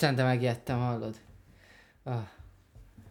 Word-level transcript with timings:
Úristen, 0.00 0.14
de 0.16 0.22
megijedtem, 0.24 0.78
hallod? 0.78 1.20
Ah, 2.02 2.28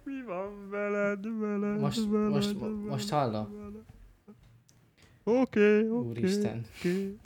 Mi 0.03 0.23
van 0.23 0.69
veled, 0.69 1.23
veled, 1.39 1.79
most, 1.79 2.09
veled, 2.09 2.29
most, 2.29 2.59
veled, 2.59 2.75
most 2.75 3.09
hallom? 3.09 3.47
Oké, 5.23 5.89
oké. 5.89 6.07
Úristen. 6.07 6.65
oké. 6.77 7.17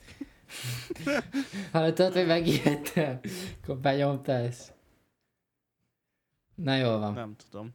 Hallottad, 1.72 2.14
hogy 2.14 2.28
megijedtem? 2.28 3.20
Akkor 3.62 3.78
benyomta 3.78 4.32
ezt. 4.32 4.74
Na 6.56 6.76
jól 6.76 7.00
van. 7.00 7.14
Nem 7.14 7.36
tudom. 7.36 7.74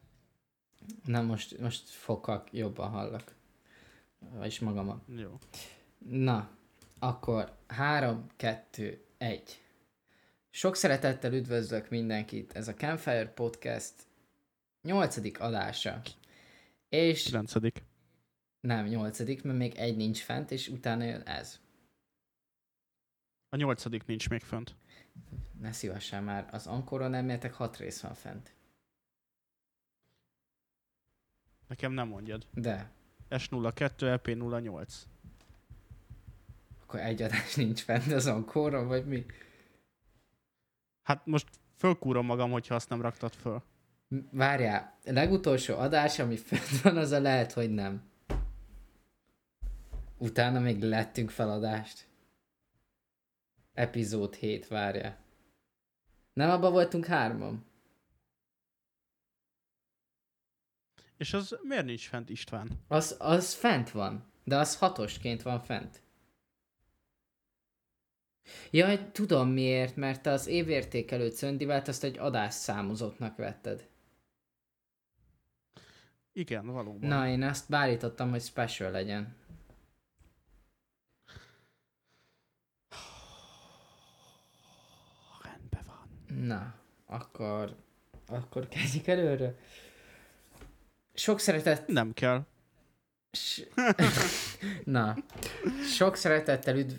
Na 1.04 1.22
most, 1.22 1.58
most 1.58 1.88
fokkal 1.88 2.44
jobban 2.50 2.90
hallak. 2.90 3.34
Vagyis 4.18 4.60
magamat. 4.60 5.02
Jó. 5.16 5.38
Na, 5.98 6.48
akkor 6.98 7.52
3, 7.66 8.26
2, 8.36 9.04
1. 9.18 9.62
Sok 10.58 10.76
szeretettel 10.76 11.32
üdvözlök 11.32 11.88
mindenkit, 11.88 12.52
ez 12.52 12.68
a 12.68 12.74
Campfire 12.74 13.28
Podcast 13.28 13.94
8. 14.82 15.40
adása. 15.40 16.00
És 16.88 17.22
Kilencedik. 17.22 17.84
nem 18.60 18.86
8. 18.86 19.42
mert 19.42 19.58
még 19.58 19.74
egy 19.74 19.96
nincs 19.96 20.22
fent, 20.22 20.50
és 20.50 20.68
utána 20.68 21.04
jön 21.04 21.20
ez. 21.20 21.60
A 23.48 23.56
nyolcadik 23.56 24.06
nincs 24.06 24.28
még 24.28 24.42
fönt. 24.42 24.76
Ne 25.60 25.72
szívesen 25.72 26.24
már, 26.24 26.48
az 26.50 26.66
Ankoron 26.66 27.14
elméletek 27.14 27.52
6 27.52 27.76
rész 27.76 28.00
van 28.00 28.14
fent. 28.14 28.54
Nekem 31.68 31.92
nem 31.92 32.08
mondjad. 32.08 32.46
De, 32.54 32.90
S02, 33.30 33.90
LP08. 33.98 34.92
akkor 36.82 37.00
egy 37.00 37.22
adás 37.22 37.54
nincs 37.54 37.80
fent 37.80 38.12
az 38.12 38.26
Ankoron, 38.26 38.86
vagy 38.86 39.06
mi? 39.06 39.26
Hát 41.08 41.26
most 41.26 41.48
fölkúrom 41.76 42.26
magam, 42.26 42.50
hogyha 42.50 42.74
azt 42.74 42.88
nem 42.88 43.00
raktad 43.00 43.34
föl. 43.34 43.62
Várjál, 44.30 44.98
legutolsó 45.04 45.74
adás, 45.74 46.18
ami 46.18 46.36
fent 46.36 46.80
van, 46.82 46.96
az 46.96 47.10
a 47.10 47.20
lehet, 47.20 47.52
hogy 47.52 47.70
nem. 47.70 48.10
Utána 50.18 50.60
még 50.60 50.82
lettünk 50.82 51.30
feladást. 51.30 52.08
Epizód 53.74 54.34
7, 54.34 54.66
várjál. 54.68 55.18
Nem 56.32 56.50
abban 56.50 56.72
voltunk 56.72 57.06
hárman? 57.06 57.66
És 61.16 61.32
az 61.32 61.58
miért 61.62 61.84
nincs 61.84 62.08
fent 62.08 62.28
István? 62.28 62.70
Az, 62.88 63.16
az 63.18 63.54
fent 63.54 63.90
van, 63.90 64.32
de 64.44 64.56
az 64.56 64.76
hatosként 64.76 65.42
van 65.42 65.60
fent. 65.60 66.02
Jaj, 68.70 69.10
tudom 69.12 69.48
miért, 69.48 69.96
mert 69.96 70.26
az 70.26 70.46
évértékelő 70.46 71.28
cöndivát 71.28 71.88
azt 71.88 72.04
egy 72.04 72.18
adás 72.18 72.54
számozottnak 72.54 73.36
vetted. 73.36 73.88
Igen, 76.32 76.66
valóban. 76.66 77.08
Na, 77.08 77.28
én 77.28 77.42
azt 77.42 77.68
beállítottam, 77.68 78.30
hogy 78.30 78.42
special 78.42 78.90
legyen. 78.90 79.36
Rendben 85.42 85.84
van. 85.86 86.08
Na, 86.46 86.74
akkor, 87.06 87.76
akkor 88.26 88.68
kezdjük 88.68 89.06
előre. 89.06 89.54
Sok 91.14 91.38
szeretet... 91.38 91.86
Nem 91.86 92.12
kell. 92.12 92.46
S... 93.32 93.62
Na, 94.84 95.16
sok 95.96 96.16
szeretettel 96.16 96.76
üdv... 96.76 96.94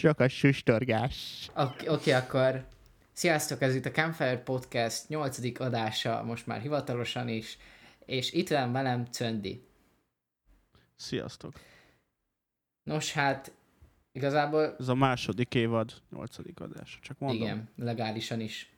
Sok 0.00 0.20
a 0.20 0.28
sustorgás. 0.28 1.50
Oké, 1.56 1.88
okay, 1.88 2.12
akkor 2.12 2.66
sziasztok, 3.12 3.62
ez 3.62 3.74
itt 3.74 3.84
a 3.84 3.90
Campfire 3.90 4.38
Podcast 4.38 5.08
8. 5.08 5.60
adása, 5.60 6.22
most 6.22 6.46
már 6.46 6.60
hivatalosan 6.60 7.28
is, 7.28 7.58
és 8.06 8.32
itt 8.32 8.48
van 8.48 8.72
velem 8.72 9.04
Cöndi. 9.04 9.64
Sziasztok. 10.96 11.52
Nos 12.82 13.12
hát, 13.12 13.52
igazából 14.12 14.76
Ez 14.78 14.88
a 14.88 14.94
második 14.94 15.54
évad, 15.54 15.92
nyolcadik 16.10 16.60
adás. 16.60 16.98
Csak 17.02 17.18
mondom. 17.18 17.42
igen, 17.42 17.68
legálisan 17.76 18.40
is. 18.40 18.72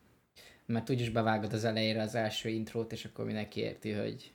Mert 0.66 0.90
úgyis 0.90 1.10
bevágod 1.10 1.52
az 1.52 1.64
elejére 1.64 2.02
az 2.02 2.14
első 2.14 2.48
intrót, 2.48 2.92
és 2.92 3.04
akkor 3.04 3.24
mindenki 3.24 3.60
érti, 3.60 3.92
hogy 3.92 4.32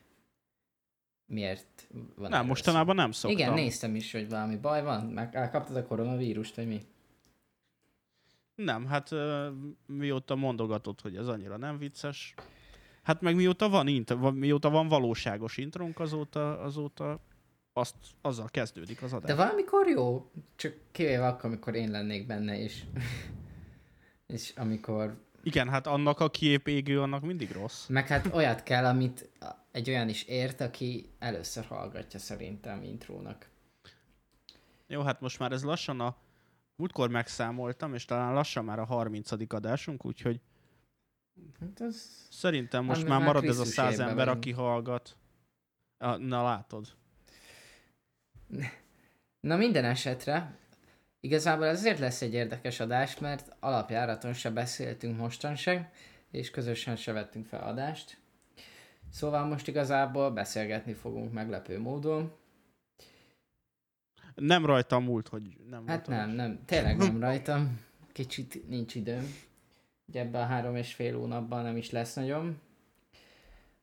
miért 1.27 1.87
van 2.15 2.29
Nem, 2.29 2.45
mostanában 2.45 2.95
nem 2.95 3.11
szoktam. 3.11 3.39
Igen, 3.39 3.53
néztem 3.53 3.95
is, 3.95 4.11
hogy 4.11 4.29
valami 4.29 4.55
baj 4.55 4.83
van, 4.83 5.05
meg 5.05 5.35
elkaptad 5.35 5.75
a 5.75 5.83
koronavírust, 5.85 6.55
vagy 6.55 6.67
mi? 6.67 6.81
Nem, 8.55 8.85
hát 8.85 9.09
mióta 9.85 10.35
mondogatod, 10.35 11.01
hogy 11.01 11.15
ez 11.15 11.27
annyira 11.27 11.57
nem 11.57 11.77
vicces. 11.77 12.33
Hát 13.03 13.21
meg 13.21 13.35
mióta 13.35 13.69
van, 13.69 13.87
int- 13.87 14.31
mióta 14.33 14.69
van 14.69 14.87
valóságos 14.87 15.57
intrónk, 15.57 15.99
azóta, 15.99 16.59
azóta 16.61 17.19
azt, 17.73 17.95
azzal 18.21 18.47
kezdődik 18.51 19.01
az 19.01 19.13
adás. 19.13 19.29
De 19.29 19.35
valamikor 19.35 19.87
jó, 19.87 20.31
csak 20.55 20.73
kivéve 20.91 21.27
akkor, 21.27 21.45
amikor 21.45 21.75
én 21.75 21.91
lennék 21.91 22.27
benne, 22.27 22.59
és, 22.59 22.83
és 24.35 24.53
amikor, 24.55 25.17
Igen, 25.43 25.69
hát 25.69 25.87
annak 25.87 26.19
a 26.19 26.29
kép 26.29 26.67
égő, 26.67 27.01
annak 27.01 27.21
mindig 27.21 27.51
rossz. 27.51 27.87
meg 27.87 28.07
hát 28.07 28.33
olyat 28.33 28.63
kell, 28.63 28.85
amit 28.85 29.29
egy 29.77 29.89
olyan 29.89 30.09
is 30.09 30.23
ért, 30.23 30.61
aki 30.61 31.09
először 31.19 31.65
hallgatja 31.65 32.19
szerintem 32.19 32.83
intrónak. 32.83 33.49
Jó, 34.87 35.01
hát 35.01 35.21
most 35.21 35.39
már 35.39 35.51
ez 35.51 35.63
lassan 35.63 35.99
a... 35.99 36.17
Múltkor 36.75 37.09
megszámoltam, 37.09 37.93
és 37.93 38.05
talán 38.05 38.33
lassan 38.33 38.65
már 38.65 38.79
a 38.79 38.85
30. 38.85 39.31
adásunk, 39.53 40.05
úgyhogy 40.05 40.41
Hát 41.59 41.79
az... 41.79 42.27
szerintem 42.29 42.83
most 42.83 43.01
már 43.07 43.17
már 43.17 43.27
marad 43.27 43.43
ez 43.43 43.59
a 43.59 43.65
száz 43.65 43.99
ember, 43.99 44.15
vagyunk. 44.15 44.37
aki 44.37 44.51
hallgat. 44.51 45.17
Na 46.17 46.43
látod. 46.43 46.87
Na 49.39 49.55
minden 49.55 49.85
esetre, 49.85 50.57
igazából 51.19 51.65
ezért 51.65 51.99
lesz 51.99 52.21
egy 52.21 52.33
érdekes 52.33 52.79
adás, 52.79 53.19
mert 53.19 53.55
alapjáraton 53.59 54.33
se 54.33 54.51
beszéltünk 54.51 55.17
mostan 55.17 55.55
se, 55.55 55.91
és 56.31 56.51
közösen 56.51 56.95
se 56.95 57.11
vettünk 57.11 57.45
fel 57.45 57.63
adást. 57.63 58.17
Szóval 59.11 59.45
most 59.45 59.67
igazából 59.67 60.31
beszélgetni 60.31 60.93
fogunk 60.93 61.33
meglepő 61.33 61.79
módon. 61.79 62.31
Nem 64.35 64.65
rajtam 64.65 65.03
múlt, 65.03 65.27
hogy 65.27 65.57
nem 65.69 65.87
Hát 65.87 66.07
nem, 66.07 66.29
nem, 66.29 66.59
tényleg 66.65 66.97
nem 66.97 67.19
rajtam. 67.27 67.79
Kicsit 68.11 68.67
nincs 68.69 68.95
időm. 68.95 69.33
Ugye 70.07 70.19
ebben 70.19 70.41
a 70.41 70.45
három 70.45 70.75
és 70.75 70.93
fél 70.93 71.17
hónapban 71.17 71.63
nem 71.63 71.77
is 71.77 71.91
lesz 71.91 72.13
nagyon. 72.13 72.59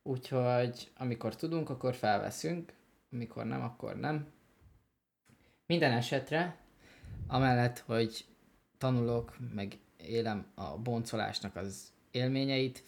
Úgyhogy 0.02 0.90
amikor 0.96 1.36
tudunk, 1.36 1.70
akkor 1.70 1.94
felveszünk. 1.94 2.72
Amikor 3.12 3.44
nem, 3.44 3.62
akkor 3.62 3.96
nem. 3.96 4.26
Minden 5.66 5.92
esetre, 5.92 6.56
amellett, 7.26 7.78
hogy 7.78 8.24
tanulok, 8.78 9.36
meg 9.54 9.78
élem 9.96 10.46
a 10.54 10.78
boncolásnak 10.78 11.56
az 11.56 11.92
élményeit, 12.10 12.84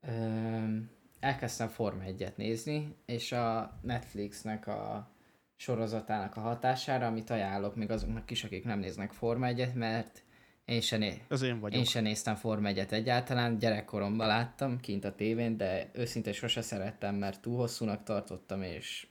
öm, 0.00 0.90
elkezdtem 1.20 1.68
Forma 1.68 2.02
1-et 2.06 2.36
nézni, 2.36 2.94
és 3.06 3.32
a 3.32 3.78
Netflixnek 3.82 4.66
a 4.66 5.10
sorozatának 5.56 6.36
a 6.36 6.40
hatására, 6.40 7.06
amit 7.06 7.30
ajánlok 7.30 7.76
még 7.76 7.90
azoknak 7.90 8.30
is, 8.30 8.44
akik 8.44 8.64
nem 8.64 8.78
néznek 8.78 9.12
Forma 9.12 9.46
1 9.46 9.74
mert 9.74 10.22
én 10.64 10.80
se, 10.80 10.96
né- 10.96 11.24
Ez 11.28 11.42
én 11.42 11.60
vagyok. 11.60 11.78
én 11.78 11.84
se 11.84 12.00
néztem 12.00 12.34
Forma 12.34 12.68
1 12.68 12.78
egyáltalán, 12.78 13.58
gyerekkoromban 13.58 14.26
láttam 14.26 14.80
kint 14.80 15.04
a 15.04 15.14
tévén, 15.14 15.56
de 15.56 15.90
őszintén 15.92 16.32
sose 16.32 16.60
szerettem, 16.62 17.14
mert 17.14 17.40
túl 17.40 17.56
hosszúnak 17.56 18.02
tartottam, 18.02 18.62
és 18.62 19.06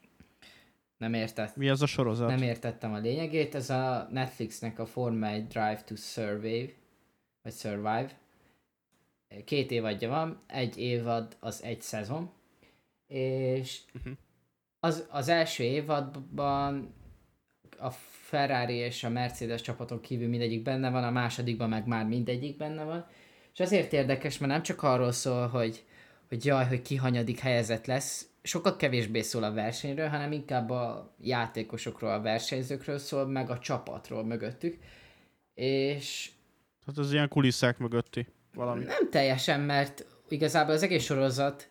nem 0.98 1.14
értett, 1.14 1.56
Mi 1.56 1.70
az 1.70 1.82
a 1.82 1.86
sorozat? 1.86 2.30
nem 2.30 2.42
értettem 2.42 2.94
a 2.94 2.98
lényegét. 2.98 3.56
Ez 3.56 3.70
a 3.70 4.08
Netflixnek 4.12 4.80
a 4.80 4.86
Forma 4.86 5.28
1 5.28 5.48
Drive 5.48 5.82
to 5.86 5.96
Survive, 5.96 6.72
vagy 7.42 7.54
Survive. 7.54 8.10
Két 9.46 9.72
évadja 9.72 10.10
van, 10.10 10.44
egy 10.48 10.78
évad 10.80 11.38
az 11.40 11.64
egy 11.64 11.82
szezon, 11.82 12.32
és 13.08 13.80
Mhm. 13.94 14.12
az, 14.80 15.08
az 15.10 15.28
első 15.28 15.64
évadban 15.64 16.94
a 17.78 17.90
Ferrari 18.22 18.74
és 18.74 19.04
a 19.04 19.10
Mercedes 19.10 19.62
csapaton 19.62 20.02
kívül 20.02 20.28
mindegyik 20.28 20.64
benne 20.64 20.90
van, 20.90 21.04
a 21.04 21.12
másodikban 21.12 21.70
meg 21.70 21.88
már 21.88 22.06
mindegyik 22.06 22.58
benne 22.58 22.84
van. 22.84 23.06
És 23.54 23.60
azért 23.60 23.94
érdekes, 23.94 24.38
mert 24.38 24.52
nem 24.52 24.64
csak 24.64 24.84
arról 24.84 25.12
szól, 25.12 25.48
hogy, 25.48 25.86
hogy 26.28 26.46
jaj, 26.46 26.66
hogy 26.68 26.82
ki 26.82 26.96
hanyadik 26.96 27.40
helyezett 27.40 27.86
lesz, 27.86 28.30
sokkal 28.44 28.76
kevésbé 28.76 29.22
szól 29.22 29.44
a 29.44 29.54
versenyről, 29.54 30.08
hanem 30.08 30.32
inkább 30.32 30.70
a 30.70 31.16
játékosokról, 31.22 32.12
a 32.12 32.22
versenyzőkről 32.22 32.98
szól, 32.98 33.26
meg 33.28 33.50
a 33.50 33.60
csapatról 33.60 34.24
mögöttük. 34.24 34.78
És 35.54 36.32
Hát 36.86 36.98
az 36.98 37.14
ilyen 37.14 37.28
kulisszák 37.28 37.78
mögötti 37.78 38.28
valami. 38.58 38.84
nem 38.84 39.10
teljesen, 39.10 39.60
mert 39.60 40.06
igazából 40.30 40.74
az 40.74 40.84
egész 40.84 41.04
sorozat 41.04 41.70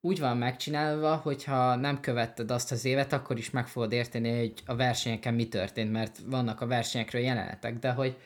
úgy 0.00 0.20
van 0.20 0.36
megcsinálva, 0.36 1.16
hogyha 1.16 1.74
nem 1.74 2.00
követted 2.00 2.50
azt 2.50 2.72
az 2.72 2.84
évet, 2.84 3.12
akkor 3.12 3.38
is 3.38 3.50
meg 3.50 3.68
fogod 3.68 3.92
érteni, 3.92 4.38
hogy 4.38 4.52
a 4.66 4.76
versenyeken 4.76 5.34
mi 5.34 5.48
történt, 5.48 5.92
mert 5.92 6.18
vannak 6.26 6.60
a 6.60 6.66
versenyekről 6.66 7.22
jelenetek, 7.22 7.78
de 7.78 7.90
hogy, 7.90 8.16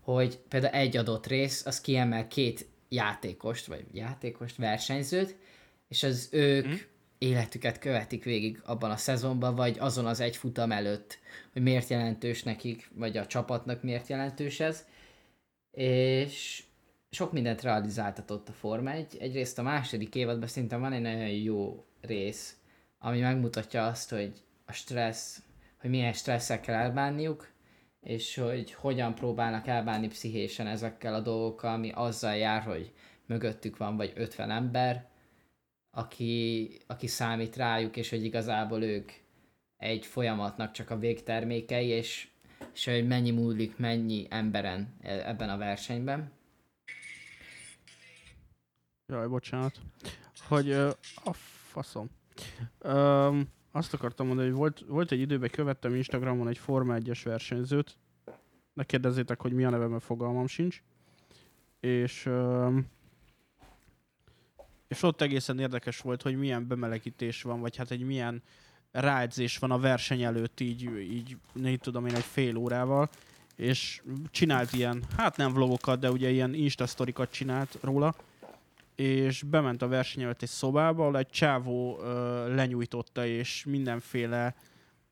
hogy 0.00 0.38
például 0.48 0.74
egy 0.74 0.96
adott 0.96 1.26
rész, 1.26 1.66
az 1.66 1.80
kiemel 1.80 2.28
két 2.28 2.66
játékost, 2.88 3.66
vagy 3.66 3.84
játékost, 3.92 4.56
versenyzőt, 4.56 5.36
és 5.88 6.02
az 6.02 6.28
ők 6.32 6.66
mm. 6.66 6.72
életüket 7.18 7.78
követik 7.78 8.24
végig 8.24 8.62
abban 8.64 8.90
a 8.90 8.96
szezonban, 8.96 9.54
vagy 9.54 9.76
azon 9.78 10.06
az 10.06 10.20
egy 10.20 10.36
futam 10.36 10.72
előtt, 10.72 11.18
hogy 11.52 11.62
miért 11.62 11.88
jelentős 11.88 12.42
nekik, 12.42 12.90
vagy 12.94 13.16
a 13.16 13.26
csapatnak 13.26 13.82
miért 13.82 14.08
jelentős 14.08 14.60
ez. 14.60 14.86
És 15.70 16.64
sok 17.14 17.32
mindent 17.32 17.62
realizáltatott 17.62 18.48
a 18.48 18.52
Forma 18.52 18.90
1. 18.90 19.16
Egyrészt 19.20 19.58
a 19.58 19.62
második 19.62 20.14
évadban 20.14 20.48
szerintem 20.48 20.80
van 20.80 20.92
egy 20.92 21.02
nagyon 21.02 21.28
jó 21.28 21.84
rész, 22.00 22.56
ami 22.98 23.20
megmutatja 23.20 23.86
azt, 23.86 24.10
hogy 24.10 24.32
a 24.66 24.72
stressz, 24.72 25.42
hogy 25.80 25.90
milyen 25.90 26.12
stresszekkel 26.12 26.74
kell 26.74 26.84
elbánniuk, 26.84 27.52
és 28.00 28.34
hogy 28.36 28.72
hogyan 28.72 29.14
próbálnak 29.14 29.66
elbánni 29.66 30.08
pszichésen 30.08 30.66
ezekkel 30.66 31.14
a 31.14 31.20
dolgokkal, 31.20 31.72
ami 31.72 31.90
azzal 31.94 32.36
jár, 32.36 32.62
hogy 32.62 32.92
mögöttük 33.26 33.76
van 33.76 33.96
vagy 33.96 34.12
50 34.14 34.50
ember, 34.50 35.08
aki, 35.90 36.70
aki 36.86 37.06
számít 37.06 37.56
rájuk, 37.56 37.96
és 37.96 38.10
hogy 38.10 38.24
igazából 38.24 38.82
ők 38.82 39.12
egy 39.76 40.06
folyamatnak 40.06 40.72
csak 40.72 40.90
a 40.90 40.98
végtermékei, 40.98 41.86
és, 41.86 42.28
és 42.74 42.84
hogy 42.84 43.06
mennyi 43.06 43.30
múlik 43.30 43.76
mennyi 43.76 44.26
emberen 44.30 44.94
e, 45.00 45.28
ebben 45.28 45.48
a 45.48 45.56
versenyben. 45.56 46.32
Jaj, 49.06 49.26
bocsánat. 49.26 49.80
Hogy 50.48 50.68
uh, 50.68 50.90
a 51.24 51.32
faszom. 51.70 52.10
Um, 52.84 53.48
azt 53.70 53.94
akartam 53.94 54.26
mondani, 54.26 54.48
hogy 54.48 54.56
volt, 54.56 54.84
volt 54.88 55.12
egy 55.12 55.20
időben, 55.20 55.50
követtem 55.50 55.94
Instagramon 55.94 56.48
egy 56.48 56.58
Forma 56.58 56.96
1-es 56.98 57.20
versenyzőt. 57.24 57.96
Ne 58.72 58.84
kérdezzétek, 58.84 59.40
hogy 59.40 59.52
mi 59.52 59.64
a 59.64 59.70
neve, 59.70 59.86
mert 59.86 60.02
fogalmam 60.02 60.46
sincs. 60.46 60.82
És, 61.80 62.26
um, 62.26 62.86
és 64.88 65.02
ott 65.02 65.20
egészen 65.20 65.58
érdekes 65.58 66.00
volt, 66.00 66.22
hogy 66.22 66.36
milyen 66.36 66.66
bemelegítés 66.66 67.42
van, 67.42 67.60
vagy 67.60 67.76
hát 67.76 67.90
egy 67.90 68.02
milyen 68.02 68.42
ráedzés 68.90 69.58
van 69.58 69.70
a 69.70 69.78
verseny 69.78 70.22
előtt, 70.22 70.60
így, 70.60 70.82
így 70.98 71.36
nem 71.52 71.76
tudom 71.76 72.06
én, 72.06 72.14
egy 72.14 72.24
fél 72.24 72.56
órával, 72.56 73.08
és 73.56 74.02
csinált 74.30 74.72
ilyen, 74.72 75.02
hát 75.16 75.36
nem 75.36 75.52
vlogokat, 75.52 75.98
de 75.98 76.10
ugye 76.10 76.30
ilyen 76.30 76.54
instasztorikat 76.54 77.30
csinált 77.30 77.78
róla, 77.80 78.14
és 78.94 79.42
bement 79.42 79.82
a 79.82 79.88
verseny 79.88 80.22
előtt 80.22 80.42
egy 80.42 80.48
szobába, 80.48 81.02
ahol 81.02 81.18
egy 81.18 81.28
csávó 81.28 81.98
ö, 82.00 82.54
lenyújtotta, 82.54 83.26
és 83.26 83.64
mindenféle 83.64 84.54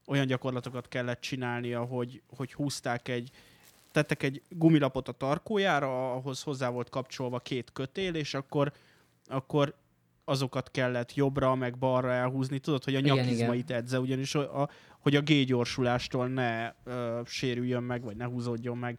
olyan 0.06 0.26
gyakorlatokat 0.26 0.88
kellett 0.88 1.20
csinálnia, 1.20 1.84
hogy, 1.84 2.22
hogy 2.36 2.52
húzták 2.52 3.08
egy, 3.08 3.30
tettek 3.92 4.22
egy 4.22 4.42
gumilapot 4.48 5.08
a 5.08 5.12
tarkójára, 5.12 6.12
ahhoz 6.12 6.42
hozzá 6.42 6.68
volt 6.68 6.88
kapcsolva 6.88 7.38
két 7.38 7.70
kötél, 7.72 8.14
és 8.14 8.34
akkor, 8.34 8.72
akkor 9.26 9.74
azokat 10.24 10.70
kellett 10.70 11.14
jobbra, 11.14 11.54
meg 11.54 11.78
balra 11.78 12.12
elhúzni. 12.12 12.58
Tudod, 12.58 12.84
hogy 12.84 12.94
a 12.94 13.00
nyakizmait 13.00 13.70
edze, 13.70 14.00
ugyanis 14.00 14.34
a, 14.34 14.62
a, 14.62 14.68
hogy 14.98 15.16
a 15.16 15.20
G-gyorsulástól 15.20 16.28
ne 16.28 16.72
ö, 16.84 17.20
sérüljön 17.24 17.82
meg, 17.82 18.02
vagy 18.02 18.16
ne 18.16 18.24
húzódjon 18.24 18.78
meg. 18.78 18.98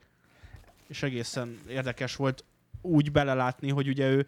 És 0.87 1.03
egészen 1.03 1.59
érdekes 1.69 2.15
volt 2.15 2.43
úgy 2.81 3.11
belelátni, 3.11 3.69
hogy 3.69 3.87
ugye 3.87 4.09
ő 4.09 4.27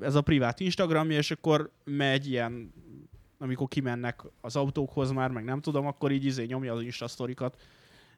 ez 0.00 0.14
a 0.14 0.20
privát 0.20 0.60
Instagramja, 0.60 1.16
és 1.16 1.30
akkor 1.30 1.70
megy 1.84 2.30
ilyen, 2.30 2.72
amikor 3.38 3.68
kimennek 3.68 4.22
az 4.40 4.56
autókhoz 4.56 5.10
már, 5.10 5.30
meg 5.30 5.44
nem 5.44 5.60
tudom, 5.60 5.86
akkor 5.86 6.12
így 6.12 6.24
izé 6.24 6.44
nyomja 6.44 6.72
az 6.72 6.82
Insta 6.82 7.06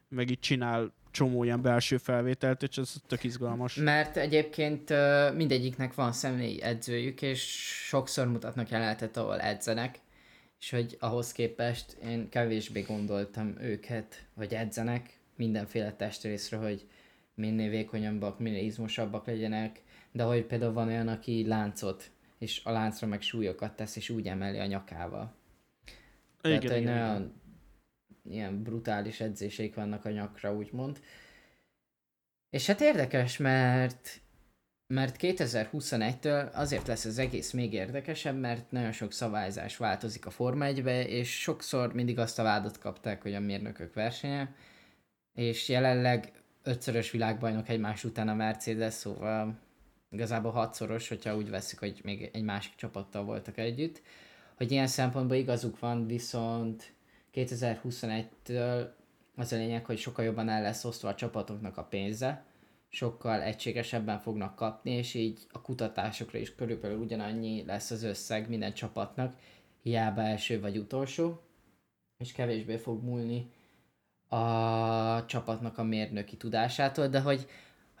meg 0.07 0.29
így 0.29 0.39
csinál 0.39 0.93
csomó 1.11 1.43
ilyen 1.43 1.61
belső 1.61 1.97
felvételt, 1.97 2.63
és 2.63 2.77
ez 2.77 2.93
tök 3.07 3.23
izgalmas. 3.23 3.75
Mert 3.75 4.17
egyébként 4.17 4.93
mindegyiknek 5.35 5.93
van 5.93 6.11
személyi 6.11 6.61
edzőjük, 6.61 7.21
és 7.21 7.41
sokszor 7.87 8.27
mutatnak 8.27 8.69
jelenetet, 8.69 9.17
ahol 9.17 9.39
edzenek, 9.39 9.99
és 10.59 10.69
hogy 10.69 10.97
ahhoz 10.99 11.31
képest 11.31 11.97
én 12.03 12.29
kevésbé 12.29 12.81
gondoltam 12.81 13.55
őket, 13.61 14.25
hogy 14.35 14.53
edzenek. 14.53 15.19
Mindenféle 15.35 15.93
testrészre, 15.93 16.57
hogy 16.57 16.87
minél 17.35 17.69
vékonyabbak, 17.69 18.39
minél 18.39 18.63
izmosabbak 18.63 19.25
legyenek, 19.25 19.81
de 20.11 20.23
hogy 20.23 20.45
például 20.45 20.73
van 20.73 20.87
olyan, 20.87 21.07
aki 21.07 21.47
láncot, 21.47 22.11
és 22.37 22.61
a 22.63 22.71
láncra 22.71 23.07
meg 23.07 23.21
súlyokat 23.21 23.75
tesz, 23.75 23.95
és 23.95 24.09
úgy 24.09 24.27
emeli 24.27 24.59
a 24.59 24.65
nyakával. 24.65 25.33
Igen, 26.41 26.59
Tehát, 26.59 26.77
hogy 26.77 26.85
nagyon 26.85 27.15
igen. 27.15 27.41
ilyen 28.23 28.63
brutális 28.63 29.19
edzéseik 29.19 29.75
vannak 29.75 30.05
a 30.05 30.09
nyakra, 30.09 30.55
úgymond. 30.55 30.99
És 32.49 32.67
hát 32.67 32.81
érdekes, 32.81 33.37
mert 33.37 34.21
mert 34.91 35.15
2021-től 35.19 36.53
azért 36.53 36.87
lesz 36.87 37.05
az 37.05 37.17
egész 37.17 37.51
még 37.51 37.73
érdekesebb, 37.73 38.39
mert 38.39 38.71
nagyon 38.71 38.91
sok 38.91 39.11
szabályzás 39.11 39.77
változik 39.77 40.25
a 40.25 40.29
Forma 40.29 40.65
1 40.65 40.77
és 41.07 41.39
sokszor 41.39 41.93
mindig 41.93 42.19
azt 42.19 42.39
a 42.39 42.43
vádat 42.43 42.77
kapták, 42.77 43.21
hogy 43.21 43.33
a 43.33 43.39
mérnökök 43.39 43.93
versenye, 43.93 44.55
és 45.33 45.69
jelenleg 45.69 46.31
ötszörös 46.63 47.11
világbajnok 47.11 47.69
egymás 47.69 48.03
után 48.03 48.27
a 48.27 48.33
Mercedes, 48.33 48.93
szóval 48.93 49.59
igazából 50.11 50.51
hatszoros, 50.51 51.07
hogyha 51.07 51.35
úgy 51.35 51.49
veszik, 51.49 51.79
hogy 51.79 51.99
még 52.03 52.29
egy 52.33 52.43
másik 52.43 52.75
csapattal 52.75 53.23
voltak 53.23 53.57
együtt, 53.57 54.01
hogy 54.55 54.71
ilyen 54.71 54.87
szempontból 54.87 55.37
igazuk 55.37 55.79
van, 55.79 56.07
viszont 56.07 56.93
2021-től 57.33 58.87
az 59.35 59.51
a 59.51 59.55
lényeg, 59.55 59.85
hogy 59.85 59.97
sokkal 59.97 60.25
jobban 60.25 60.49
el 60.49 60.61
lesz 60.61 60.85
osztva 60.85 61.09
a 61.09 61.15
csapatoknak 61.15 61.77
a 61.77 61.83
pénze, 61.83 62.45
sokkal 62.89 63.41
egységesebben 63.41 64.19
fognak 64.19 64.55
kapni, 64.55 64.91
és 64.91 65.13
így 65.13 65.39
a 65.51 65.61
kutatásokra 65.61 66.39
is 66.39 66.55
körülbelül 66.55 66.97
ugyanannyi 66.97 67.65
lesz 67.65 67.91
az 67.91 68.03
összeg 68.03 68.49
minden 68.49 68.73
csapatnak, 68.73 69.35
hiába 69.81 70.21
első 70.21 70.59
vagy 70.59 70.77
utolsó, 70.77 71.41
és 72.17 72.31
kevésbé 72.31 72.77
fog 72.77 73.03
múlni 73.03 73.51
a 74.27 75.25
csapatnak 75.25 75.77
a 75.77 75.83
mérnöki 75.83 76.37
tudásától, 76.37 77.07
de 77.07 77.19
hogy 77.19 77.47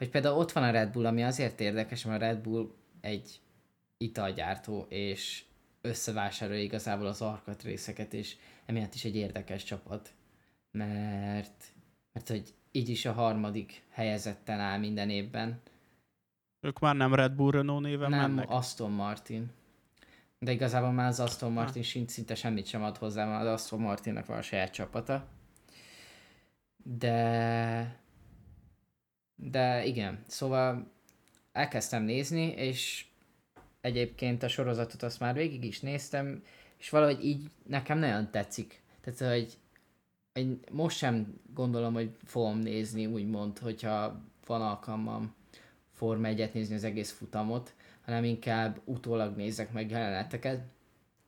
hogy 0.01 0.09
például 0.09 0.37
ott 0.37 0.51
van 0.51 0.63
a 0.63 0.71
Red 0.71 0.91
Bull, 0.91 1.05
ami 1.05 1.23
azért 1.23 1.59
érdekes, 1.59 2.05
mert 2.05 2.21
a 2.21 2.25
Red 2.25 2.37
Bull 2.37 2.71
egy 3.01 3.39
italgyártó, 3.97 4.85
és 4.89 5.43
összevásárolja 5.81 6.61
igazából 6.61 7.05
az 7.05 7.23
részeket, 7.63 8.13
és 8.13 8.35
emiatt 8.65 8.93
is 8.93 9.05
egy 9.05 9.15
érdekes 9.15 9.63
csapat, 9.63 10.13
mert, 10.71 11.63
mert 12.13 12.27
hogy 12.27 12.53
így 12.71 12.89
is 12.89 13.05
a 13.05 13.11
harmadik 13.11 13.81
helyezetten 13.89 14.59
áll 14.59 14.79
minden 14.79 15.09
évben. 15.09 15.61
Ők 16.59 16.79
már 16.79 16.95
nem 16.95 17.15
Red 17.15 17.31
Bull 17.31 17.51
Renault 17.51 17.83
néven 17.83 18.09
Nem, 18.09 18.31
mennek? 18.31 18.49
Aston 18.49 18.91
Martin. 18.91 19.51
De 20.39 20.51
igazából 20.51 20.91
már 20.91 21.07
az 21.07 21.19
Aston 21.19 21.51
Martin 21.51 21.83
ha. 21.93 22.09
szinte 22.09 22.35
semmit 22.35 22.65
sem 22.65 22.83
ad 22.83 22.97
hozzá, 22.97 23.25
mert 23.25 23.41
az 23.41 23.47
Aston 23.47 23.79
Martinnak 23.79 24.25
van 24.25 24.37
a 24.37 24.41
saját 24.41 24.71
csapata. 24.71 25.27
De 26.83 27.99
de 29.41 29.85
igen, 29.85 30.23
szóval 30.27 30.91
elkezdtem 31.51 32.03
nézni, 32.03 32.47
és 32.47 33.05
egyébként 33.81 34.43
a 34.43 34.47
sorozatot 34.47 35.03
azt 35.03 35.19
már 35.19 35.33
végig 35.33 35.63
is 35.63 35.79
néztem, 35.79 36.43
és 36.77 36.89
valahogy 36.89 37.25
így 37.25 37.49
nekem 37.67 37.97
nagyon 37.97 38.31
tetszik. 38.31 38.81
Tehát, 39.01 39.33
hogy 39.33 39.57
én 40.33 40.59
most 40.71 40.97
sem 40.97 41.41
gondolom, 41.53 41.93
hogy 41.93 42.15
fogom 42.23 42.59
nézni, 42.59 43.05
úgymond, 43.05 43.57
hogyha 43.59 44.21
van 44.45 44.61
alkalmam 44.61 45.33
Forma 45.91 46.27
1 46.27 46.53
nézni 46.53 46.75
az 46.75 46.83
egész 46.83 47.11
futamot, 47.11 47.73
hanem 48.01 48.23
inkább 48.23 48.81
utólag 48.85 49.35
nézek 49.35 49.71
meg 49.71 49.89
jeleneteket. 49.89 50.61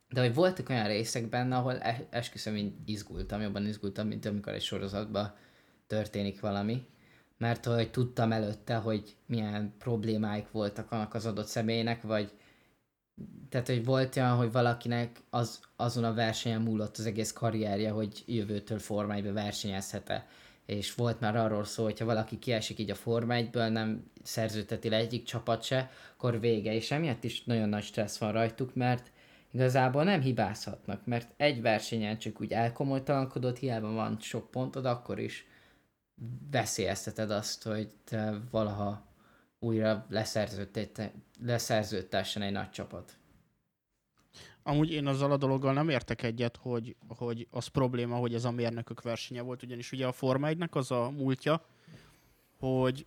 De 0.08 0.20
hogy 0.20 0.34
voltak 0.34 0.68
olyan 0.68 0.86
részek 0.86 1.28
benne, 1.28 1.56
ahol 1.56 1.78
esküszöm, 2.10 2.56
én 2.56 2.82
izgultam, 2.86 3.40
jobban 3.40 3.66
izgultam, 3.66 4.06
mint 4.06 4.24
amikor 4.24 4.52
egy 4.52 4.62
sorozatban 4.62 5.34
történik 5.86 6.40
valami 6.40 6.86
mert 7.38 7.64
hogy 7.64 7.90
tudtam 7.90 8.32
előtte, 8.32 8.74
hogy 8.76 9.16
milyen 9.26 9.74
problémáik 9.78 10.50
voltak 10.50 10.92
annak 10.92 11.14
az 11.14 11.26
adott 11.26 11.46
személynek, 11.46 12.02
vagy 12.02 12.32
tehát, 13.48 13.66
hogy 13.66 13.84
volt 13.84 14.16
olyan, 14.16 14.36
hogy 14.36 14.52
valakinek 14.52 15.20
az, 15.30 15.60
azon 15.76 16.04
a 16.04 16.14
versenyen 16.14 16.60
múlott 16.60 16.96
az 16.96 17.06
egész 17.06 17.32
karrierje, 17.32 17.90
hogy 17.90 18.22
jövőtől 18.26 18.78
Forma 18.78 19.14
1 19.14 19.32
versenyezhet-e. 19.32 20.26
És 20.66 20.94
volt 20.94 21.20
már 21.20 21.36
arról 21.36 21.64
szó, 21.64 21.82
hogy 21.82 21.98
ha 21.98 22.04
valaki 22.04 22.38
kiesik 22.38 22.78
így 22.78 22.90
a 22.90 22.94
Forma 22.94 23.34
1 23.34 23.50
nem 23.54 24.10
szerződteti 24.22 24.88
le 24.88 24.96
egyik 24.96 25.24
csapat 25.24 25.62
se, 25.62 25.90
akkor 26.16 26.40
vége. 26.40 26.74
És 26.74 26.90
emiatt 26.90 27.24
is 27.24 27.44
nagyon 27.44 27.68
nagy 27.68 27.82
stressz 27.82 28.18
van 28.18 28.32
rajtuk, 28.32 28.74
mert 28.74 29.10
igazából 29.50 30.04
nem 30.04 30.20
hibázhatnak, 30.20 31.06
mert 31.06 31.32
egy 31.36 31.60
versenyen 31.60 32.18
csak 32.18 32.40
úgy 32.40 32.52
elkomolytalankodott, 32.52 33.58
hiába 33.58 33.92
van 33.92 34.16
sok 34.20 34.50
pontod, 34.50 34.86
akkor 34.86 35.18
is 35.18 35.46
veszélyezteted 36.50 37.30
azt, 37.30 37.62
hogy 37.62 37.88
te 38.04 38.40
valaha 38.50 39.06
újra 39.58 40.06
leszerződtessen 41.38 42.42
egy 42.42 42.52
nagy 42.52 42.70
csapat. 42.70 43.18
Amúgy 44.62 44.90
én 44.90 45.06
azzal 45.06 45.32
a 45.32 45.36
dologgal 45.36 45.72
nem 45.72 45.88
értek 45.88 46.22
egyet, 46.22 46.56
hogy, 46.56 46.96
hogy 47.08 47.46
az 47.50 47.66
probléma, 47.66 48.16
hogy 48.16 48.34
ez 48.34 48.44
a 48.44 48.50
mérnökök 48.50 49.02
versenye 49.02 49.42
volt, 49.42 49.62
ugyanis 49.62 49.92
ugye 49.92 50.06
a 50.06 50.12
Forma 50.12 50.46
1 50.46 50.64
az 50.70 50.90
a 50.90 51.10
múltja, 51.10 51.64
hogy 52.58 53.06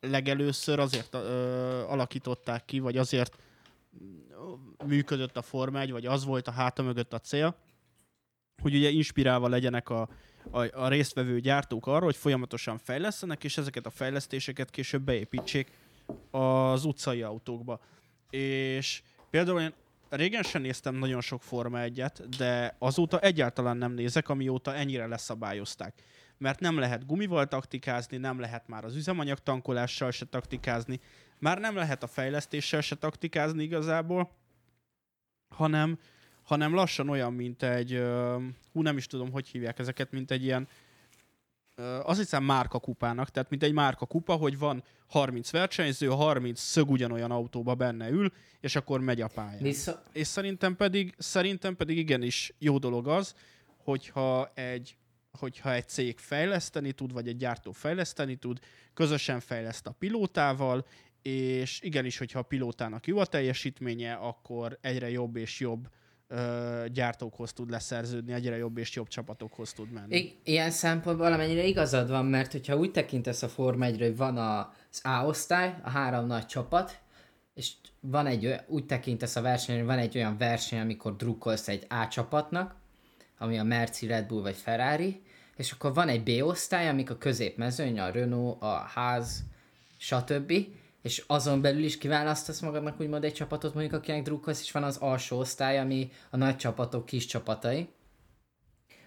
legelőször 0.00 0.78
azért 0.78 1.14
ö, 1.14 1.82
alakították 1.88 2.64
ki, 2.64 2.78
vagy 2.78 2.96
azért 2.96 3.36
működött 4.86 5.36
a 5.36 5.42
Forma 5.42 5.80
1, 5.80 5.92
vagy 5.92 6.06
az 6.06 6.24
volt 6.24 6.48
a 6.48 6.50
háta 6.50 6.82
mögött 6.82 7.12
a 7.12 7.18
cél, 7.18 7.56
hogy 8.62 8.74
ugye 8.74 8.88
inspirálva 8.88 9.48
legyenek 9.48 9.88
a, 9.88 10.08
a, 10.50 10.80
a 10.80 10.88
résztvevő 10.88 11.40
gyártók 11.40 11.86
arra, 11.86 12.04
hogy 12.04 12.16
folyamatosan 12.16 12.78
fejlesztenek, 12.78 13.44
és 13.44 13.58
ezeket 13.58 13.86
a 13.86 13.90
fejlesztéseket 13.90 14.70
később 14.70 15.02
beépítsék 15.02 15.70
az 16.30 16.84
utcai 16.84 17.22
autókba. 17.22 17.80
És 18.30 19.02
például 19.30 19.60
én 19.60 19.74
régen 20.08 20.42
sem 20.42 20.62
néztem 20.62 20.94
nagyon 20.94 21.20
sok 21.20 21.42
Forma 21.42 21.78
1-et, 21.80 22.24
de 22.38 22.76
azóta 22.78 23.20
egyáltalán 23.20 23.76
nem 23.76 23.92
nézek, 23.92 24.28
amióta 24.28 24.74
ennyire 24.74 25.06
leszabályozták. 25.06 26.02
Mert 26.38 26.60
nem 26.60 26.78
lehet 26.78 27.06
gumival 27.06 27.46
taktikázni, 27.48 28.16
nem 28.16 28.40
lehet 28.40 28.68
már 28.68 28.84
az 28.84 28.96
üzemanyag 28.96 29.38
tankolással 29.38 30.10
se 30.10 30.24
taktikázni, 30.24 31.00
már 31.38 31.58
nem 31.58 31.74
lehet 31.74 32.02
a 32.02 32.06
fejlesztéssel 32.06 32.80
se 32.80 32.96
taktikázni 32.96 33.62
igazából, 33.62 34.30
hanem, 35.48 35.98
hanem 36.44 36.74
lassan 36.74 37.08
olyan, 37.08 37.32
mint 37.32 37.62
egy, 37.62 38.02
hú 38.72 38.82
nem 38.82 38.96
is 38.96 39.06
tudom, 39.06 39.30
hogy 39.30 39.48
hívják 39.48 39.78
ezeket, 39.78 40.10
mint 40.10 40.30
egy 40.30 40.44
ilyen, 40.44 40.68
azt 42.02 42.18
hiszem 42.18 42.44
márka 42.44 42.78
kupának, 42.78 43.30
tehát 43.30 43.50
mint 43.50 43.62
egy 43.62 43.72
márka 43.72 44.06
kupa, 44.06 44.34
hogy 44.34 44.58
van 44.58 44.84
30 45.06 45.50
versenyző, 45.50 46.06
30 46.06 46.60
szög 46.60 46.90
ugyanolyan 46.90 47.30
autóba 47.30 47.74
benne 47.74 48.08
ül, 48.08 48.32
és 48.60 48.76
akkor 48.76 49.00
megy 49.00 49.20
a 49.20 49.28
pályán. 49.34 49.62
Vissza... 49.62 50.02
És 50.12 50.26
szerintem 50.26 50.76
pedig, 50.76 51.14
szerintem 51.18 51.76
pedig 51.76 51.96
igenis 51.96 52.54
jó 52.58 52.78
dolog 52.78 53.08
az, 53.08 53.34
hogyha 53.76 54.52
egy, 54.54 54.96
hogyha 55.38 55.72
egy 55.72 55.88
cég 55.88 56.18
fejleszteni 56.18 56.92
tud, 56.92 57.12
vagy 57.12 57.28
egy 57.28 57.36
gyártó 57.36 57.72
fejleszteni 57.72 58.36
tud, 58.36 58.58
közösen 58.94 59.40
fejleszt 59.40 59.86
a 59.86 59.94
pilótával, 59.98 60.86
és 61.22 61.80
igenis, 61.82 62.18
hogyha 62.18 62.38
a 62.38 62.42
pilótának 62.42 63.06
jó 63.06 63.18
a 63.18 63.26
teljesítménye, 63.26 64.12
akkor 64.12 64.78
egyre 64.80 65.10
jobb 65.10 65.36
és 65.36 65.60
jobb 65.60 65.88
gyártókhoz 66.86 67.52
tud 67.52 67.70
leszerződni, 67.70 68.32
egyre 68.32 68.56
jobb 68.56 68.78
és 68.78 68.94
jobb 68.94 69.08
csapatokhoz 69.08 69.72
tud 69.72 69.92
menni. 69.92 70.16
I- 70.16 70.38
ilyen 70.44 70.70
szempontból 70.70 71.26
valamennyire 71.26 71.64
igazad 71.64 72.08
van, 72.08 72.26
mert 72.26 72.52
hogyha 72.52 72.76
úgy 72.76 72.90
tekintesz 72.90 73.42
a 73.42 73.48
Forma 73.48 73.84
1 73.84 73.98
hogy 73.98 74.16
van 74.16 74.36
az 74.38 75.00
A 75.02 75.26
osztály, 75.26 75.74
a 75.82 75.90
három 75.90 76.26
nagy 76.26 76.46
csapat, 76.46 76.98
és 77.54 77.72
van 78.00 78.26
egy, 78.26 78.54
úgy 78.66 78.86
tekintesz 78.86 79.36
a 79.36 79.40
versenyre, 79.40 79.84
van 79.84 79.98
egy 79.98 80.16
olyan 80.16 80.36
verseny, 80.38 80.80
amikor 80.80 81.16
drukkolsz 81.16 81.68
egy 81.68 81.86
A 81.88 82.08
csapatnak, 82.08 82.74
ami 83.38 83.58
a 83.58 83.64
Merci, 83.64 84.06
Red 84.06 84.26
Bull 84.26 84.42
vagy 84.42 84.56
Ferrari, 84.56 85.22
és 85.56 85.72
akkor 85.72 85.94
van 85.94 86.08
egy 86.08 86.22
B 86.22 86.46
osztály, 86.46 86.88
amik 86.88 87.10
a 87.10 87.18
középmezőny, 87.18 88.00
a 88.00 88.10
Renault, 88.10 88.62
a 88.62 88.72
ház, 88.72 89.44
stb 89.96 90.52
és 91.04 91.24
azon 91.26 91.60
belül 91.60 91.84
is 91.84 91.98
kiválasztasz 91.98 92.60
magadnak 92.60 93.00
úgymond 93.00 93.24
egy 93.24 93.32
csapatot, 93.32 93.74
mondjuk 93.74 93.94
akinek 93.94 94.22
drukkolsz, 94.22 94.60
és 94.60 94.72
van 94.72 94.82
az 94.82 94.96
alsó 94.96 95.38
osztály, 95.38 95.78
ami 95.78 96.10
a 96.30 96.36
nagy 96.36 96.56
csapatok 96.56 97.06
kis 97.06 97.26
csapatai. 97.26 97.88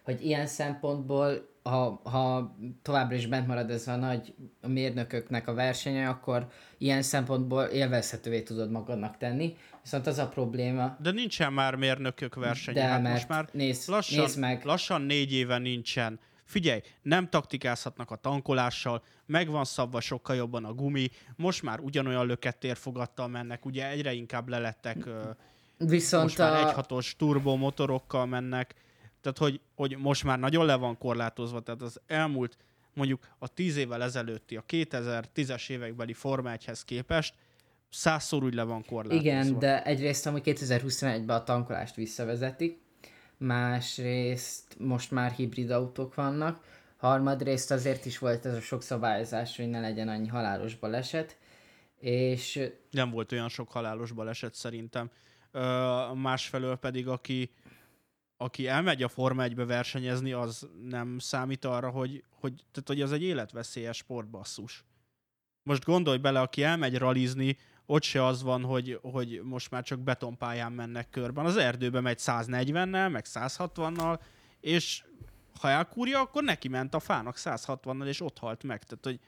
Hogy 0.04 0.26
ilyen 0.26 0.48
szempontból, 0.48 1.50
ha, 1.64 2.02
ha 2.04 2.56
továbbra 2.82 3.16
is 3.16 3.28
bent 3.28 3.48
marad 3.48 3.70
ez 3.70 3.88
a 3.88 3.96
nagy 3.96 4.34
a 4.62 4.68
mérnököknek 4.68 5.48
a 5.48 5.54
versenye, 5.54 6.10
akkor 6.10 6.48
ilyen 6.78 7.02
szempontból 7.02 7.64
élvezhetővé 7.64 8.42
tudod 8.42 8.72
magadnak 8.72 9.18
tenni. 9.18 9.56
Viszont 9.84 10.08
az 10.08 10.18
a 10.18 10.28
probléma... 10.28 10.98
De 11.02 11.12
nincsen 11.12 11.54
már 11.54 11.76
mérnökök 11.76 12.36
versenye. 12.36 12.82
De, 12.82 12.88
hát 12.88 13.02
mert 13.02 13.14
most 13.14 13.28
már 13.28 13.50
nézd, 13.52 13.90
lassan, 13.90 14.24
nézd 14.24 14.40
meg. 14.40 14.66
lassan 14.66 15.02
négy 15.02 15.34
éve 15.34 15.58
nincsen 15.58 16.20
figyelj, 16.48 16.82
nem 17.02 17.30
taktikázhatnak 17.30 18.12
a 18.12 18.16
tankolással, 18.16 19.04
meg 19.26 19.50
van 19.50 19.66
szabva 19.66 20.00
sokkal 20.00 20.36
jobban 20.36 20.66
a 20.66 20.74
gumi, 20.74 21.10
most 21.36 21.64
már 21.64 21.80
ugyanolyan 21.80 22.26
lökettérfogattal 22.26 23.28
mennek, 23.28 23.66
ugye 23.66 23.90
egyre 23.90 24.14
inkább 24.14 24.50
lelettek, 24.50 24.98
Viszont 25.78 26.24
most 26.24 26.40
a... 26.40 26.44
már 26.44 26.68
egyhatos 26.68 27.16
turbomotorokkal 27.16 28.26
mennek, 28.26 28.76
tehát 29.22 29.38
hogy, 29.38 29.62
hogy 29.76 29.98
most 29.98 30.24
már 30.24 30.40
nagyon 30.40 30.66
le 30.66 30.76
van 30.76 30.98
korlátozva, 30.98 31.60
tehát 31.60 31.82
az 31.82 32.00
elmúlt 32.08 32.58
mondjuk 32.94 33.28
a 33.40 33.48
tíz 33.48 33.78
évvel 33.78 34.04
ezelőtti, 34.04 34.56
a 34.56 34.64
2010-es 34.68 35.70
évekbeli 35.70 36.14
Forma 36.14 36.52
1-hez 36.56 36.82
képest 36.86 37.34
százszor 37.90 38.44
úgy 38.44 38.54
le 38.54 38.64
van 38.64 38.86
korlátozva. 38.86 39.22
Igen, 39.22 39.60
de 39.60 39.84
egyrészt 39.84 40.26
amúgy 40.26 40.42
2021-ben 40.46 41.36
a 41.36 41.44
tankolást 41.44 41.96
visszavezetik, 41.96 42.80
másrészt 43.38 44.80
most 44.80 45.12
már 45.12 45.32
hibrid 45.32 45.72
autók 45.72 46.16
vannak, 46.16 46.64
harmadrészt 46.98 47.72
azért 47.72 48.06
is 48.06 48.18
volt 48.18 48.46
ez 48.46 48.54
a 48.54 48.62
sok 48.62 48.82
szabályozás, 48.82 49.58
hogy 49.58 49.68
ne 49.70 49.80
legyen 49.80 50.08
annyi 50.08 50.28
halálos 50.28 50.76
baleset, 50.76 51.38
és... 52.00 52.70
Nem 52.92 53.10
volt 53.10 53.32
olyan 53.32 53.50
sok 53.50 53.72
halálos 53.72 54.12
baleset 54.12 54.54
szerintem. 54.54 55.10
Ö, 55.52 56.12
másfelől 56.14 56.76
pedig, 56.76 57.08
aki, 57.08 57.52
aki 58.38 58.68
elmegy 58.68 59.04
a 59.04 59.08
Forma 59.08 59.44
1-be 59.48 59.66
versenyezni, 59.66 60.32
az 60.32 60.68
nem 60.84 61.20
számít 61.20 61.66
arra, 61.66 61.90
hogy, 61.90 62.24
hogy, 62.30 62.54
tehát, 62.72 62.88
hogy 62.88 63.02
az 63.02 63.12
egy 63.12 63.24
életveszélyes 63.24 63.98
sportbasszus. 63.98 64.86
Most 65.64 65.86
gondolj 65.86 66.18
bele, 66.18 66.40
aki 66.42 66.64
elmegy 66.64 66.98
ralizni, 66.98 67.58
ott 67.90 68.04
se 68.04 68.26
az 68.26 68.44
van, 68.44 68.64
hogy, 68.64 69.00
hogy 69.02 69.42
most 69.44 69.72
már 69.72 69.84
csak 69.84 70.00
betonpályán 70.00 70.72
mennek 70.72 71.10
körben. 71.10 71.46
Az 71.46 71.58
erdőbe 71.58 72.02
megy 72.02 72.20
140-nel, 72.22 73.12
meg 73.12 73.26
160-nal, 73.34 74.20
és 74.60 75.04
ha 75.60 75.70
elkúrja, 75.70 76.20
akkor 76.20 76.44
neki 76.44 76.68
ment 76.68 76.94
a 76.94 77.00
fának 77.00 77.36
160-nal, 77.38 78.06
és 78.06 78.22
ott 78.22 78.38
halt 78.38 78.64
meg. 78.64 78.84
Tehát, 78.84 79.06
hogy 79.06 79.20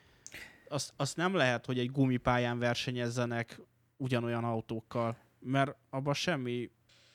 azt, 0.70 0.94
azt 0.98 1.18
nem 1.18 1.36
lehet, 1.36 1.66
hogy 1.66 1.80
egy 1.80 1.92
gumipályán 1.92 2.60
versenyezzenek 2.60 3.60
ugyanolyan 3.98 4.44
autókkal, 4.44 5.18
mert 5.40 5.76
abban 5.90 6.14
semmi, 6.14 6.70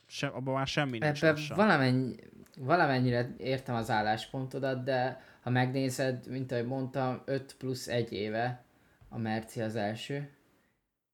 se, 0.06 0.26
abban 0.26 0.54
már 0.54 0.66
semmi 0.66 0.98
nincs. 0.98 1.24
Ebbe 1.24 1.40
valamennyi, 1.54 2.14
valamennyire 2.58 3.34
értem 3.38 3.74
az 3.74 3.90
álláspontodat, 3.90 4.84
de 4.84 5.22
ha 5.42 5.50
megnézed, 5.50 6.28
mint 6.28 6.52
ahogy 6.52 6.66
mondtam, 6.66 7.22
5 7.24 7.54
plusz 7.58 7.88
1 7.88 8.12
éve 8.12 8.64
a 9.08 9.18
Merci 9.18 9.60
az 9.60 9.76
első, 9.76 10.30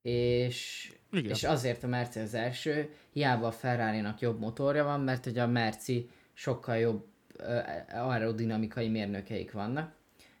és, 0.01 0.91
Igen. 1.11 1.31
és 1.31 1.43
azért 1.43 1.83
a 1.83 1.87
Merci 1.87 2.19
az 2.19 2.33
első, 2.33 2.89
hiába 3.11 3.47
a 3.47 3.51
ferrari 3.51 4.03
jobb 4.19 4.39
motorja 4.39 4.83
van, 4.83 4.99
mert 5.01 5.23
hogy 5.23 5.37
a 5.37 5.47
Merci 5.47 6.09
sokkal 6.33 6.77
jobb 6.77 7.05
aerodinamikai 7.93 8.87
mérnökeik 8.87 9.51
vannak, 9.51 9.93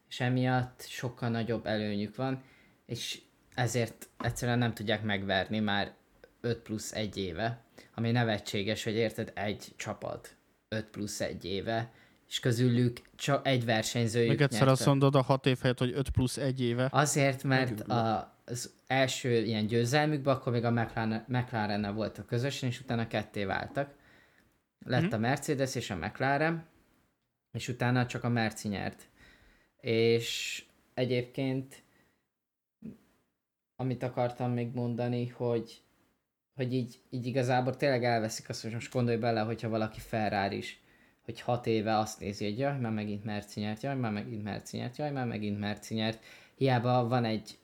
és 0.09 0.19
emiatt 0.19 0.85
sokkal 0.87 1.29
nagyobb 1.29 1.65
előnyük 1.65 2.15
van, 2.15 2.43
és 2.85 3.21
ezért 3.55 4.09
egyszerűen 4.19 4.57
nem 4.57 4.73
tudják 4.73 5.03
megverni 5.03 5.59
már 5.59 5.93
5 6.41 6.57
plusz 6.57 6.93
1 6.93 7.17
éve, 7.17 7.63
ami 7.95 8.11
nevetséges, 8.11 8.83
hogy 8.83 8.95
érted, 8.95 9.31
egy 9.35 9.73
csapat 9.75 10.35
5 10.69 10.85
plusz 10.85 11.21
1 11.21 11.45
éve, 11.45 11.91
és 12.27 12.39
közülük 12.39 13.01
csak 13.15 13.47
egy 13.47 13.65
versenyzőjük 13.65 14.29
Még 14.29 14.41
egyszer 14.41 14.59
nyerte. 14.59 14.73
azt 14.73 14.85
mondod 14.85 15.15
a 15.15 15.21
6 15.21 15.45
év 15.45 15.57
helyett, 15.61 15.79
hogy 15.79 15.93
5 15.95 16.09
plusz 16.09 16.37
1 16.37 16.61
éve. 16.61 16.87
Azért, 16.91 17.43
mert 17.43 17.79
a, 17.81 18.33
az 18.51 18.73
első 18.87 19.43
ilyen 19.43 19.67
győzelmükben, 19.67 20.35
akkor 20.35 20.51
még 20.51 20.63
a 20.63 20.71
McLaren, 20.71 21.25
McLaren 21.27 21.95
volt 21.95 22.17
a 22.17 22.25
közösen, 22.25 22.69
és 22.69 22.79
utána 22.79 23.07
ketté 23.07 23.43
váltak. 23.43 23.93
Lett 24.85 25.01
mm-hmm. 25.01 25.11
a 25.11 25.17
Mercedes 25.17 25.75
és 25.75 25.89
a 25.89 25.95
McLaren, 25.95 26.65
és 27.51 27.67
utána 27.67 28.05
csak 28.05 28.23
a 28.23 28.29
Merci 28.29 28.67
nyert. 28.67 29.09
És 29.81 30.63
egyébként 30.93 31.83
amit 33.81 34.03
akartam 34.03 34.51
még 34.51 34.73
mondani, 34.73 35.27
hogy, 35.27 35.81
hogy 36.55 36.73
így, 36.73 36.99
így 37.09 37.25
igazából 37.25 37.75
tényleg 37.75 38.03
elveszik 38.03 38.49
azt, 38.49 38.61
hogy 38.61 38.73
most 38.73 38.93
gondolj 38.93 39.17
bele, 39.17 39.41
hogyha 39.41 39.69
valaki 39.69 39.99
Ferrari 39.99 40.57
is, 40.57 40.81
hogy 41.23 41.41
hat 41.41 41.67
éve 41.67 41.97
azt 41.97 42.19
nézi, 42.19 42.45
hogy 42.45 42.57
jaj, 42.57 42.79
már 42.79 42.91
megint 42.91 43.23
Merci 43.23 43.59
nyert, 43.59 43.81
jaj, 43.81 43.95
már 43.95 44.11
megint 44.11 44.43
Merci 44.43 44.77
nyert, 44.77 44.97
jaj, 44.97 45.11
már 45.11 45.27
megint 45.27 45.59
Merci 45.59 45.93
nyert. 45.93 46.23
Hiába 46.55 47.07
van 47.07 47.25
egy 47.25 47.57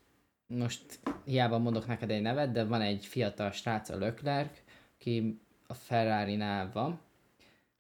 most 0.48 1.00
hiába 1.26 1.58
mondok 1.58 1.88
neked 1.88 2.12
egy 2.12 2.22
nevet, 2.22 2.52
de 2.52 2.66
van 2.66 2.82
egy 2.82 3.06
fiatal 3.06 3.52
srác, 3.52 3.90
a 3.90 3.98
Leclerc, 3.98 4.62
aki 4.96 5.42
a 5.68 5.74
Ferrari-nál 5.74 6.72
van. 6.72 7.00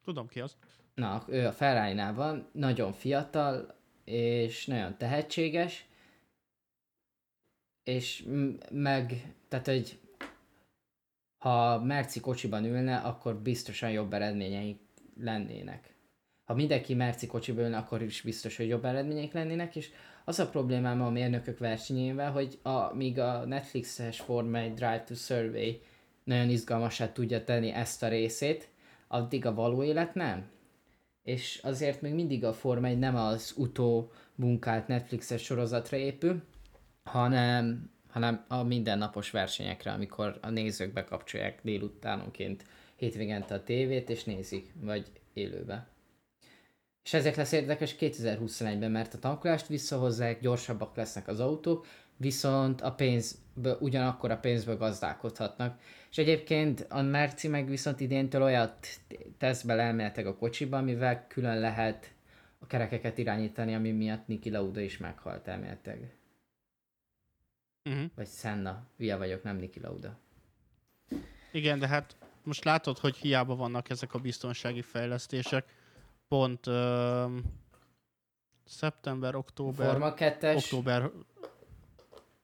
Tudom 0.03 0.27
ki 0.27 0.39
az. 0.39 0.55
Na, 0.93 1.23
ő 1.27 1.47
a 1.47 1.51
ferrari 1.51 2.15
van, 2.15 2.47
nagyon 2.51 2.93
fiatal, 2.93 3.75
és 4.03 4.65
nagyon 4.65 4.97
tehetséges, 4.97 5.85
és 7.83 8.27
meg, 8.71 9.33
tehát 9.47 9.65
hogy 9.65 9.99
ha 11.37 11.79
Merci 11.79 12.19
kocsiban 12.19 12.65
ülne, 12.65 12.97
akkor 12.97 13.35
biztosan 13.35 13.91
jobb 13.91 14.13
eredményei 14.13 14.79
lennének. 15.19 15.95
Ha 16.43 16.53
mindenki 16.53 16.93
Merci 16.93 17.27
kocsiban 17.27 17.63
ülne, 17.63 17.77
akkor 17.77 18.01
is 18.01 18.21
biztos, 18.21 18.57
hogy 18.57 18.67
jobb 18.67 18.85
eredmények 18.85 19.33
lennének, 19.33 19.75
és 19.75 19.91
az 20.27 20.39
a 20.39 20.49
problémám 20.49 21.01
a 21.01 21.09
mérnökök 21.09 21.57
versenyével, 21.57 22.31
hogy 22.31 22.59
a, 22.61 22.93
míg 22.93 23.19
a 23.19 23.45
Netflixes 23.45 24.19
Forma 24.19 24.57
egy 24.57 24.73
Drive 24.73 25.03
to 25.03 25.13
Survey 25.13 25.81
nagyon 26.23 26.49
izgalmasát 26.49 27.13
tudja 27.13 27.43
tenni 27.43 27.71
ezt 27.71 28.03
a 28.03 28.07
részét, 28.07 28.69
addig 29.07 29.45
a 29.45 29.53
való 29.53 29.83
élet 29.83 30.13
nem. 30.13 30.49
És 31.23 31.59
azért 31.63 32.01
még 32.01 32.13
mindig 32.13 32.43
a 32.43 32.53
Forma 32.53 32.87
egy 32.87 32.99
nem 32.99 33.15
az 33.15 33.53
utó 33.57 34.11
munkált 34.35 34.87
Netflixes 34.87 35.43
sorozatra 35.43 35.97
épül, 35.97 36.43
hanem, 37.03 37.91
hanem 38.09 38.45
a 38.47 38.63
mindennapos 38.63 39.31
versenyekre, 39.31 39.91
amikor 39.91 40.37
a 40.41 40.49
nézők 40.49 40.93
bekapcsolják 40.93 41.59
délutánonként 41.63 42.63
hétvégente 42.95 43.53
a 43.53 43.63
tévét, 43.63 44.09
és 44.09 44.23
nézik, 44.23 44.73
vagy 44.81 45.11
élőbe. 45.33 45.87
És 47.07 47.13
ezek 47.13 47.35
lesz 47.35 47.51
érdekes 47.51 47.95
2021-ben, 47.99 48.91
mert 48.91 49.13
a 49.13 49.19
tankolást 49.19 49.67
visszahozzák, 49.67 50.41
gyorsabbak 50.41 50.95
lesznek 50.95 51.27
az 51.27 51.39
autók, 51.39 51.85
viszont 52.17 52.81
a 52.81 52.91
pénzből, 52.91 53.77
ugyanakkor 53.79 54.31
a 54.31 54.37
pénzből 54.37 54.77
gazdálkodhatnak. 54.77 55.79
És 56.09 56.17
egyébként 56.17 56.85
a 56.89 57.01
Merci 57.01 57.47
meg 57.47 57.69
viszont 57.69 57.99
idéntől 57.99 58.41
olyat 58.41 58.87
tesz 59.37 59.61
bele 59.61 59.83
elméletek 59.83 60.25
a 60.25 60.35
kocsiba, 60.35 60.77
amivel 60.77 61.27
külön 61.27 61.59
lehet 61.59 62.11
a 62.59 62.67
kerekeket 62.67 63.17
irányítani, 63.17 63.75
ami 63.75 63.91
miatt 63.91 64.27
Niki 64.27 64.49
Lauda 64.49 64.79
is 64.79 64.97
meghalt 64.97 65.47
elméletek. 65.47 65.99
Uh-huh. 67.89 68.09
Vagy 68.15 68.29
Senna. 68.29 68.83
Via 68.95 69.17
vagyok, 69.17 69.43
nem 69.43 69.57
Niki 69.57 69.79
Lauda. 69.79 70.17
Igen, 71.51 71.79
de 71.79 71.87
hát 71.87 72.15
most 72.43 72.63
látod, 72.63 72.97
hogy 72.97 73.15
hiába 73.15 73.55
vannak 73.55 73.89
ezek 73.89 74.13
a 74.13 74.19
biztonsági 74.19 74.81
fejlesztések. 74.81 75.75
Pont 76.27 76.67
uh, 76.67 77.31
szeptember, 78.65 79.35
október, 79.35 79.89
Forma 79.91 80.13
2 80.13 80.55
október, 80.55 81.11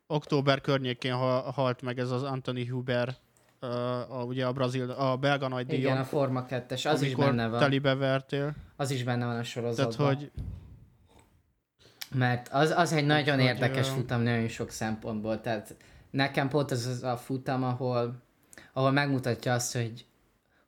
október 0.07 0.61
környékén 0.61 1.13
ha, 1.13 1.51
halt 1.51 1.81
meg 1.81 1.99
ez 1.99 2.11
az 2.11 2.23
Anthony 2.23 2.69
Huber, 2.69 3.15
uh, 3.61 4.19
a, 4.19 4.23
ugye 4.23 4.45
a 4.45 4.51
brazil, 4.51 4.91
a 4.91 5.17
belga 5.17 5.47
nagy 5.47 5.65
díjon. 5.65 5.81
Igen, 5.81 5.97
a 5.97 6.03
Forma 6.03 6.45
2-es, 6.49 6.89
az 6.91 7.01
is 7.01 7.15
benne 7.15 7.47
van. 7.47 7.59
telibe 7.59 7.95
vertél. 7.95 8.53
Az 8.75 8.91
is 8.91 9.03
benne 9.03 9.25
van 9.25 9.37
a 9.37 9.43
sorozatban. 9.43 9.97
Tehát, 9.97 10.15
hogy 10.15 10.31
Mert 12.13 12.47
az, 12.51 12.71
az 12.71 12.91
egy 12.91 13.05
nagyon 13.05 13.35
hogy, 13.35 13.45
érdekes 13.45 13.89
ö, 13.89 13.91
futam 13.91 14.21
nagyon 14.21 14.47
sok 14.47 14.69
szempontból. 14.69 15.41
Tehát 15.41 15.75
nekem 16.09 16.49
pont 16.49 16.71
az, 16.71 16.85
az 16.85 17.03
a 17.03 17.17
futam, 17.17 17.63
ahol, 17.63 18.15
ahol 18.73 18.91
megmutatja 18.91 19.53
azt, 19.53 19.73
hogy, 19.73 20.05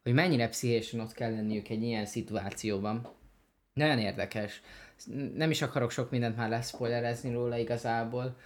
hogy 0.05 0.13
mennyire 0.13 0.47
pszichésen 0.47 0.99
ott 0.99 1.13
kell 1.13 1.31
lenniük 1.31 1.69
egy 1.69 1.83
ilyen 1.83 2.05
szituációban. 2.05 3.07
Nagyon 3.73 3.99
érdekes. 3.99 4.61
Nem 5.35 5.51
is 5.51 5.61
akarok 5.61 5.91
sok 5.91 6.11
mindent 6.11 6.35
már 6.35 6.49
leszpoilerezni 6.49 7.31
róla 7.31 7.57
igazából, 7.57 8.37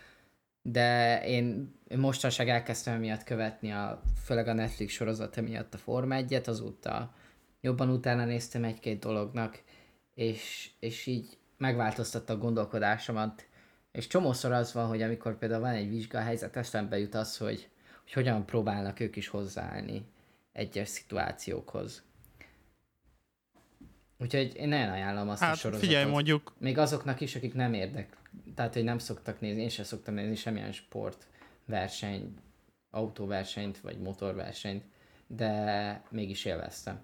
de 0.61 1.21
én 1.25 1.75
mostanság 1.95 2.49
elkezdtem 2.49 2.99
miatt 2.99 3.23
követni, 3.23 3.71
a, 3.71 4.01
főleg 4.23 4.47
a 4.47 4.53
Netflix 4.53 4.93
sorozata 4.93 5.41
miatt 5.41 5.73
a 5.73 5.77
Forma 5.77 6.15
1-et, 6.19 6.47
azóta 6.47 7.13
jobban 7.61 7.89
utána 7.89 8.25
néztem 8.25 8.63
egy-két 8.63 8.99
dolognak, 8.99 9.63
és, 10.15 10.69
és 10.79 11.05
így 11.05 11.37
megváltoztatta 11.57 12.33
a 12.33 12.37
gondolkodásomat. 12.37 13.47
És 13.91 14.07
csomószor 14.07 14.51
az 14.51 14.73
van, 14.73 14.87
hogy 14.87 15.01
amikor 15.01 15.37
például 15.37 15.61
van 15.61 15.73
egy 15.73 15.89
vizsgahelyzet, 15.89 16.55
eszembe 16.55 16.99
jut 16.99 17.15
az, 17.15 17.37
hogy, 17.37 17.69
hogy 18.03 18.13
hogyan 18.13 18.45
próbálnak 18.45 18.99
ők 18.99 19.15
is 19.15 19.27
hozzáállni 19.27 20.05
egyes 20.51 20.87
szituációkhoz. 20.87 22.03
Úgyhogy 24.17 24.55
én 24.55 24.67
nagyon 24.67 24.89
ajánlom 24.89 25.29
azt 25.29 25.41
a 25.41 25.45
hát 25.45 25.57
sorozatot. 25.57 25.87
figyelj 25.89 26.09
mondjuk, 26.09 26.53
Még 26.57 26.77
azoknak 26.77 27.21
is, 27.21 27.35
akik 27.35 27.53
nem 27.53 27.73
érdek, 27.73 28.17
tehát 28.55 28.73
hogy 28.73 28.83
nem 28.83 28.97
szoktak 28.97 29.39
nézni, 29.39 29.61
én 29.61 29.69
sem 29.69 29.85
szoktam 29.85 30.13
nézni 30.13 30.35
semmilyen 30.35 30.71
sport, 30.71 31.27
verseny, 31.65 32.33
autóversenyt 32.89 33.79
vagy 33.81 33.99
motorversenyt, 33.99 34.83
de 35.27 36.03
mégis 36.09 36.45
élveztem. 36.45 36.99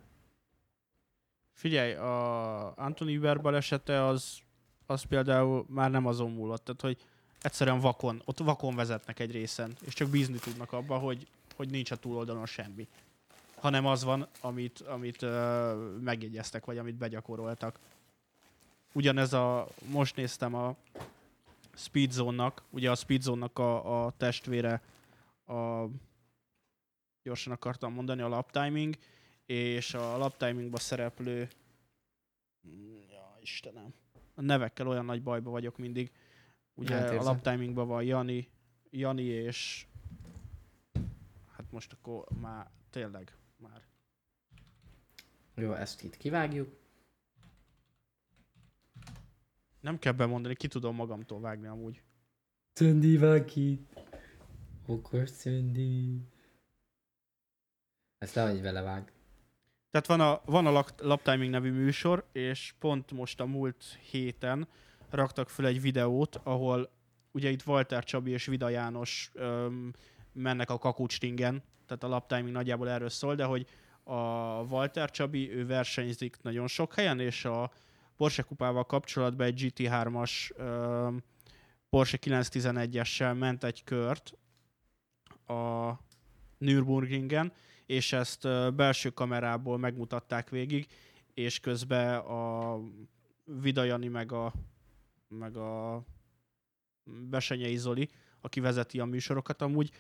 figyelj, 1.53 1.93
a 1.93 2.77
Anthony 2.77 3.15
Huber 3.15 3.41
balesete 3.41 4.05
az, 4.05 4.37
az 4.85 5.03
például 5.03 5.65
már 5.69 5.91
nem 5.91 6.05
azon 6.05 6.31
múlott, 6.31 6.65
tehát 6.65 6.81
hogy 6.81 6.97
egyszerűen 7.41 7.79
vakon, 7.79 8.21
ott 8.25 8.37
vakon 8.37 8.75
vezetnek 8.75 9.19
egy 9.19 9.31
részen, 9.31 9.75
és 9.85 9.93
csak 9.93 10.09
bízni 10.09 10.37
tudnak 10.37 10.71
abba, 10.71 10.97
hogy, 10.97 11.27
hogy 11.55 11.69
nincs 11.69 11.91
a 11.91 11.95
túloldalon 11.95 12.45
semmi. 12.45 12.87
Hanem 13.65 13.85
az 13.85 14.03
van, 14.03 14.27
amit, 14.41 14.79
amit 14.79 15.21
uh, 15.21 15.99
megjegyeztek, 15.99 16.65
vagy 16.65 16.77
amit 16.77 16.95
begyakoroltak. 16.95 17.79
Ugyanez 18.93 19.33
a, 19.33 19.67
most 19.91 20.15
néztem 20.15 20.55
a 20.55 20.75
Speedzone-nak, 21.75 22.63
ugye 22.69 22.91
a 22.91 22.95
Speedzone-nak 22.95 23.59
a, 23.59 24.05
a 24.05 24.11
testvére 24.17 24.81
a, 25.45 25.85
gyorsan 27.23 27.53
akartam 27.53 27.93
mondani, 27.93 28.21
a 28.21 28.27
lap 28.27 28.51
timing, 28.51 28.97
és 29.45 29.93
a 29.93 30.17
lap 30.17 30.37
timingban 30.37 30.79
szereplő 30.79 31.49
ja, 33.11 33.37
Istenem, 33.41 33.93
a 34.35 34.41
nevekkel 34.41 34.87
olyan 34.87 35.05
nagy 35.05 35.23
bajba 35.23 35.49
vagyok 35.49 35.77
mindig. 35.77 36.11
Ugye 36.73 36.95
a 36.95 36.97
Átérzem. 36.97 37.23
lap 37.23 37.41
timingban 37.41 37.87
van 37.87 38.03
Jani, 38.03 38.47
Jani 38.89 39.23
és 39.23 39.85
hát 41.51 41.65
most 41.71 41.93
akkor 41.93 42.25
már 42.41 42.69
tényleg 42.89 43.33
már. 43.57 43.81
Jó, 45.55 45.73
ezt 45.73 46.03
itt 46.03 46.17
kivágjuk. 46.17 46.77
Nem 49.79 49.99
kell 49.99 50.13
bemondani, 50.13 50.55
ki 50.55 50.67
tudom 50.67 50.95
magamtól 50.95 51.39
vágni 51.39 51.67
amúgy. 51.67 52.01
Szöndi 52.73 53.17
vág 53.17 53.45
ki. 53.45 53.87
Okos 54.85 55.29
Szöndi. 55.29 56.21
Ezt 58.17 58.35
lehogy 58.35 58.61
vele 58.61 58.81
vág. 58.81 59.13
Tehát 59.91 60.07
van 60.07 60.21
a, 60.21 60.41
van 60.45 60.65
a 60.65 60.71
Lap- 60.71 61.01
Lap 61.01 61.21
Timing 61.21 61.49
nevű 61.49 61.71
műsor, 61.71 62.29
és 62.31 62.73
pont 62.79 63.11
most 63.11 63.39
a 63.39 63.45
múlt 63.45 63.83
héten 63.83 64.67
raktak 65.09 65.49
föl 65.49 65.65
egy 65.65 65.81
videót, 65.81 66.35
ahol 66.35 66.89
ugye 67.31 67.49
itt 67.49 67.65
Walter 67.65 68.03
Csabi 68.03 68.31
és 68.31 68.45
Vida 68.45 68.69
János 68.69 69.31
öm, 69.33 69.93
mennek 70.31 70.69
a 70.69 70.77
kakucstingen, 70.77 71.63
tehát 71.85 72.03
a 72.03 72.07
Lap 72.07 72.27
Timing 72.27 72.51
nagyjából 72.51 72.89
erről 72.89 73.09
szól, 73.09 73.35
de 73.35 73.43
hogy 73.43 73.67
a 74.03 74.19
Walter 74.61 75.11
Csabi, 75.11 75.51
ő 75.51 75.65
versenyzik 75.65 76.37
nagyon 76.41 76.67
sok 76.67 76.93
helyen, 76.93 77.19
és 77.19 77.45
a 77.45 77.71
Porsche 78.15 78.43
kupával 78.43 78.85
kapcsolatban 78.85 79.45
egy 79.45 79.73
GT3-as 79.75 80.55
öm, 80.55 81.23
Porsche 81.89 82.17
911-essel 82.21 83.37
ment 83.37 83.63
egy 83.63 83.83
kört 83.83 84.33
a 85.47 85.91
Nürburgringen, 86.57 87.53
és 87.85 88.13
ezt 88.13 88.75
belső 88.75 89.09
kamerából 89.09 89.77
megmutatták 89.77 90.49
végig, 90.49 90.87
és 91.33 91.59
közben 91.59 92.17
a 92.17 92.79
Vida 93.43 93.83
Jani 93.83 94.07
meg 94.07 94.31
a, 94.31 94.53
meg 95.27 95.57
a 95.57 96.03
Besenyei 97.03 97.77
Zoli, 97.77 98.09
aki 98.41 98.59
vezeti 98.59 98.99
a 98.99 99.05
műsorokat, 99.05 99.61
amúgy 99.61 99.91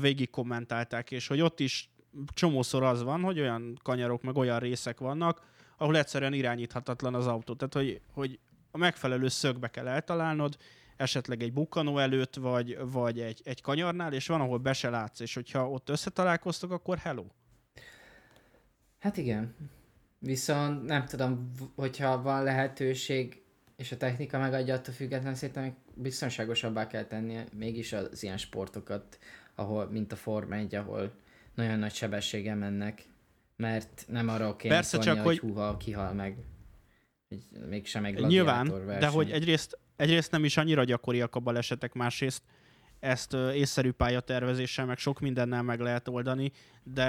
végig 0.00 0.30
kommentálták, 0.30 1.10
és 1.10 1.26
hogy 1.26 1.40
ott 1.40 1.60
is 1.60 1.90
csomószor 2.34 2.82
az 2.82 3.02
van, 3.02 3.22
hogy 3.22 3.40
olyan 3.40 3.78
kanyarok, 3.82 4.22
meg 4.22 4.36
olyan 4.36 4.58
részek 4.58 4.98
vannak, 4.98 5.42
ahol 5.76 5.96
egyszerűen 5.96 6.32
irányíthatatlan 6.32 7.14
az 7.14 7.26
autó. 7.26 7.54
Tehát, 7.54 7.74
hogy, 7.74 8.00
hogy 8.12 8.38
a 8.70 8.78
megfelelő 8.78 9.28
szögbe 9.28 9.68
kell 9.68 9.88
eltalálnod, 9.88 10.56
esetleg 10.96 11.42
egy 11.42 11.52
bukkanó 11.52 11.98
előtt, 11.98 12.34
vagy, 12.34 12.78
vagy 12.90 13.20
egy, 13.20 13.40
egy 13.44 13.60
kanyarnál, 13.60 14.12
és 14.12 14.26
van, 14.26 14.40
ahol 14.40 14.58
be 14.58 14.72
se 14.72 14.90
látsz, 14.90 15.20
és 15.20 15.34
hogyha 15.34 15.70
ott 15.70 15.88
összetalálkoztok, 15.88 16.70
akkor 16.70 16.98
hello. 16.98 17.24
Hát 18.98 19.16
igen. 19.16 19.54
Viszont 20.18 20.84
nem 20.84 21.04
tudom, 21.04 21.50
hogyha 21.74 22.22
van 22.22 22.42
lehetőség, 22.42 23.42
és 23.76 23.92
a 23.92 23.96
technika 23.96 24.38
megadja 24.38 24.74
attól 24.74 24.94
független, 24.94 25.34
szerintem 25.34 25.76
biztonságosabbá 25.94 26.86
kell 26.86 27.04
tenni 27.04 27.44
mégis 27.52 27.92
az 27.92 28.22
ilyen 28.22 28.38
sportokat, 28.38 29.18
ahol, 29.56 29.88
mint 29.90 30.12
a 30.12 30.16
Forma 30.16 30.54
1, 30.54 30.74
ahol 30.74 31.12
nagyon 31.54 31.78
nagy 31.78 31.94
sebességgel 31.94 32.56
mennek, 32.56 33.08
mert 33.56 34.04
nem 34.08 34.28
arra 34.28 34.56
kéne 34.56 34.74
Persze, 34.74 34.90
szólni, 34.90 35.06
csak 35.06 35.24
hogy 35.26 35.38
hogy- 35.38 35.50
húha, 35.50 35.76
kihal 35.76 36.12
meg. 36.12 36.36
Mégsem 37.68 38.04
egy 38.04 38.26
Nyilván, 38.26 38.72
de 38.86 39.06
hogy 39.06 39.30
egyrészt, 39.30 39.78
egyrészt 39.96 40.30
nem 40.30 40.44
is 40.44 40.56
annyira 40.56 40.84
gyakoriak 40.84 41.34
a 41.34 41.40
balesetek, 41.40 41.92
másrészt 41.92 42.42
ezt 42.98 43.34
észszerű 43.34 43.90
pályatervezéssel, 43.90 44.86
meg 44.86 44.98
sok 44.98 45.20
mindennel 45.20 45.62
meg 45.62 45.80
lehet 45.80 46.08
oldani, 46.08 46.52
de 46.82 47.04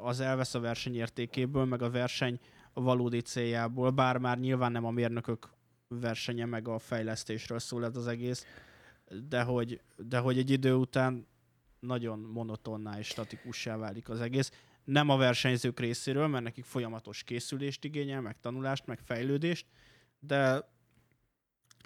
az 0.00 0.20
elvesz 0.20 0.54
a 0.54 0.60
verseny 0.60 0.94
értékéből, 0.96 1.64
meg 1.64 1.82
a 1.82 1.90
verseny 1.90 2.38
valódi 2.72 3.20
céljából, 3.20 3.90
bár 3.90 4.18
már 4.18 4.38
nyilván 4.38 4.72
nem 4.72 4.84
a 4.84 4.90
mérnökök 4.90 5.48
versenye, 5.88 6.44
meg 6.44 6.68
a 6.68 6.78
fejlesztésről 6.78 7.58
szól 7.58 7.84
ez 7.84 7.96
az 7.96 8.06
egész, 8.06 8.46
de 9.28 9.42
hogy, 9.42 9.80
de 9.96 10.18
hogy 10.18 10.38
egy 10.38 10.50
idő 10.50 10.74
után 10.74 11.26
nagyon 11.86 12.18
monotonná 12.18 12.98
és 12.98 13.06
statikussá 13.06 13.76
válik 13.76 14.08
az 14.08 14.20
egész. 14.20 14.50
Nem 14.84 15.08
a 15.08 15.16
versenyzők 15.16 15.80
részéről, 15.80 16.26
mert 16.26 16.44
nekik 16.44 16.64
folyamatos 16.64 17.22
készülést 17.22 17.84
igényel, 17.84 18.20
meg 18.20 18.36
tanulást, 18.40 18.86
meg 18.86 18.98
fejlődést, 19.04 19.66
de 20.20 20.68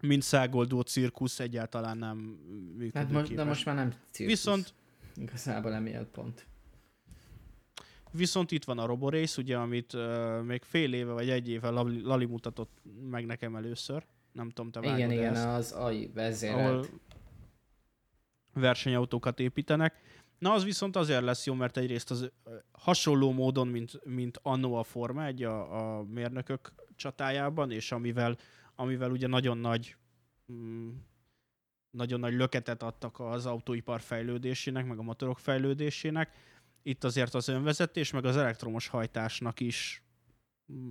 mint 0.02 0.22
szágoldó 0.22 0.80
cirkusz 0.80 1.40
egyáltalán 1.40 1.98
nem 1.98 2.16
működőképes. 2.16 3.02
Hát 3.02 3.10
most, 3.10 3.34
de 3.34 3.44
most 3.44 3.64
már 3.64 3.74
nem 3.74 3.90
cirkusz. 4.10 4.34
Viszont, 4.34 4.74
Igazából 5.16 5.74
emiatt 5.74 6.10
pont. 6.10 6.46
viszont 8.12 8.50
itt 8.50 8.64
van 8.64 8.78
a 8.78 8.86
Roborace, 8.86 9.40
ugye, 9.40 9.56
amit 9.56 9.92
uh, 9.92 10.42
még 10.42 10.62
fél 10.62 10.92
éve 10.92 11.12
vagy 11.12 11.30
egy 11.30 11.48
éve 11.48 11.68
Lali, 11.70 12.00
Lali 12.00 12.24
mutatott 12.24 12.78
meg 13.10 13.26
nekem 13.26 13.56
először. 13.56 14.04
Nem 14.32 14.50
tudom, 14.50 14.70
te 14.70 14.80
vágod 14.80 14.98
Igen, 14.98 15.10
igen, 15.10 15.34
ezt. 15.34 15.46
az 15.46 15.72
AI 15.72 15.96
ahol, 15.96 16.10
vezérelt. 16.14 16.90
Versenyautókat 18.54 19.40
építenek. 19.40 19.94
Na, 20.38 20.52
az 20.52 20.64
viszont 20.64 20.96
azért 20.96 21.22
lesz 21.22 21.46
jó, 21.46 21.54
mert 21.54 21.76
egyrészt 21.76 22.10
az 22.10 22.30
hasonló 22.72 23.32
módon, 23.32 23.68
mint, 23.68 24.04
mint 24.04 24.38
annó 24.42 24.74
a 24.74 24.82
Forma 24.82 25.24
egy 25.24 25.42
a, 25.42 25.98
a 25.98 26.02
mérnökök 26.02 26.72
csatájában, 26.96 27.70
és 27.70 27.92
amivel, 27.92 28.36
amivel 28.74 29.10
ugye 29.10 29.26
nagyon 29.26 29.58
nagy 29.58 29.96
mm, 30.52 30.90
nagyon 31.90 32.20
nagy 32.20 32.34
löketet 32.34 32.82
adtak 32.82 33.20
az 33.20 33.46
autóipar 33.46 34.00
fejlődésének, 34.00 34.86
meg 34.86 34.98
a 34.98 35.02
motorok 35.02 35.38
fejlődésének. 35.38 36.34
Itt 36.82 37.04
azért 37.04 37.34
az 37.34 37.48
önvezetés, 37.48 38.10
meg 38.10 38.24
az 38.24 38.36
elektromos 38.36 38.88
hajtásnak 38.88 39.60
is 39.60 40.02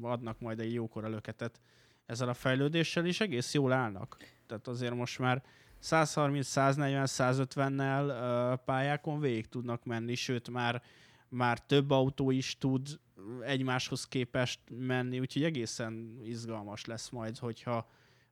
adnak 0.02 0.40
majd 0.40 0.60
egy 0.60 0.74
jókora 0.74 1.08
löketet 1.08 1.60
ezzel 2.06 2.30
a 2.30 2.34
fejlődéssel, 2.34 3.06
és 3.06 3.22
egész 3.22 3.54
jól 3.54 3.72
állnak. 3.72 4.18
Tehát 4.48 4.68
azért 4.68 4.94
most 4.94 5.20
már 5.20 5.44
130, 5.80 6.48
140, 6.48 7.06
150-nel 7.08 8.60
pályákon 8.66 9.20
végig 9.20 9.48
tudnak 9.48 9.86
menni, 9.86 10.16
sőt 10.16 10.50
már, 10.50 10.82
már 11.30 11.60
több 11.66 11.92
autó 11.92 12.32
is 12.32 12.58
tud 12.58 13.00
egymáshoz 13.42 14.08
képest 14.08 14.60
menni, 14.70 15.20
úgyhogy 15.20 15.44
egészen 15.44 16.20
izgalmas 16.24 16.86
lesz 16.86 17.10
majd, 17.10 17.38
hogyha, 17.38 17.90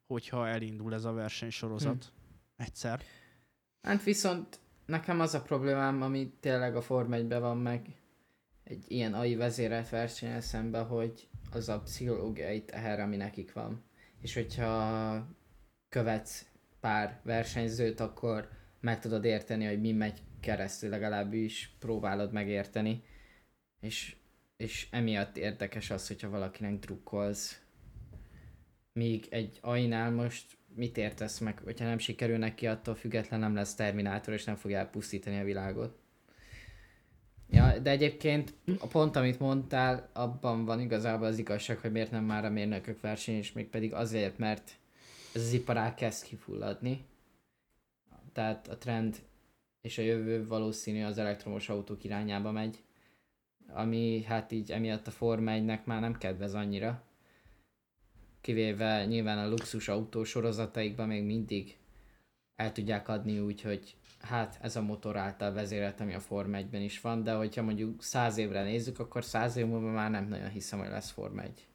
hogyha 0.07 0.47
elindul 0.47 0.93
ez 0.93 1.05
a 1.05 1.11
versenysorozat 1.11 2.03
hm. 2.03 2.63
egyszer. 2.63 3.01
Hát 3.81 4.03
viszont 4.03 4.59
nekem 4.85 5.19
az 5.19 5.33
a 5.33 5.41
problémám, 5.41 6.01
ami 6.01 6.33
tényleg 6.39 6.75
a 6.75 6.81
Form 6.81 7.13
1 7.13 7.27
van 7.27 7.57
meg 7.57 8.01
egy 8.63 8.85
ilyen 8.87 9.13
AI 9.13 9.35
vezérelt 9.35 9.89
versenyen 9.89 10.41
szemben, 10.41 10.85
hogy 10.85 11.27
az 11.51 11.69
a 11.69 11.79
pszichológiai 11.79 12.63
teher, 12.63 12.99
ami 12.99 13.15
nekik 13.15 13.53
van. 13.53 13.83
És 14.21 14.33
hogyha 14.33 15.27
követsz 15.89 16.45
pár 16.79 17.19
versenyzőt, 17.23 17.99
akkor 17.99 18.49
meg 18.79 18.99
tudod 18.99 19.25
érteni, 19.25 19.65
hogy 19.65 19.81
mi 19.81 19.91
megy 19.91 20.21
keresztül, 20.39 20.89
legalábbis 20.89 21.75
próbálod 21.79 22.31
megérteni. 22.31 23.03
És, 23.79 24.15
és 24.57 24.87
emiatt 24.91 25.37
érdekes 25.37 25.89
az, 25.89 26.07
hogyha 26.07 26.29
valakinek 26.29 26.79
drukkolsz. 26.79 27.61
Míg 28.93 29.27
egy 29.29 29.57
ainál 29.61 30.11
most 30.11 30.57
mit 30.75 30.97
értesz 30.97 31.39
meg, 31.39 31.59
hogyha 31.63 31.85
nem 31.85 31.97
sikerül 31.97 32.37
neki, 32.37 32.67
attól 32.67 32.95
független 32.95 33.39
nem 33.39 33.55
lesz 33.55 33.75
Terminátor, 33.75 34.33
és 34.33 34.43
nem 34.43 34.55
fogja 34.55 34.77
elpusztítani 34.77 35.39
a 35.39 35.43
világot. 35.43 35.97
Ja, 37.49 37.79
de 37.79 37.89
egyébként 37.89 38.53
a 38.79 38.87
pont, 38.87 39.15
amit 39.15 39.39
mondtál, 39.39 40.09
abban 40.13 40.65
van 40.65 40.79
igazából 40.79 41.27
az 41.27 41.37
igazság, 41.37 41.77
hogy 41.77 41.91
miért 41.91 42.11
nem 42.11 42.23
már 42.23 42.45
a 42.45 42.49
mérnökök 42.49 43.01
verseny, 43.01 43.35
és 43.35 43.51
még 43.51 43.69
pedig 43.69 43.93
azért, 43.93 44.37
mert 44.37 44.71
ez 45.33 45.41
az 45.41 45.53
iparág 45.53 45.93
kezd 45.93 46.23
kifulladni. 46.23 47.05
Tehát 48.33 48.67
a 48.67 48.77
trend 48.77 49.19
és 49.81 49.97
a 49.97 50.01
jövő 50.01 50.47
valószínű 50.47 51.03
az 51.03 51.17
elektromos 51.17 51.69
autók 51.69 52.03
irányába 52.03 52.51
megy, 52.51 52.83
ami 53.67 54.23
hát 54.23 54.51
így 54.51 54.71
emiatt 54.71 55.07
a 55.07 55.11
Forma 55.11 55.51
1 55.51 55.63
már 55.83 56.01
nem 56.01 56.17
kedvez 56.17 56.53
annyira. 56.53 57.03
Kivéve 58.41 59.05
nyilván 59.05 59.37
a 59.37 59.49
luxus 59.49 59.87
autó 59.87 60.23
sorozataikban 60.23 61.07
még 61.07 61.23
mindig 61.23 61.77
el 62.55 62.71
tudják 62.71 63.07
adni 63.07 63.39
úgy, 63.39 63.61
hogy 63.61 63.95
hát 64.19 64.57
ez 64.61 64.75
a 64.75 64.81
motor 64.81 65.17
által 65.17 65.53
vezérelt, 65.53 65.99
ami 65.99 66.13
a 66.13 66.19
Forma 66.19 66.57
1-ben 66.57 66.81
is 66.81 67.01
van, 67.01 67.23
de 67.23 67.33
hogyha 67.33 67.61
mondjuk 67.61 68.03
száz 68.03 68.37
évre 68.37 68.63
nézzük, 68.63 68.99
akkor 68.99 69.23
száz 69.23 69.55
év 69.55 69.65
múlva 69.65 69.91
már 69.91 70.11
nem 70.11 70.27
nagyon 70.27 70.49
hiszem, 70.49 70.79
hogy 70.79 70.89
lesz 70.89 71.11
Forma 71.11 71.41
1. 71.41 71.66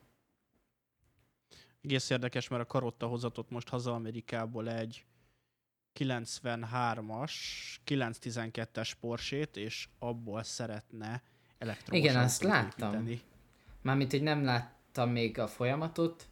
Egész 1.83 2.11
érdekes, 2.11 2.49
mert 2.49 2.63
a 2.63 2.67
Karotta 2.67 3.07
hozatott 3.07 3.51
most 3.51 3.69
haza 3.69 3.95
Amerikából 3.95 4.71
egy 4.71 5.05
93-as, 5.99 7.33
912-es 7.87 8.93
Porsét, 9.01 9.57
és 9.57 9.89
abból 9.99 10.43
szeretne 10.43 11.23
elektromos 11.59 12.05
Igen, 12.05 12.23
azt 12.23 12.43
láttam. 12.43 12.93
Építeni. 12.93 13.21
Mármint, 13.83 14.11
hogy 14.11 14.23
nem 14.23 14.45
láttam 14.45 15.11
még 15.11 15.39
a 15.39 15.47
folyamatot, 15.47 16.29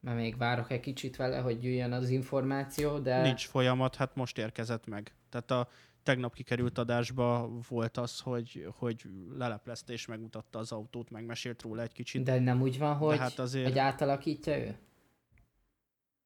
mert 0.00 0.16
még 0.16 0.36
várok 0.36 0.70
egy 0.70 0.80
kicsit 0.80 1.16
vele, 1.16 1.38
hogy 1.38 1.64
jöjjön 1.64 1.92
az 1.92 2.08
információ, 2.08 2.98
de... 2.98 3.22
Nincs 3.22 3.46
folyamat, 3.46 3.94
hát 3.96 4.14
most 4.14 4.38
érkezett 4.38 4.86
meg. 4.86 5.14
Tehát 5.28 5.50
a 5.50 5.68
tegnap 6.02 6.34
kikerült 6.34 6.78
adásba 6.78 7.50
volt 7.68 7.96
az, 7.96 8.20
hogy, 8.20 8.66
hogy 8.78 9.04
leleplezte 9.36 9.92
és 9.92 10.06
megmutatta 10.06 10.58
az 10.58 10.72
autót, 10.72 11.10
megmesélt 11.10 11.62
róla 11.62 11.82
egy 11.82 11.92
kicsit. 11.92 12.22
De 12.22 12.40
nem 12.40 12.60
úgy 12.60 12.78
van, 12.78 12.96
hogy, 12.96 13.18
hát 13.18 13.38
azért... 13.38 13.68
hogy 13.68 13.78
átalakítja 13.78 14.58
ő? 14.58 14.76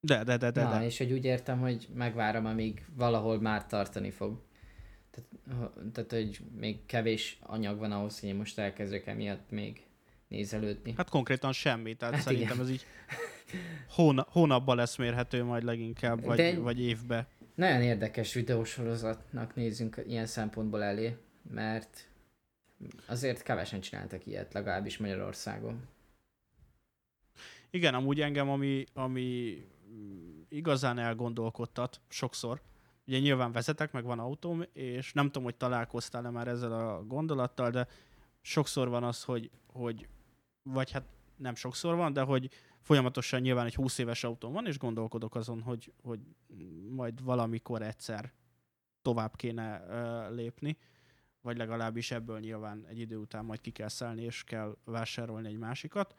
De, 0.01 0.25
de, 0.25 0.37
de, 0.37 0.51
de. 0.51 0.63
Na, 0.63 0.79
de. 0.79 0.85
és 0.85 0.99
hogy 0.99 1.13
úgy 1.13 1.25
értem, 1.25 1.59
hogy 1.59 1.89
megvárom, 1.95 2.47
amíg 2.47 2.85
valahol 2.95 3.41
már 3.41 3.67
tartani 3.67 4.11
fog. 4.11 4.41
Tehát, 5.11 5.73
tehát, 5.93 6.13
hogy 6.13 6.41
még 6.59 6.87
kevés 6.87 7.39
anyag 7.43 7.79
van 7.79 7.93
ahhoz, 7.93 8.21
hogy 8.21 8.29
én 8.29 8.35
most 8.35 8.59
elkezdek 8.59 9.07
emiatt 9.07 9.51
még 9.51 9.87
nézelődni. 10.29 10.95
Hát 10.97 11.09
konkrétan 11.09 11.53
semmi, 11.53 11.95
tehát 11.95 12.15
hát 12.15 12.23
szerintem 12.23 12.55
igen. 12.55 12.65
ez 12.67 12.71
így 12.71 12.87
hóna, 13.95 14.27
hónapban 14.31 14.77
lesz 14.77 14.97
mérhető 14.97 15.45
majd 15.45 15.63
leginkább, 15.63 16.25
vagy, 16.25 16.37
De 16.37 16.59
vagy 16.59 16.81
évbe. 16.81 17.27
Nagyon 17.55 17.83
érdekes 17.83 18.35
videósorozatnak 18.35 19.55
nézünk 19.55 20.03
ilyen 20.07 20.27
szempontból 20.27 20.83
elé, 20.83 21.17
mert 21.51 22.09
azért 23.07 23.43
kevesen 23.43 23.81
csináltak 23.81 24.27
ilyet, 24.27 24.53
legalábbis 24.53 24.99
Magyarországon. 24.99 25.89
Igen, 27.71 27.95
amúgy 27.95 28.21
engem, 28.21 28.49
ami, 28.51 28.85
ami 28.95 29.59
igazán 30.49 30.99
elgondolkodtat 30.99 32.01
sokszor, 32.09 32.61
ugye 33.07 33.19
nyilván 33.19 33.53
vezetek, 33.53 33.93
meg 33.93 34.05
van 34.05 34.19
autóm, 34.19 34.63
és 34.73 35.13
nem 35.13 35.27
tudom, 35.27 35.43
hogy 35.43 35.57
találkoztál-e 35.57 36.31
már 36.31 36.49
ezzel 36.49 36.73
a 36.73 37.05
gondolattal, 37.05 37.71
de 37.71 37.89
sokszor 38.41 38.89
van 38.89 39.05
az, 39.05 39.25
hogy, 39.25 39.51
hogy 39.67 40.09
vagy 40.63 40.91
hát 40.91 41.05
nem 41.37 41.55
sokszor 41.55 41.95
van, 41.95 42.13
de 42.13 42.23
hogy 42.23 42.51
folyamatosan 42.81 43.41
nyilván 43.41 43.67
egy 43.67 43.75
20 43.75 43.99
éves 43.99 44.25
autóm 44.25 44.53
van, 44.53 44.67
és 44.67 44.79
gondolkodok 44.79 45.35
azon, 45.35 45.63
hogy, 45.63 45.93
hogy 46.03 46.21
majd 46.91 47.23
valamikor 47.23 47.83
egyszer 47.83 48.33
tovább 49.03 49.37
kéne 49.37 49.79
uh, 49.79 50.35
lépni, 50.35 50.77
vagy 51.41 51.57
legalábbis 51.57 52.11
ebből 52.11 52.39
nyilván 52.39 52.85
egy 52.87 52.99
idő 52.99 53.17
után 53.17 53.45
majd 53.45 53.61
ki 53.61 53.71
kell 53.71 53.89
szállni, 53.89 54.23
és 54.23 54.45
kell 54.45 54.77
vásárolni 54.85 55.49
egy 55.49 55.59
másikat. 55.59 56.15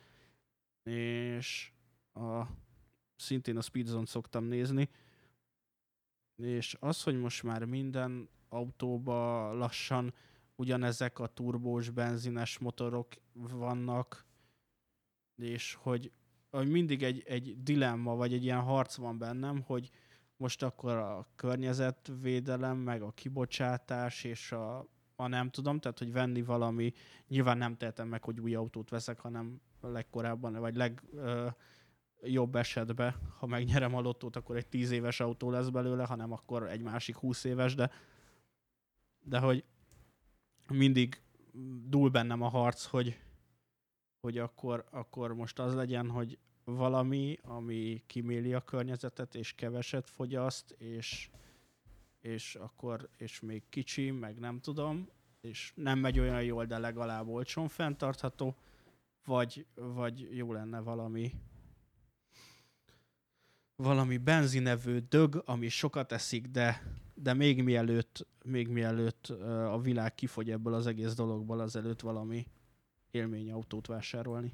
És 0.84 1.72
a, 2.14 2.42
szintén 3.20 3.58
a 3.58 3.62
Speedzone 3.62 4.06
szoktam 4.06 4.44
nézni, 4.44 4.90
és 6.36 6.78
az, 6.80 7.04
hogy 7.04 7.20
most 7.20 7.44
már 7.44 7.66
minden 7.66 8.30
autóba 8.50 9.52
lassan 9.54 10.14
ugyanezek 10.56 11.20
a 11.20 11.28
turbós, 11.28 11.90
benzines 11.90 12.58
motorok 12.58 13.08
vannak, 13.34 14.26
és 15.36 15.74
hogy, 15.74 16.12
hogy 16.50 16.68
mindig 16.68 17.04
egy, 17.04 17.24
egy 17.26 17.64
dilemma, 17.64 18.16
vagy 18.16 18.34
egy 18.34 18.44
ilyen 18.44 18.62
harc 18.62 18.96
van 18.96 19.18
bennem, 19.18 19.62
hogy 19.62 19.90
most 20.38 20.64
akkor 20.64 20.96
a 20.96 21.28
környezetvédelem, 21.36 22.78
meg 22.78 23.02
a 23.02 23.12
kibocsátás, 23.12 24.24
és 24.24 24.52
a, 24.52 24.88
a 25.16 25.28
nem 25.28 25.50
tudom, 25.50 25.80
tehát 25.80 26.00
hogy 26.00 26.12
venni 26.12 26.42
valami, 26.42 26.94
nyilván 27.28 27.58
nem 27.58 27.78
tehetem 27.78 28.08
meg, 28.08 28.24
hogy 28.24 28.40
új 28.40 28.56
autót 28.56 28.90
veszek, 28.90 29.20
hanem 29.20 29.62
legkorábban, 29.82 30.54
vagy 30.54 30.76
leg 30.76 31.04
ö, 31.14 31.48
jobb 32.24 32.56
esetben, 32.56 33.16
ha 33.38 33.46
megnyerem 33.46 33.96
a 33.96 34.02
lottót, 34.02 34.36
akkor 34.36 34.56
egy 34.56 34.68
10 34.68 34.92
éves 34.92 35.20
autó 35.20 35.50
lesz 35.50 35.70
belőle, 35.70 36.06
hanem 36.06 36.32
akkor 36.32 36.70
egy 36.70 36.82
másik 36.82 37.16
20 37.16 37.44
éves, 37.44 37.76
de, 37.76 37.92
de 39.20 39.40
hogy 39.40 39.64
mindig 40.70 41.22
dúl 41.84 42.10
bennem 42.10 42.42
a 42.42 42.48
harc, 42.48 42.86
hogy, 42.86 43.20
hogy 44.22 44.38
akkor, 44.38 44.86
akkor 44.92 45.34
most 45.34 45.60
az 45.60 45.74
legyen, 45.74 46.10
hogy 46.10 46.38
valami, 46.64 47.38
ami 47.42 48.04
kiméli 48.06 48.54
a 48.54 48.62
környezetet, 48.62 49.36
és 49.36 49.54
keveset 49.54 50.10
fogyaszt, 50.10 50.72
és, 50.72 51.30
és 52.20 52.56
akkor, 52.56 53.10
és 53.18 53.40
még 53.40 53.64
kicsi, 53.70 54.12
meg 54.12 54.40
nem 54.40 54.60
tudom, 54.60 55.10
és 55.42 55.72
nem 55.76 56.00
megy 56.00 56.20
olyan 56.20 56.44
jól, 56.44 56.66
de 56.66 56.78
legalább 56.78 57.28
olcsón 57.28 57.68
fenntartható, 57.68 58.56
vagy, 59.26 59.66
vagy 59.76 60.36
jó 60.36 60.54
lenne 60.54 60.80
valami, 60.80 61.32
valami 63.82 64.18
benzinevő 64.18 65.00
dög, 65.10 65.44
ami 65.46 65.70
sokat 65.70 66.12
eszik, 66.12 66.46
de, 66.46 66.82
de 67.14 67.34
még 67.34 67.64
mielőtt, 67.64 68.28
még 68.44 68.68
mielőtt 68.68 69.28
a 69.72 69.80
világ 69.82 70.16
kifogy 70.16 70.52
ebből 70.52 70.74
az 70.74 70.88
egész 70.88 71.14
dologból, 71.14 71.60
azelőtt 71.60 72.00
valami 72.00 72.48
élményautót 73.12 73.88
vásárolni. 73.88 74.52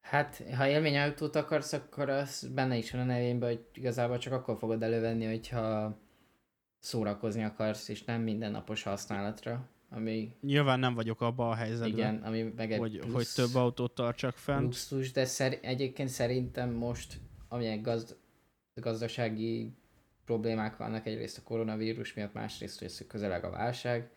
Hát, 0.00 0.42
ha 0.56 0.68
élményautót 0.68 1.36
akarsz, 1.36 1.72
akkor 1.72 2.08
az 2.08 2.48
benne 2.54 2.76
is 2.76 2.90
van 2.90 3.00
a 3.00 3.04
nevében, 3.04 3.48
hogy 3.48 3.66
igazából 3.74 4.18
csak 4.18 4.32
akkor 4.32 4.58
fogod 4.58 4.82
elővenni, 4.82 5.26
hogyha 5.26 5.96
szórakozni 6.78 7.44
akarsz, 7.44 7.88
és 7.88 8.04
nem 8.04 8.22
mindennapos 8.22 8.82
használatra. 8.82 9.68
Ami... 9.96 10.34
Nyilván 10.40 10.78
nem 10.78 10.94
vagyok 10.94 11.20
abban 11.20 11.50
a 11.50 11.54
helyzetben, 11.54 11.88
Igen, 11.88 12.22
ami 12.22 12.42
meg 12.56 12.72
egy 12.72 12.78
hogy, 12.78 13.00
hogy 13.12 13.26
több 13.34 13.54
autót 13.54 13.94
tartsak 13.94 14.36
fent. 14.36 14.62
Luxus, 14.62 15.12
de 15.12 15.24
szer- 15.24 15.64
egyébként 15.64 16.08
szerintem 16.08 16.70
most, 16.70 17.20
amilyen 17.48 17.82
gazd- 17.82 18.16
gazdasági 18.80 19.72
problémák 20.24 20.76
vannak, 20.76 21.06
egyrészt 21.06 21.38
a 21.38 21.42
koronavírus 21.42 22.14
miatt, 22.14 22.32
másrészt, 22.32 22.78
hogy 22.78 23.06
közeleg 23.06 23.44
a 23.44 23.50
válság. 23.50 24.10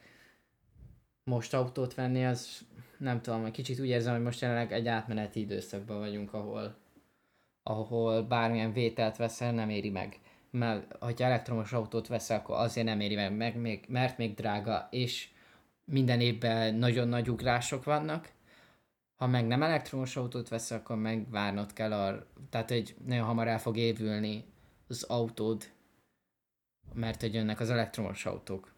Most 1.23 1.53
autót 1.53 1.93
venni, 1.93 2.25
az 2.25 2.65
nem 2.97 3.21
tudom, 3.21 3.45
egy 3.45 3.51
kicsit 3.51 3.79
úgy 3.79 3.87
érzem, 3.87 4.13
hogy 4.13 4.23
most 4.23 4.41
jelenleg 4.41 4.71
egy 4.71 4.87
átmeneti 4.87 5.39
időszakban 5.39 5.99
vagyunk, 5.99 6.33
ahol, 6.33 6.75
ahol 7.63 8.23
bármilyen 8.23 8.73
vételt 8.73 9.17
veszel, 9.17 9.51
nem 9.51 9.69
éri 9.69 9.89
meg. 9.89 10.19
Mert 10.51 10.95
ha 10.99 11.13
elektromos 11.17 11.73
autót 11.73 12.07
veszel, 12.07 12.37
akkor 12.39 12.55
azért 12.55 12.87
nem 12.87 12.99
éri 12.99 13.15
meg, 13.15 13.35
meg 13.35 13.55
még, 13.55 13.85
mert 13.87 14.17
még 14.17 14.33
drága, 14.33 14.87
és 14.91 15.29
minden 15.91 16.21
évben 16.21 16.75
nagyon 16.75 17.07
nagy 17.07 17.29
ugrások 17.29 17.83
vannak. 17.83 18.31
Ha 19.15 19.27
meg 19.27 19.47
nem 19.47 19.63
elektromos 19.63 20.15
autót 20.15 20.49
veszel, 20.49 20.77
akkor 20.77 20.95
meg 20.95 21.29
várnod 21.29 21.73
kell 21.73 21.93
arra, 21.93 22.27
tehát 22.49 22.69
hogy 22.69 22.95
nagyon 23.05 23.25
hamar 23.25 23.47
el 23.47 23.59
fog 23.59 23.77
évülni 23.77 24.45
az 24.87 25.03
autód, 25.03 25.71
mert 26.93 27.21
hogy 27.21 27.33
jönnek 27.33 27.59
az 27.59 27.69
elektromos 27.69 28.25
autók. 28.25 28.75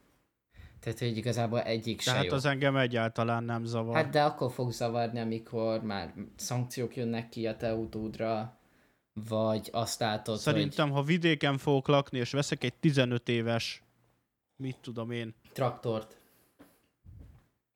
Tehát, 0.80 1.00
hogy 1.00 1.18
igazából 1.18 1.62
egyik 1.62 2.02
se 2.02 2.12
Tehát 2.12 2.26
jó. 2.26 2.34
az 2.34 2.46
engem 2.46 2.76
egyáltalán 2.76 3.44
nem 3.44 3.64
zavar. 3.64 3.96
Hát 3.96 4.10
de 4.10 4.24
akkor 4.24 4.52
fog 4.52 4.72
zavarni, 4.72 5.20
amikor 5.20 5.84
már 5.84 6.14
szankciók 6.36 6.96
jönnek 6.96 7.30
ki 7.30 7.48
a 7.48 7.58
te 7.58 7.72
autódra, 7.72 8.60
vagy 9.14 9.70
azt 9.72 10.00
látod, 10.00 10.38
Szerintem, 10.38 10.90
ha 10.92 11.02
vidéken 11.02 11.58
fogok 11.58 11.88
lakni, 11.88 12.18
és 12.18 12.32
veszek 12.32 12.64
egy 12.64 12.74
15 12.74 13.30
éves, 13.30 13.84
mit 14.56 14.78
tudom 14.82 15.12
én, 15.12 15.36
hogy 15.42 15.52
traktort. 15.52 16.18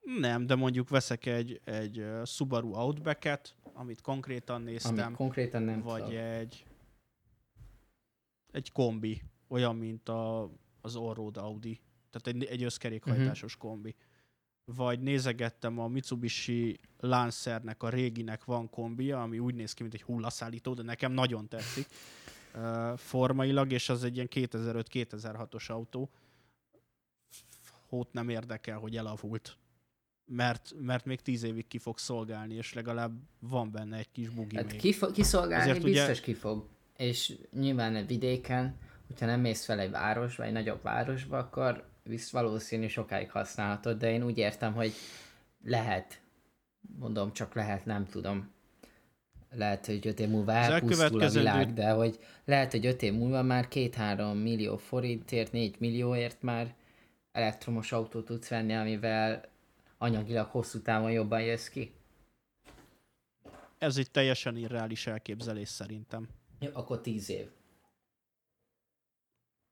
Nem, 0.03 0.45
de 0.45 0.55
mondjuk 0.55 0.89
veszek 0.89 1.25
egy, 1.25 1.61
egy 1.63 2.05
Subaru 2.25 2.73
Outback-et, 2.73 3.55
amit 3.73 4.01
konkrétan 4.01 4.61
néztem, 4.61 4.97
Amit 5.05 5.15
konkrétan 5.17 5.63
nem 5.63 5.81
vagy 5.81 6.03
tudok. 6.03 6.17
egy 6.19 6.65
egy 8.51 8.71
kombi, 8.71 9.21
olyan, 9.47 9.75
mint 9.75 10.09
a, 10.09 10.49
az 10.81 10.95
Allroad 10.95 11.37
Audi, 11.37 11.79
tehát 12.09 12.27
egy, 12.27 12.43
egy 12.49 12.63
összkerékhajtásos 12.63 13.55
Mhm. 13.57 13.61
kombi. 13.67 13.95
Vagy 14.65 14.99
nézegettem 14.99 15.79
a 15.79 15.87
Mitsubishi 15.87 16.79
Lancernek, 16.99 17.83
a 17.83 17.89
réginek 17.89 18.43
van 18.43 18.69
kombija, 18.69 19.21
ami 19.21 19.39
úgy 19.39 19.55
néz 19.55 19.73
ki, 19.73 19.81
mint 19.81 19.93
egy 19.93 20.01
hullaszállító, 20.03 20.73
de 20.73 20.81
nekem 20.83 21.11
nagyon 21.11 21.47
tetszik 21.47 21.87
uh, 22.55 22.97
formailag, 22.97 23.71
és 23.71 23.89
az 23.89 24.03
egy 24.03 24.15
ilyen 24.15 24.27
2005-2006-os 24.31 25.67
autó. 25.71 26.09
Hót 27.87 28.13
nem 28.13 28.29
érdekel, 28.29 28.77
hogy 28.77 28.97
elavult. 28.97 29.57
Mert, 30.25 30.73
mert 30.79 31.05
még 31.05 31.21
tíz 31.21 31.43
évig 31.43 31.67
ki 31.67 31.77
fog 31.77 31.97
szolgálni, 31.97 32.55
és 32.55 32.73
legalább 32.73 33.13
van 33.39 33.71
benne 33.71 33.97
egy 33.97 34.11
kis 34.11 34.29
bugi 34.29 34.55
Hát 34.55 34.71
még. 34.71 34.79
ki 34.79 34.93
fo- 34.93 35.11
kiszolgálni 35.11 35.71
ugye- 35.71 35.81
biztos 35.81 36.19
ki 36.19 36.33
fog. 36.33 36.67
És 36.97 37.33
nyilván 37.51 37.95
egy 37.95 38.07
vidéken, 38.07 38.75
hogyha 39.07 39.25
nem 39.25 39.39
mész 39.39 39.65
fel 39.65 39.79
egy 39.79 39.91
városba, 39.91 40.43
egy 40.43 40.51
nagyobb 40.51 40.81
városba, 40.81 41.37
akkor 41.37 41.85
visz 42.03 42.29
valószínű 42.31 42.87
sokáig 42.87 43.31
használhatod, 43.31 43.97
de 43.97 44.11
én 44.11 44.23
úgy 44.23 44.37
értem, 44.37 44.73
hogy 44.73 44.93
lehet. 45.63 46.21
Mondom, 46.99 47.33
csak 47.33 47.53
lehet, 47.53 47.85
nem 47.85 48.05
tudom. 48.05 48.51
Lehet, 49.55 49.85
hogy 49.85 50.07
öt 50.07 50.19
év 50.19 50.27
múlva 50.29 50.51
elpusztul 50.51 51.21
a 51.21 51.29
világ, 51.29 51.73
de 51.73 51.89
hogy 51.89 52.19
lehet, 52.45 52.71
hogy 52.71 52.85
öt 52.85 53.01
év 53.01 53.13
múlva 53.13 53.41
már 53.41 53.67
két-három 53.67 54.37
millió 54.37 54.77
forintért, 54.77 55.51
négy 55.51 55.75
millióért 55.79 56.41
már 56.41 56.75
elektromos 57.31 57.91
autót 57.91 58.25
tudsz 58.25 58.47
venni, 58.47 58.73
amivel 58.73 59.51
anyagilag 60.03 60.49
hosszú 60.49 60.81
távon 60.81 61.11
jobban 61.11 61.41
jössz 61.41 61.67
ki. 61.67 61.93
Ez 63.77 63.97
egy 63.97 64.11
teljesen 64.11 64.57
irreális 64.57 65.07
elképzelés 65.07 65.69
szerintem. 65.69 66.27
Jó, 66.59 66.69
akkor 66.73 67.01
tíz 67.01 67.29
év. 67.29 67.49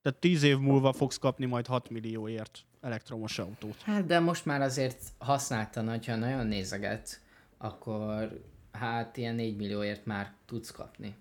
Tehát 0.02 0.20
tíz 0.20 0.44
év 0.44 0.58
múlva 0.58 0.94
fogsz 0.94 1.18
kapni 1.18 1.46
majd 1.46 1.68
6 1.68 1.90
millióért 1.90 2.66
elektromos 2.82 3.40
autót. 3.40 3.82
Hát 3.82 4.06
de 4.06 4.20
most 4.20 4.46
már 4.46 4.62
azért 4.62 5.04
használtan, 5.18 5.90
hogyha 5.90 6.16
nagyon 6.16 6.48
nézeget, 6.48 7.22
akkor 7.58 8.44
hát 8.72 9.18
ilyen 9.18 9.36
4 9.36 9.56
millióért 9.56 10.06
már 10.06 10.34
tudsz 10.46 10.72
kapni. 10.72 11.16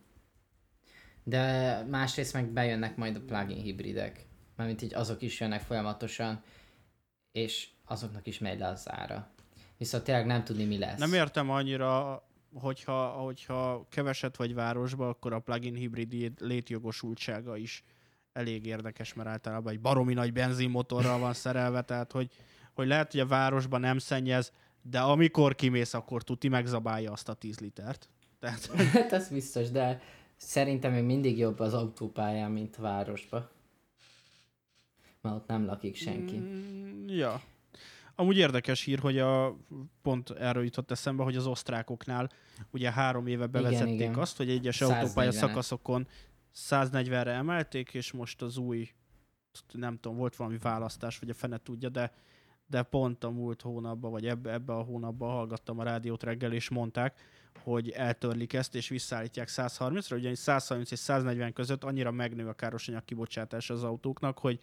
De 1.24 1.82
másrészt 1.82 2.32
meg 2.32 2.46
bejönnek 2.46 2.96
majd 2.96 3.16
a 3.16 3.20
plug-in 3.20 3.62
hibridek. 3.62 4.26
Mármint 4.56 4.82
így 4.82 4.94
azok 4.94 5.22
is 5.22 5.40
jönnek 5.40 5.60
folyamatosan, 5.60 6.42
és 7.32 7.68
azoknak 7.90 8.26
is 8.26 8.38
megy 8.38 8.58
le 8.58 8.68
az 8.68 8.90
ára. 8.90 9.28
Viszont 9.78 10.04
tényleg 10.04 10.26
nem 10.26 10.44
tudni 10.44 10.64
mi 10.64 10.78
lesz. 10.78 10.98
Nem 10.98 11.12
értem 11.12 11.50
annyira, 11.50 12.22
hogyha, 12.54 13.08
hogyha 13.08 13.86
keveset 13.88 14.36
vagy 14.36 14.54
városba, 14.54 15.08
akkor 15.08 15.32
a 15.32 15.38
plug-in 15.38 15.74
hibrid 15.74 16.32
létjogosultsága 16.40 17.56
is 17.56 17.84
elég 18.32 18.66
érdekes, 18.66 19.14
mert 19.14 19.28
általában 19.28 19.72
egy 19.72 19.80
baromi 19.80 20.14
nagy 20.14 20.32
benzinmotorral 20.32 21.18
van 21.18 21.32
szerelve, 21.32 21.82
tehát 21.82 22.12
hogy, 22.12 22.30
hogy 22.72 22.86
lehet, 22.86 23.10
hogy 23.10 23.20
a 23.20 23.26
városban 23.26 23.80
nem 23.80 23.98
szennyez, 23.98 24.52
de 24.82 25.00
amikor 25.00 25.54
kimész, 25.54 25.94
akkor 25.94 26.22
tuti 26.22 26.48
megzabálja 26.48 27.12
azt 27.12 27.28
a 27.28 27.34
10 27.34 27.58
litert. 27.58 28.08
Tehát 28.38 28.66
Hát 28.92 29.12
ez 29.12 29.28
biztos, 29.28 29.70
de 29.70 30.00
szerintem 30.36 30.92
még 30.92 31.04
mindig 31.04 31.38
jobb 31.38 31.58
az 31.58 31.74
autópályán, 31.74 32.50
mint 32.50 32.76
a 32.76 32.82
városba. 32.82 33.50
Mert 35.20 35.36
ott 35.36 35.46
nem 35.46 35.64
lakik 35.64 35.96
senki. 35.96 36.36
Mm, 36.36 37.08
ja. 37.08 37.42
Amúgy 38.20 38.36
érdekes 38.36 38.82
hír, 38.82 38.98
hogy 38.98 39.18
a, 39.18 39.56
pont 40.02 40.30
erről 40.30 40.64
jutott 40.64 40.90
eszembe, 40.90 41.22
hogy 41.22 41.36
az 41.36 41.46
osztrákoknál 41.46 42.30
ugye 42.70 42.92
három 42.92 43.26
éve 43.26 43.46
bevezették 43.46 43.94
igen. 43.94 44.14
azt, 44.14 44.36
hogy 44.36 44.50
egyes 44.50 44.78
140-et. 44.80 45.00
autópálya 45.00 45.32
szakaszokon 45.32 46.06
140-re 46.54 47.30
emelték, 47.30 47.94
és 47.94 48.12
most 48.12 48.42
az 48.42 48.56
új, 48.56 48.88
nem 49.72 49.98
tudom, 50.00 50.16
volt 50.16 50.36
valami 50.36 50.58
választás, 50.58 51.18
vagy 51.18 51.30
a 51.30 51.34
fene 51.34 51.58
tudja, 51.58 51.88
de, 51.88 52.12
de 52.66 52.82
pont 52.82 53.24
a 53.24 53.30
múlt 53.30 53.62
hónapban, 53.62 54.10
vagy 54.10 54.26
ebbe, 54.26 54.52
ebbe 54.52 54.72
a 54.72 54.82
hónapban 54.82 55.30
hallgattam 55.30 55.78
a 55.78 55.82
rádiót 55.82 56.22
reggel, 56.22 56.52
és 56.52 56.68
mondták, 56.68 57.20
hogy 57.62 57.90
eltörlik 57.90 58.52
ezt, 58.52 58.74
és 58.74 58.88
visszaállítják 58.88 59.48
130-ra, 59.50 60.14
ugyanis 60.14 60.38
130 60.38 60.90
és 60.90 60.98
140 60.98 61.52
között 61.52 61.84
annyira 61.84 62.10
megnő 62.10 62.48
a 62.48 62.52
károsanyag 62.52 63.04
kibocsátás 63.04 63.70
az 63.70 63.84
autóknak, 63.84 64.38
hogy, 64.38 64.60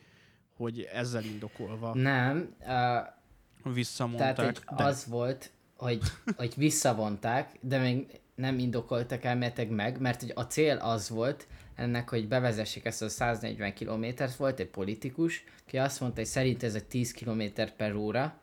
hogy 0.56 0.82
ezzel 0.82 1.24
indokolva 1.24 1.93
Nem, 1.93 2.56
uh, 2.60 3.15
visszamondták. 3.63 4.36
Tehát, 4.36 4.58
hogy 4.58 4.78
de 4.78 4.84
az 4.84 5.06
volt, 5.06 5.52
hogy, 5.78 6.02
hogy 6.36 6.54
visszavonták, 6.56 7.52
de 7.62 7.78
még 7.80 8.20
nem 8.36 8.60
indokoltak 8.60 9.24
elméletek 9.24 9.70
meg, 9.70 10.00
mert 10.00 10.22
hogy 10.22 10.32
a 10.36 10.41
cél 10.41 10.78
az 10.78 11.10
volt 11.10 11.48
ennek, 11.76 12.10
hogy 12.10 12.28
bevezessék 12.28 12.86
ezt 12.86 13.02
a 13.02 13.10
140 13.10 13.74
kilométert, 13.74 14.36
volt 14.36 14.60
egy 14.60 14.70
politikus, 14.70 15.43
aki 15.65 15.78
azt 15.78 16.00
mondta, 16.00 16.20
hogy 16.20 16.30
szerint 16.30 16.63
ez 16.63 16.76
egy 16.76 16.86
10 16.86 17.12
km 17.12 17.43
per 17.78 17.96
óra, 17.96 18.41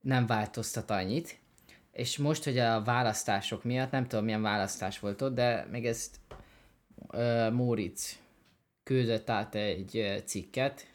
nem 0.00 0.26
változtat 0.26 0.90
annyit, 0.90 1.38
és 1.92 2.18
most, 2.18 2.44
hogy 2.44 2.58
a 2.58 2.82
választások 2.82 3.64
miatt, 3.64 3.90
nem 3.90 4.06
tudom 4.06 4.24
milyen 4.24 4.42
választás 4.42 4.98
volt 4.98 5.22
ott, 5.22 5.34
de 5.34 5.66
még 5.70 5.86
ezt 5.86 6.16
uh, 7.12 7.50
Móricz 7.52 8.18
küldött 8.82 9.30
át 9.30 9.54
egy 9.54 10.22
cikket, 10.24 10.86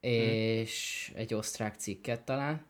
és 0.00 1.12
egy 1.14 1.34
osztrák 1.34 1.74
cikket 1.74 2.24
talán, 2.24 2.66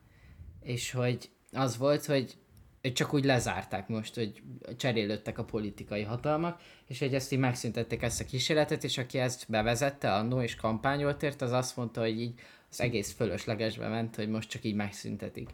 és 0.63 0.91
hogy 0.91 1.31
az 1.53 1.77
volt, 1.77 2.05
hogy 2.07 2.37
hogy 2.83 2.93
csak 2.93 3.15
úgy 3.15 3.25
lezárták 3.25 3.89
most, 3.89 4.15
hogy 4.15 4.43
cserélődtek 4.77 5.39
a 5.39 5.45
politikai 5.45 6.03
hatalmak, 6.03 6.61
és 6.87 6.99
hogy 6.99 7.15
ezt 7.15 7.33
így 7.33 7.39
megszüntették 7.39 8.03
ezt 8.03 8.21
a 8.21 8.25
kísérletet, 8.25 8.85
és 8.85 8.99
aki 8.99 9.19
ezt 9.19 9.45
bevezette 9.49 10.15
annó 10.15 10.43
és 10.43 10.55
kampányolt 10.55 11.23
ért, 11.23 11.43
az 11.43 11.53
azt 11.53 11.77
mondta, 11.77 12.01
hogy 12.01 12.21
így 12.21 12.41
az 12.71 12.81
egész 12.81 13.13
fölöslegesbe 13.13 13.89
ment, 13.89 14.17
hogy 14.17 14.29
most 14.29 14.49
csak 14.49 14.65
így 14.65 14.75
megszüntetik. 14.75 15.51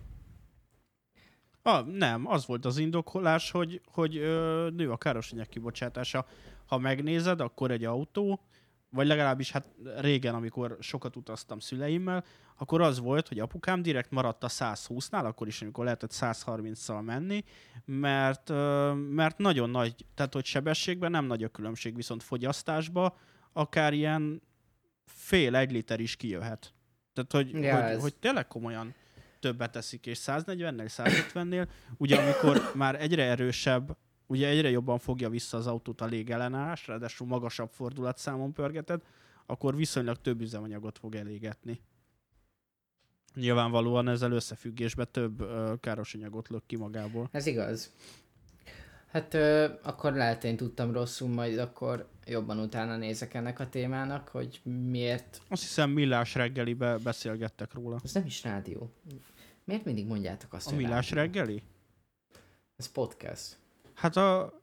Ah, 1.62 1.86
nem, 1.86 2.26
az 2.26 2.46
volt 2.46 2.64
az 2.64 2.78
indokolás, 2.78 3.50
hogy, 3.50 3.80
hogy 3.92 4.16
ö, 4.16 4.68
nő 4.76 4.90
a 4.90 4.96
károsanyag 4.96 5.48
kibocsátása. 5.48 6.26
Ha 6.66 6.78
megnézed, 6.78 7.40
akkor 7.40 7.70
egy 7.70 7.84
autó, 7.84 8.40
vagy 8.94 9.06
legalábbis 9.06 9.50
hát 9.50 9.66
régen, 9.96 10.34
amikor 10.34 10.76
sokat 10.80 11.16
utaztam 11.16 11.58
szüleimmel, 11.58 12.24
akkor 12.56 12.80
az 12.80 12.98
volt, 12.98 13.28
hogy 13.28 13.38
apukám 13.38 13.82
direkt 13.82 14.10
maradt 14.10 14.44
a 14.44 14.48
120-nál, 14.48 15.24
akkor 15.24 15.46
is, 15.46 15.62
amikor 15.62 15.84
lehetett 15.84 16.10
130-szal 16.12 17.04
menni, 17.04 17.44
mert, 17.84 18.48
mert 19.10 19.38
nagyon 19.38 19.70
nagy, 19.70 20.06
tehát 20.14 20.32
hogy 20.34 20.44
sebességben 20.44 21.10
nem 21.10 21.24
nagy 21.24 21.42
a 21.44 21.48
különbség, 21.48 21.94
viszont 21.96 22.22
fogyasztásba 22.22 23.16
akár 23.52 23.92
ilyen 23.92 24.42
fél 25.04 25.56
egy 25.56 25.72
liter 25.72 26.00
is 26.00 26.16
kijöhet. 26.16 26.74
Tehát, 27.12 27.32
hogy, 27.32 27.62
Ja, 27.62 27.74
hogy, 27.82 27.90
ez- 27.92 28.00
hogy 28.00 28.14
tényleg 28.14 28.46
komolyan 28.46 28.94
többet 29.40 29.70
teszik, 29.72 30.06
és 30.06 30.18
140-nél, 30.26 30.90
150-nél, 30.96 31.68
ugye 31.96 32.16
amikor 32.16 32.72
már 32.74 33.00
egyre 33.02 33.22
erősebb, 33.24 33.96
ugye 34.26 34.48
egyre 34.48 34.70
jobban 34.70 34.98
fogja 34.98 35.28
vissza 35.28 35.56
az 35.56 35.66
autót 35.66 36.00
a 36.00 36.04
légellenállás, 36.04 36.86
ráadásul 36.86 37.26
magasabb 37.26 37.70
fordulatszámon 37.70 38.52
pörgeted, 38.52 39.02
akkor 39.46 39.76
viszonylag 39.76 40.20
több 40.20 40.40
üzemanyagot 40.40 40.98
fog 40.98 41.14
elégetni. 41.14 41.80
Nyilvánvalóan 43.34 44.08
ezzel 44.08 44.32
összefüggésben 44.32 45.08
több 45.10 45.40
ö, 45.40 45.74
káros 45.80 46.14
anyagot 46.14 46.48
lök 46.48 46.66
ki 46.66 46.76
magából. 46.76 47.28
Ez 47.32 47.46
igaz. 47.46 47.92
Hát 49.10 49.34
ö, 49.34 49.68
akkor 49.82 50.12
lehet 50.12 50.44
én 50.44 50.56
tudtam 50.56 50.92
rosszul, 50.92 51.28
majd 51.28 51.58
akkor 51.58 52.08
jobban 52.26 52.58
utána 52.58 52.96
nézek 52.96 53.34
ennek 53.34 53.60
a 53.60 53.68
témának, 53.68 54.28
hogy 54.28 54.60
miért... 54.90 55.42
Azt 55.48 55.62
hiszem 55.62 55.90
Millás 55.90 56.34
reggelibe 56.34 56.98
beszélgettek 56.98 57.72
róla. 57.72 58.00
Ez 58.04 58.12
nem 58.12 58.26
is 58.26 58.42
rádió. 58.42 58.92
Miért 59.64 59.84
mindig 59.84 60.06
mondjátok 60.06 60.52
azt, 60.52 60.72
A 60.72 60.74
Millás 60.74 61.10
reggeli? 61.10 61.62
Ez 62.76 62.92
podcast. 62.92 63.56
Hát 63.94 64.16
a... 64.16 64.60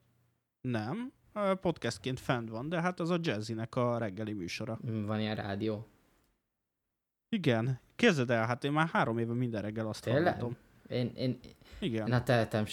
Nem. 0.61 1.11
A 1.33 1.53
podcastként 1.53 2.19
fent 2.19 2.49
van, 2.49 2.69
de 2.69 2.81
hát 2.81 2.99
az 2.99 3.09
a 3.09 3.17
Jazzinek 3.21 3.75
a 3.75 3.97
reggeli 3.97 4.33
műsora. 4.33 4.79
Van 4.81 5.19
ilyen 5.19 5.35
rádió. 5.35 5.87
Igen. 7.29 7.79
Képzeld 7.95 8.29
el, 8.29 8.45
hát 8.45 8.63
én 8.63 8.71
már 8.71 8.87
három 8.87 9.17
éve 9.17 9.33
minden 9.33 9.61
reggel 9.61 9.87
azt 9.87 10.03
Tényleg? 10.03 10.23
hallgatom. 10.23 10.57
Én, 10.87 11.11
én, 11.15 11.39
Igen. 11.79 12.07
én 12.07 12.13
a 12.13 12.23
teletem, 12.23 12.65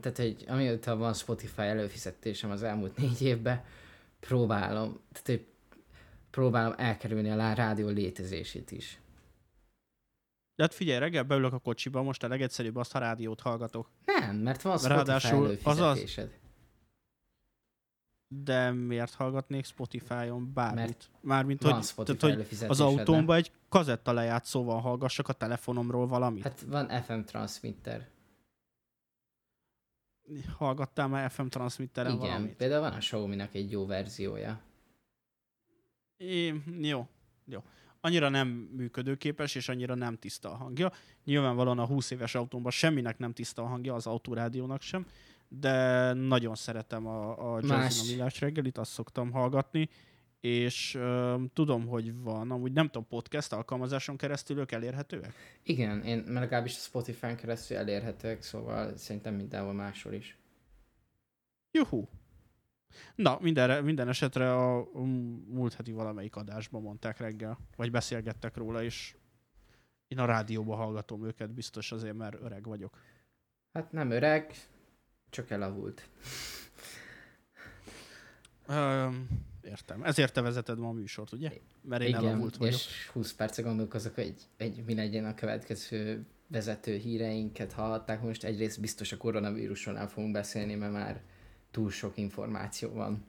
tehát 0.00 0.16
hogy 0.18 0.44
amióta 0.48 0.96
van 0.96 1.14
Spotify 1.14 1.60
előfizetésem 1.60 2.50
az 2.50 2.62
elmúlt 2.62 2.96
négy 2.96 3.22
évben, 3.22 3.64
próbálom, 4.20 5.00
tehát 5.12 5.26
hogy 5.26 5.46
próbálom 6.30 6.74
elkerülni 6.76 7.30
a 7.30 7.52
rádió 7.52 7.88
létezését 7.88 8.70
is. 8.70 9.00
De 10.62 10.68
hát 10.68 10.76
figyelj, 10.76 10.98
reggel 10.98 11.22
beülök 11.22 11.52
a 11.52 11.58
kocsiba, 11.58 12.02
most 12.02 12.22
a 12.22 12.28
legegyszerűbb 12.28 12.76
azt, 12.76 12.92
ha 12.92 12.98
rádiót 12.98 13.40
hallgatok. 13.40 13.90
Nem, 14.04 14.36
mert 14.36 14.62
van 14.62 14.78
Spotify 14.78 14.94
Ráadásul 14.96 15.44
az 15.44 15.58
az- 15.64 15.78
előfizetésed. 15.80 16.40
De 18.28 18.70
miért 18.70 19.14
hallgatnék 19.14 19.64
Spotify-on 19.64 20.52
bármit? 20.52 20.78
Mert 20.84 21.10
Mármint, 21.20 21.62
hogy, 21.62 21.70
tehát, 22.06 22.20
hogy 22.20 22.46
az 22.68 22.78
nem? 22.78 22.86
autómba 22.86 23.34
egy 23.34 23.52
kazetta 23.68 24.12
lejátszóval 24.12 24.80
hallgassak 24.80 25.28
a 25.28 25.32
telefonomról 25.32 26.06
valamit. 26.06 26.42
Hát, 26.42 26.60
Hát 26.60 26.68
van 26.68 27.02
FM 27.02 27.20
transmitter. 27.20 28.08
Hallgattál 30.56 31.08
már 31.08 31.30
FM 31.30 31.46
transmitteren 31.46 32.12
Igen, 32.12 32.26
valamit? 32.26 32.54
például 32.56 32.80
van 32.80 32.92
a 32.92 32.98
Xiaomi-nak 32.98 33.54
egy 33.54 33.70
jó 33.70 33.86
verziója. 33.86 34.60
É, 36.16 36.54
jó, 36.80 37.06
jó. 37.44 37.62
Annyira 38.04 38.28
nem 38.28 38.48
működőképes, 38.48 39.54
és 39.54 39.68
annyira 39.68 39.94
nem 39.94 40.16
tiszta 40.16 40.50
a 40.50 40.56
hangja. 40.56 40.92
Nyilvánvalóan 41.24 41.78
a 41.78 41.86
20 41.86 42.10
éves 42.10 42.34
autómban 42.34 42.70
semminek 42.70 43.18
nem 43.18 43.32
tiszta 43.32 43.62
a 43.62 43.66
hangja, 43.66 43.94
az 43.94 44.06
autórádiónak 44.06 44.82
sem, 44.82 45.06
de 45.48 46.12
nagyon 46.12 46.54
szeretem 46.54 47.06
a, 47.06 47.54
a 47.54 47.60
Jazzin 47.62 48.08
a 48.08 48.12
Millás 48.12 48.40
reggelit, 48.40 48.78
azt 48.78 48.90
szoktam 48.90 49.30
hallgatni, 49.30 49.88
és 50.40 50.94
ö, 50.94 51.36
tudom, 51.52 51.86
hogy 51.86 52.22
van, 52.22 52.50
amúgy 52.50 52.72
nem 52.72 52.86
tudom, 52.86 53.06
podcast 53.08 53.52
alkalmazáson 53.52 54.16
keresztül 54.16 54.58
ők 54.58 54.72
elérhetőek? 54.72 55.34
Igen, 55.62 56.02
én 56.02 56.24
legalábbis 56.26 56.76
a 56.76 56.80
Spotify-n 56.80 57.36
keresztül 57.36 57.76
elérhetőek, 57.76 58.42
szóval 58.42 58.96
szerintem 58.96 59.34
mindenhol 59.34 59.72
máshol 59.72 60.12
is. 60.12 60.36
Juhu! 61.70 62.06
Na, 63.14 63.38
mindenre, 63.40 63.80
minden 63.80 64.08
esetre 64.08 64.54
a 64.54 64.88
múlt 65.48 65.74
heti 65.74 65.92
valamelyik 65.92 66.36
adásban 66.36 66.82
mondták 66.82 67.18
reggel, 67.18 67.58
vagy 67.76 67.90
beszélgettek 67.90 68.56
róla, 68.56 68.82
és 68.82 69.16
én 70.08 70.18
a 70.18 70.24
rádióban 70.24 70.76
hallgatom 70.76 71.26
őket, 71.26 71.50
biztos 71.50 71.92
azért, 71.92 72.16
mert 72.16 72.36
öreg 72.42 72.64
vagyok. 72.64 72.98
Hát 73.72 73.92
nem 73.92 74.10
öreg, 74.10 74.54
csak 75.30 75.50
elavult. 75.50 76.08
Öm, 78.66 79.28
értem. 79.62 80.02
Ezért 80.02 80.32
te 80.32 80.40
vezeted 80.40 80.78
ma 80.78 80.88
a 80.88 80.92
műsort, 80.92 81.32
ugye? 81.32 81.50
Mert 81.80 82.02
én 82.02 82.08
Igen, 82.08 82.24
elavult 82.24 82.56
vagyok. 82.56 82.74
és 82.74 83.08
20 83.12 83.32
perce 83.32 83.62
gondolkozok, 83.62 84.14
hogy 84.14 84.34
egy, 84.56 84.84
mi 84.84 84.94
legyen 84.94 85.24
a 85.24 85.34
következő 85.34 86.26
vezető 86.46 86.96
híreinket 86.96 87.72
hallhatták. 87.72 88.22
Most 88.22 88.44
egyrészt 88.44 88.80
biztos 88.80 89.12
a 89.12 89.16
koronavírusról 89.16 89.94
nem 89.94 90.06
fogunk 90.06 90.32
beszélni, 90.32 90.74
mert 90.74 90.92
már 90.92 91.22
túl 91.72 91.90
sok 91.90 92.16
információ 92.16 92.92
van. 92.92 93.26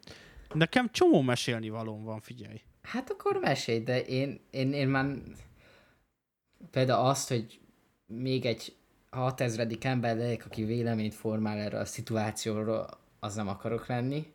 Nekem 0.53 0.89
csomó 0.91 1.21
mesélni 1.21 1.69
valóm 1.69 2.03
van, 2.03 2.19
figyelj. 2.19 2.61
Hát 2.81 3.09
akkor 3.09 3.39
mesélj, 3.41 3.79
de 3.79 4.01
én, 4.01 4.39
én, 4.51 4.73
én 4.73 4.87
már 4.87 5.15
például 6.71 7.07
azt, 7.07 7.29
hogy 7.29 7.59
még 8.05 8.45
egy 8.45 8.75
6000. 9.09 9.67
ember 9.81 10.17
legyek, 10.17 10.45
aki 10.45 10.63
véleményt 10.63 11.13
formál 11.13 11.57
erre 11.57 11.79
a 11.79 11.85
szituációról, 11.85 12.87
az 13.19 13.35
nem 13.35 13.47
akarok 13.47 13.87
lenni. 13.87 14.31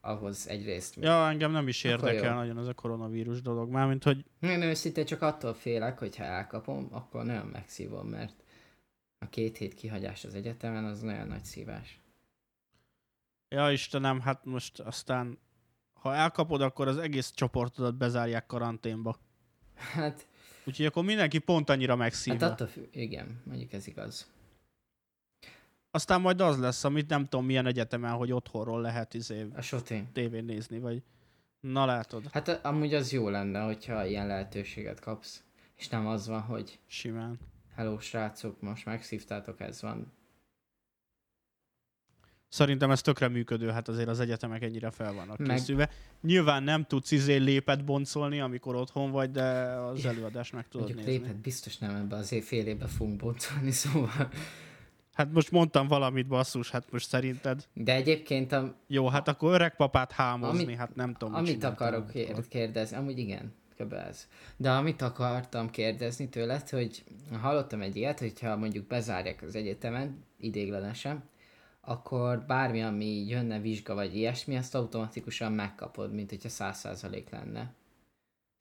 Ahhoz 0.00 0.48
egyrészt... 0.48 0.96
Ja, 1.00 1.28
engem 1.28 1.50
nem 1.50 1.68
is 1.68 1.84
érdekel 1.84 2.34
nagyon 2.34 2.58
ez 2.58 2.66
a 2.66 2.74
koronavírus 2.74 3.42
dolog. 3.42 3.70
Mármint, 3.70 4.04
hogy 4.04 4.24
Én 4.40 4.62
őszintén 4.62 5.04
csak 5.04 5.22
attól 5.22 5.54
félek, 5.54 5.98
hogy 5.98 6.16
ha 6.16 6.24
elkapom, 6.24 6.88
akkor 6.90 7.24
nagyon 7.24 7.46
megszívom, 7.46 8.06
mert 8.06 8.44
a 9.18 9.28
két 9.28 9.56
hét 9.56 9.74
kihagyás 9.74 10.24
az 10.24 10.34
egyetemen 10.34 10.84
az 10.84 11.00
nagyon 11.00 11.26
nagy 11.26 11.44
szívás. 11.44 12.00
Ja 13.48 13.70
Istenem, 13.72 14.20
hát 14.20 14.44
most 14.44 14.80
aztán 14.80 15.38
ha 15.92 16.14
elkapod, 16.14 16.60
akkor 16.60 16.88
az 16.88 16.98
egész 16.98 17.30
csoportodat 17.30 17.96
bezárják 17.96 18.46
karanténba. 18.46 19.18
Hát, 19.74 20.26
Úgyhogy 20.64 20.86
akkor 20.86 21.04
mindenki 21.04 21.38
pont 21.38 21.70
annyira 21.70 21.96
megszívja. 21.96 22.40
hát 22.40 22.50
attól 22.50 22.66
függ, 22.66 22.86
igen, 22.90 23.42
mondjuk 23.44 23.72
ez 23.72 23.86
igaz. 23.86 24.30
Aztán 25.90 26.20
majd 26.20 26.40
az 26.40 26.58
lesz, 26.58 26.84
amit 26.84 27.08
nem 27.08 27.24
tudom 27.24 27.46
milyen 27.46 27.66
egyetemen, 27.66 28.12
hogy 28.12 28.32
otthonról 28.32 28.80
lehet 28.80 29.14
izé, 29.14 29.46
A 29.54 29.60
soté. 29.60 30.04
tévén 30.12 30.44
nézni, 30.44 30.78
vagy... 30.78 31.02
Na 31.60 31.84
látod, 31.86 32.28
Hát 32.32 32.48
amúgy 32.64 32.94
az 32.94 33.12
jó 33.12 33.28
lenne, 33.28 33.60
hogyha 33.60 34.06
ilyen 34.06 34.26
lehetőséget 34.26 35.00
kapsz. 35.00 35.42
És 35.76 35.88
nem 35.88 36.06
az 36.06 36.26
van, 36.26 36.40
hogy 36.40 36.78
simán. 36.86 37.38
hello 37.74 37.98
srácok, 38.00 38.60
most 38.60 38.84
megszívtátok, 38.84 39.60
ez 39.60 39.82
van. 39.82 40.12
Szerintem 42.48 42.90
ez 42.90 43.00
tökre 43.00 43.28
működő, 43.28 43.68
hát 43.68 43.88
azért 43.88 44.08
az 44.08 44.20
egyetemek 44.20 44.62
ennyire 44.62 44.90
fel 44.90 45.12
vannak 45.12 45.38
Meg- 45.38 45.56
készülve. 45.56 45.90
Nyilván 46.22 46.62
nem 46.62 46.84
tudsz 46.84 47.10
izé 47.10 47.36
lépet 47.36 47.84
boncolni, 47.84 48.40
amikor 48.40 48.74
otthon 48.74 49.10
vagy, 49.10 49.30
de 49.30 49.42
az 49.70 50.04
előadást 50.06 50.52
meg 50.52 50.68
tudod 50.68 50.86
Mondjuk 50.86 51.06
nézni. 51.06 51.20
léphet 51.22 51.40
biztos 51.42 51.78
nem 51.78 51.94
ebbe 51.94 52.16
az 52.16 52.34
fél 52.42 52.66
évbe 52.66 52.86
fogunk 52.86 53.16
boncolni, 53.16 53.70
szóval. 53.82 54.30
Hát 55.14 55.32
most 55.32 55.50
mondtam 55.50 55.88
valamit, 55.88 56.26
basszus, 56.26 56.70
hát 56.70 56.84
most 56.92 57.08
szerinted... 57.08 57.64
De 57.74 57.94
egyébként 57.94 58.52
a, 58.52 58.74
Jó, 58.86 59.08
hát 59.08 59.28
akkor 59.28 59.52
öreg 59.54 59.76
papát 59.76 60.12
hámozni, 60.12 60.64
Amit- 60.64 60.76
hát 60.76 60.94
nem 60.94 61.14
tudom, 61.14 61.40
mit 61.40 61.48
Amit 61.50 61.64
akarok 61.64 62.10
kér- 62.10 62.48
kérdezni, 62.48 62.96
amúgy 62.96 63.18
igen, 63.18 63.52
kb. 63.78 63.92
ez. 63.92 64.28
De 64.56 64.70
amit 64.70 65.02
akartam 65.02 65.70
kérdezni 65.70 66.28
tőled, 66.28 66.68
hogy 66.68 67.04
hallottam 67.40 67.80
egy 67.80 67.96
ilyet, 67.96 68.18
hogyha 68.18 68.56
mondjuk 68.56 68.86
bezárják 68.86 69.42
az 69.42 69.54
egyetemen, 69.54 70.24
idéglenesen, 70.40 71.22
akkor 71.88 72.44
bármi, 72.46 72.82
ami 72.82 73.26
jönne 73.26 73.60
vizsga 73.60 73.94
vagy 73.94 74.16
ilyesmi, 74.16 74.56
azt 74.56 74.74
automatikusan 74.74 75.52
megkapod, 75.52 76.12
mint 76.12 76.30
hogyha 76.30 76.48
100% 76.52 77.30
lenne. 77.30 77.74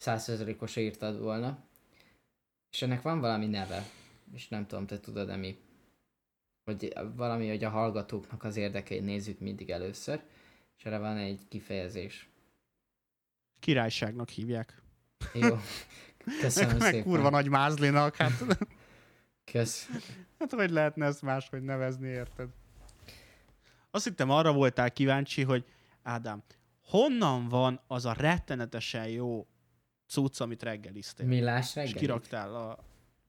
100%-osra 0.06 0.82
írtad 0.82 1.20
volna. 1.20 1.64
És 2.72 2.82
ennek 2.82 3.02
van 3.02 3.20
valami 3.20 3.48
neve, 3.48 3.84
és 4.34 4.48
nem 4.48 4.68
tudom, 4.68 4.86
te 4.86 5.00
tudod-e 5.00 5.36
mi. 5.36 5.58
Hogy 6.64 6.94
valami, 7.16 7.50
hogy 7.50 7.64
a 7.64 7.70
hallgatóknak 7.70 8.44
az 8.44 8.56
érdekeit 8.56 9.04
nézzük 9.04 9.40
mindig 9.40 9.70
először, 9.70 10.22
és 10.78 10.86
erre 10.86 10.98
van 10.98 11.18
egy 11.18 11.42
kifejezés. 11.48 12.30
Királyságnak 13.60 14.30
hívják. 14.30 14.82
Jó. 15.34 15.58
Köszönöm 16.42 16.80
szépen. 16.80 17.04
kurva 17.04 17.30
nagy 17.30 17.50
mázlinak, 17.50 18.16
hát, 18.16 18.46
Kösz. 19.52 19.90
hát 20.40 20.52
hogy 20.52 20.70
lehetne 20.70 21.06
ezt 21.06 21.22
máshogy 21.22 21.62
nevezni, 21.62 22.08
érted? 22.08 22.50
Azt 23.98 24.06
hittem 24.06 24.30
arra 24.30 24.54
voltál 24.54 24.92
kíváncsi, 24.92 25.44
hogy 25.44 25.66
Ádám, 26.04 26.44
honnan 26.84 27.48
van 27.48 27.82
az 27.88 28.06
a 28.06 28.14
rettenetesen 28.18 29.08
jó 29.08 29.48
cucc, 30.08 30.40
amit 30.42 30.64
reggeliztél? 30.64 31.26
Millás 31.26 31.68
és 31.68 31.74
reggel. 31.76 31.94
kiraktál, 31.94 32.56
a, 32.56 32.78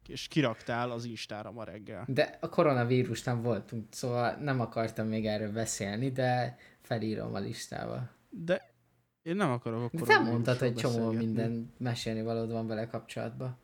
és 0.07 0.29
kiraktál 0.29 0.91
az 0.91 1.05
Instára 1.05 1.51
ma 1.51 1.65
reggel. 1.65 2.05
De 2.09 2.39
a 2.41 2.49
koronavírus 2.49 3.23
nem 3.23 3.43
voltunk, 3.43 3.87
szóval 3.91 4.35
nem 4.35 4.61
akartam 4.61 5.07
még 5.07 5.27
erről 5.27 5.53
beszélni, 5.53 6.11
de 6.11 6.57
felírom 6.81 7.35
a 7.35 7.39
listába. 7.39 8.11
De 8.31 8.71
én 9.23 9.37
nem 9.37 9.51
akarok 9.51 9.93
a 9.93 9.97
De 9.97 10.05
te 10.05 10.19
mondtad, 10.19 10.59
hogy 10.59 10.75
csomó 10.75 11.11
minden 11.11 11.73
mesélni 11.79 12.23
valód 12.23 12.51
van 12.51 12.67
vele 12.67 12.87
kapcsolatban. 12.87 13.59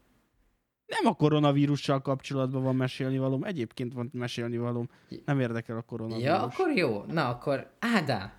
Nem 0.87 1.07
a 1.07 1.15
koronavírussal 1.15 2.03
kapcsolatban 2.03 2.63
van 2.63 2.77
mesélni 2.77 3.19
valóm, 3.19 3.45
egyébként 3.45 3.93
van 3.93 4.11
mesélni 4.13 4.57
valóm. 4.57 4.89
Nem 5.25 5.41
érdekel 5.41 5.77
a 5.77 5.83
koronavírus. 5.83 6.25
Ja, 6.25 6.43
akkor 6.43 6.77
jó. 6.77 7.05
Na, 7.05 7.29
akkor 7.29 7.71
Ádám, 7.79 8.33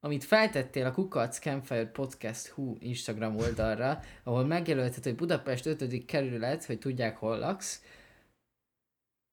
amit 0.00 0.24
feltettél 0.24 0.86
a 0.86 0.92
Kukac 0.92 1.38
Campfire 1.38 1.86
Podcast 1.86 2.46
Hu 2.46 2.76
Instagram 2.78 3.36
oldalra, 3.36 4.00
ahol 4.24 4.44
megjelölted, 4.44 5.04
hogy 5.04 5.14
Budapest 5.14 5.66
5. 5.66 6.04
kerület, 6.04 6.64
hogy 6.64 6.78
tudják, 6.78 7.16
hol 7.16 7.38
laksz. 7.38 7.82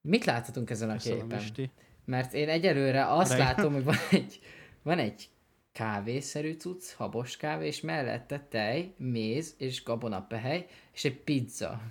Mit 0.01 0.26
láthatunk 0.26 0.70
ezen 0.70 0.89
a 0.89 0.93
Köszönöm, 0.93 1.20
képen? 1.20 1.39
Isti. 1.39 1.72
Mert 2.05 2.34
én 2.34 2.49
egyelőre 2.49 3.05
azt 3.07 3.32
Reggel. 3.32 3.45
látom, 3.45 3.74
hogy 3.74 3.84
van 3.84 3.95
egy, 4.11 4.39
van 4.84 4.97
egy 4.97 5.30
kávészerű 5.72 6.53
cucc, 6.53 6.91
habos 6.91 7.38
kávé, 7.38 7.67
és 7.67 7.82
mellette 7.82 8.45
tej, 8.49 8.93
méz 8.97 9.55
és 9.57 9.84
gabonapehely, 9.84 10.67
és 10.93 11.05
egy 11.05 11.24
pizza. 11.24 11.82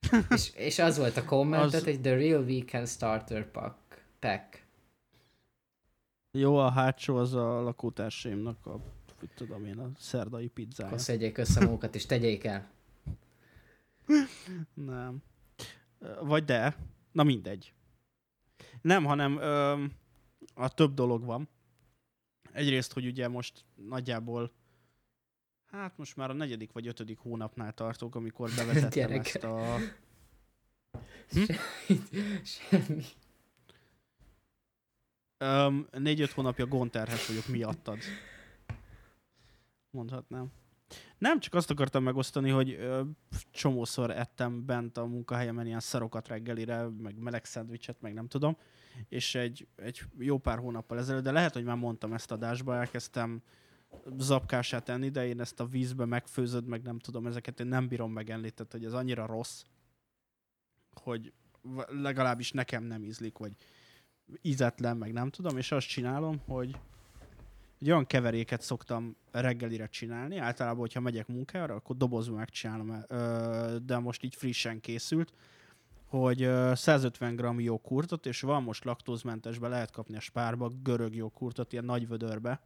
és, 0.30 0.52
és 0.54 0.78
az 0.78 0.98
volt 0.98 1.16
a 1.16 1.24
kommentet, 1.24 1.74
Az- 1.80 1.84
hogy 1.84 2.00
The 2.00 2.14
Real 2.14 2.42
Weekend 2.42 2.88
Starter 2.88 3.50
Pack. 3.50 4.04
pack. 4.18 4.64
Jó, 6.38 6.56
a 6.56 6.70
hátsó 6.70 7.16
az 7.16 7.34
a 7.34 7.60
lakótársaimnak 7.62 8.66
a, 8.66 8.80
tudom 9.34 9.64
én, 9.64 9.78
a 9.78 9.90
szerdai 9.98 10.48
pizzája. 10.48 10.88
Akkor 10.88 11.00
szedjék 11.00 11.38
össze 11.38 11.64
magukat 11.64 11.94
és 11.94 12.06
tegyék 12.06 12.44
el. 12.44 12.70
Nem. 14.74 15.22
Vagy 16.20 16.44
de. 16.44 16.76
Na 17.12 17.22
mindegy. 17.22 17.72
Nem, 18.82 19.04
hanem 19.04 19.36
ö, 19.38 19.84
a 20.54 20.74
több 20.74 20.94
dolog 20.94 21.24
van. 21.24 21.48
Egyrészt, 22.52 22.92
hogy 22.92 23.06
ugye 23.06 23.28
most 23.28 23.64
nagyjából 23.74 24.52
hát 25.70 25.96
most 25.96 26.16
már 26.16 26.30
a 26.30 26.32
negyedik 26.32 26.72
vagy 26.72 26.86
ötödik 26.86 27.18
hónapnál 27.18 27.72
tartok, 27.72 28.14
amikor 28.14 28.50
bevezettem 28.56 28.90
Gyerek. 29.08 29.26
ezt 29.26 29.44
a... 29.44 29.76
Semmi. 32.42 33.02
Öm, 35.38 35.86
négy-öt 35.90 36.30
hónapja 36.30 36.66
gonterhes 36.66 37.26
vagyok 37.26 37.46
miattad. 37.46 37.98
Mondhatnám. 39.90 40.52
Nem, 41.18 41.40
csak 41.40 41.54
azt 41.54 41.70
akartam 41.70 42.02
megosztani, 42.02 42.50
hogy 42.50 42.70
ö, 42.70 43.02
csomószor 43.50 44.10
ettem 44.10 44.66
bent 44.66 44.98
a 44.98 45.06
munkahelyemen 45.06 45.66
ilyen 45.66 45.80
szarokat 45.80 46.28
reggelire, 46.28 46.88
meg 47.02 47.18
meleg 47.18 47.44
szendvicset, 47.44 48.00
meg 48.00 48.14
nem 48.14 48.28
tudom. 48.28 48.56
És 49.08 49.34
egy, 49.34 49.66
egy 49.76 50.02
jó 50.18 50.38
pár 50.38 50.58
hónappal 50.58 50.98
ezelőtt, 50.98 51.22
de 51.22 51.32
lehet, 51.32 51.52
hogy 51.52 51.64
már 51.64 51.76
mondtam 51.76 52.12
ezt 52.12 52.30
adásba, 52.32 52.76
elkezdtem 52.76 53.42
zapkását 54.18 54.88
enni, 54.88 55.08
de 55.08 55.26
én 55.26 55.40
ezt 55.40 55.60
a 55.60 55.66
vízbe 55.66 56.04
megfőzöd, 56.04 56.66
meg 56.66 56.82
nem 56.82 56.98
tudom, 56.98 57.26
ezeket 57.26 57.60
én 57.60 57.66
nem 57.66 57.88
bírom 57.88 58.12
megenni, 58.12 58.50
tehát 58.50 58.72
hogy 58.72 58.84
ez 58.84 58.92
annyira 58.92 59.26
rossz, 59.26 59.62
hogy 60.94 61.32
legalábbis 61.86 62.52
nekem 62.52 62.84
nem 62.84 63.04
ízlik, 63.04 63.38
vagy 63.38 63.52
ízetlen, 64.42 64.96
meg 64.96 65.12
nem 65.12 65.30
tudom, 65.30 65.56
és 65.56 65.72
azt 65.72 65.86
csinálom, 65.86 66.38
hogy 66.46 66.76
egy 67.80 67.90
olyan 67.90 68.06
keveréket 68.06 68.60
szoktam 68.60 69.16
reggelire 69.30 69.86
csinálni, 69.86 70.38
általában, 70.38 70.80
hogyha 70.80 71.00
megyek 71.00 71.26
munkára, 71.26 71.74
akkor 71.74 71.96
dobozba 71.96 72.36
megcsinálom, 72.36 73.04
de 73.84 73.98
most 73.98 74.22
így 74.22 74.34
frissen 74.34 74.80
készült, 74.80 75.32
hogy 76.06 76.42
ö, 76.42 76.72
150 76.74 77.36
g 77.36 77.62
joghurtot, 77.62 78.26
és 78.26 78.40
van 78.40 78.62
most 78.62 78.84
laktózmentesbe, 78.84 79.68
lehet 79.68 79.90
kapni 79.90 80.16
a 80.16 80.20
spárba, 80.20 80.72
görög 80.82 81.14
joghurtot, 81.14 81.72
ilyen 81.72 81.84
nagy 81.84 82.08
vödörbe, 82.08 82.60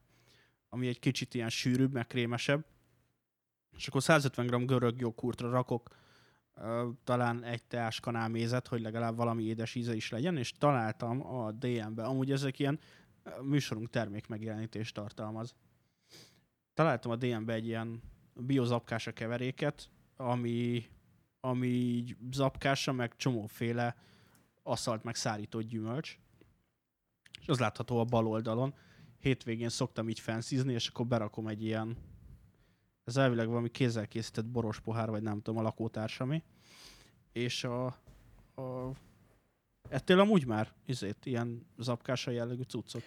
ami 0.73 0.89
egy 0.89 0.99
kicsit 0.99 1.35
ilyen 1.35 1.49
sűrűbb, 1.49 1.93
meg 1.93 2.07
krémesebb, 2.07 2.65
és 3.77 3.89
akkor 3.89 4.03
150 4.03 4.47
g 4.47 4.67
görög 4.67 5.01
joghurtra 5.01 5.51
rakok 5.51 5.89
talán 7.05 7.45
egy 7.45 7.63
teáskanál 7.63 8.29
mézet, 8.29 8.69
hogy 8.69 8.81
legalább 8.81 9.17
valami 9.17 9.43
édes 9.43 9.75
íze 9.75 9.95
is 9.95 10.11
legyen, 10.11 10.37
és 10.37 10.53
találtam 10.53 11.35
a 11.35 11.53
DM-be, 11.53 12.05
amúgy 12.05 12.33
ezek 12.33 12.59
ilyen 12.59 12.79
műsorunk 13.43 13.91
termék 13.91 14.27
megjelenítést 14.27 14.95
tartalmaz. 14.95 15.55
Találtam 16.75 17.11
a 17.11 17.17
DM-be 17.17 17.53
egy 17.53 17.67
ilyen 17.67 18.03
biozapkása 18.35 19.13
keveréket, 19.13 19.91
ami, 20.17 20.85
ami 21.41 21.67
így 21.67 22.17
zapkása, 22.31 22.93
meg 22.93 23.17
csomóféle 23.17 23.97
aszalt 24.63 25.03
meg 25.03 25.15
szárított 25.15 25.69
gyümölcs. 25.69 26.19
És 27.41 27.49
az 27.49 27.59
látható 27.59 27.99
a 27.99 28.05
bal 28.05 28.27
oldalon. 28.27 28.75
Hétvégén 29.21 29.69
szoktam 29.69 30.09
így 30.09 30.21
fenszízni, 30.21 30.73
és 30.73 30.89
akkor 30.89 31.07
berakom 31.07 31.47
egy 31.47 31.65
ilyen 31.65 31.97
ez 33.05 33.17
elvileg 33.17 33.49
valami 33.49 33.71
kézzel 33.71 34.07
készített 34.07 34.47
boros 34.47 34.81
pohár, 34.81 35.11
vagy 35.11 35.23
nem 35.23 35.41
tudom, 35.41 35.61
a 35.61 35.63
lakótársami. 35.63 36.43
És 37.33 37.65
a, 37.65 37.87
a 38.55 38.91
ettél 39.89 40.21
amúgy 40.21 40.47
már 40.47 40.73
izét, 40.87 41.27
ilyen 41.27 41.67
zapkása 41.79 42.31
jellegű 42.31 42.63
cuccot? 42.63 43.03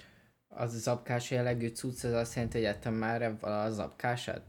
Az 0.47 0.81
zapkás 0.81 1.31
jellegű 1.31 1.67
cucc, 1.67 2.03
az 2.03 2.13
azt 2.13 2.35
jelenti, 2.35 2.57
hogy 2.57 2.65
ettem 2.65 2.93
már 2.93 3.21
ebből 3.21 3.51
a 3.51 3.69
zapkását? 3.69 4.45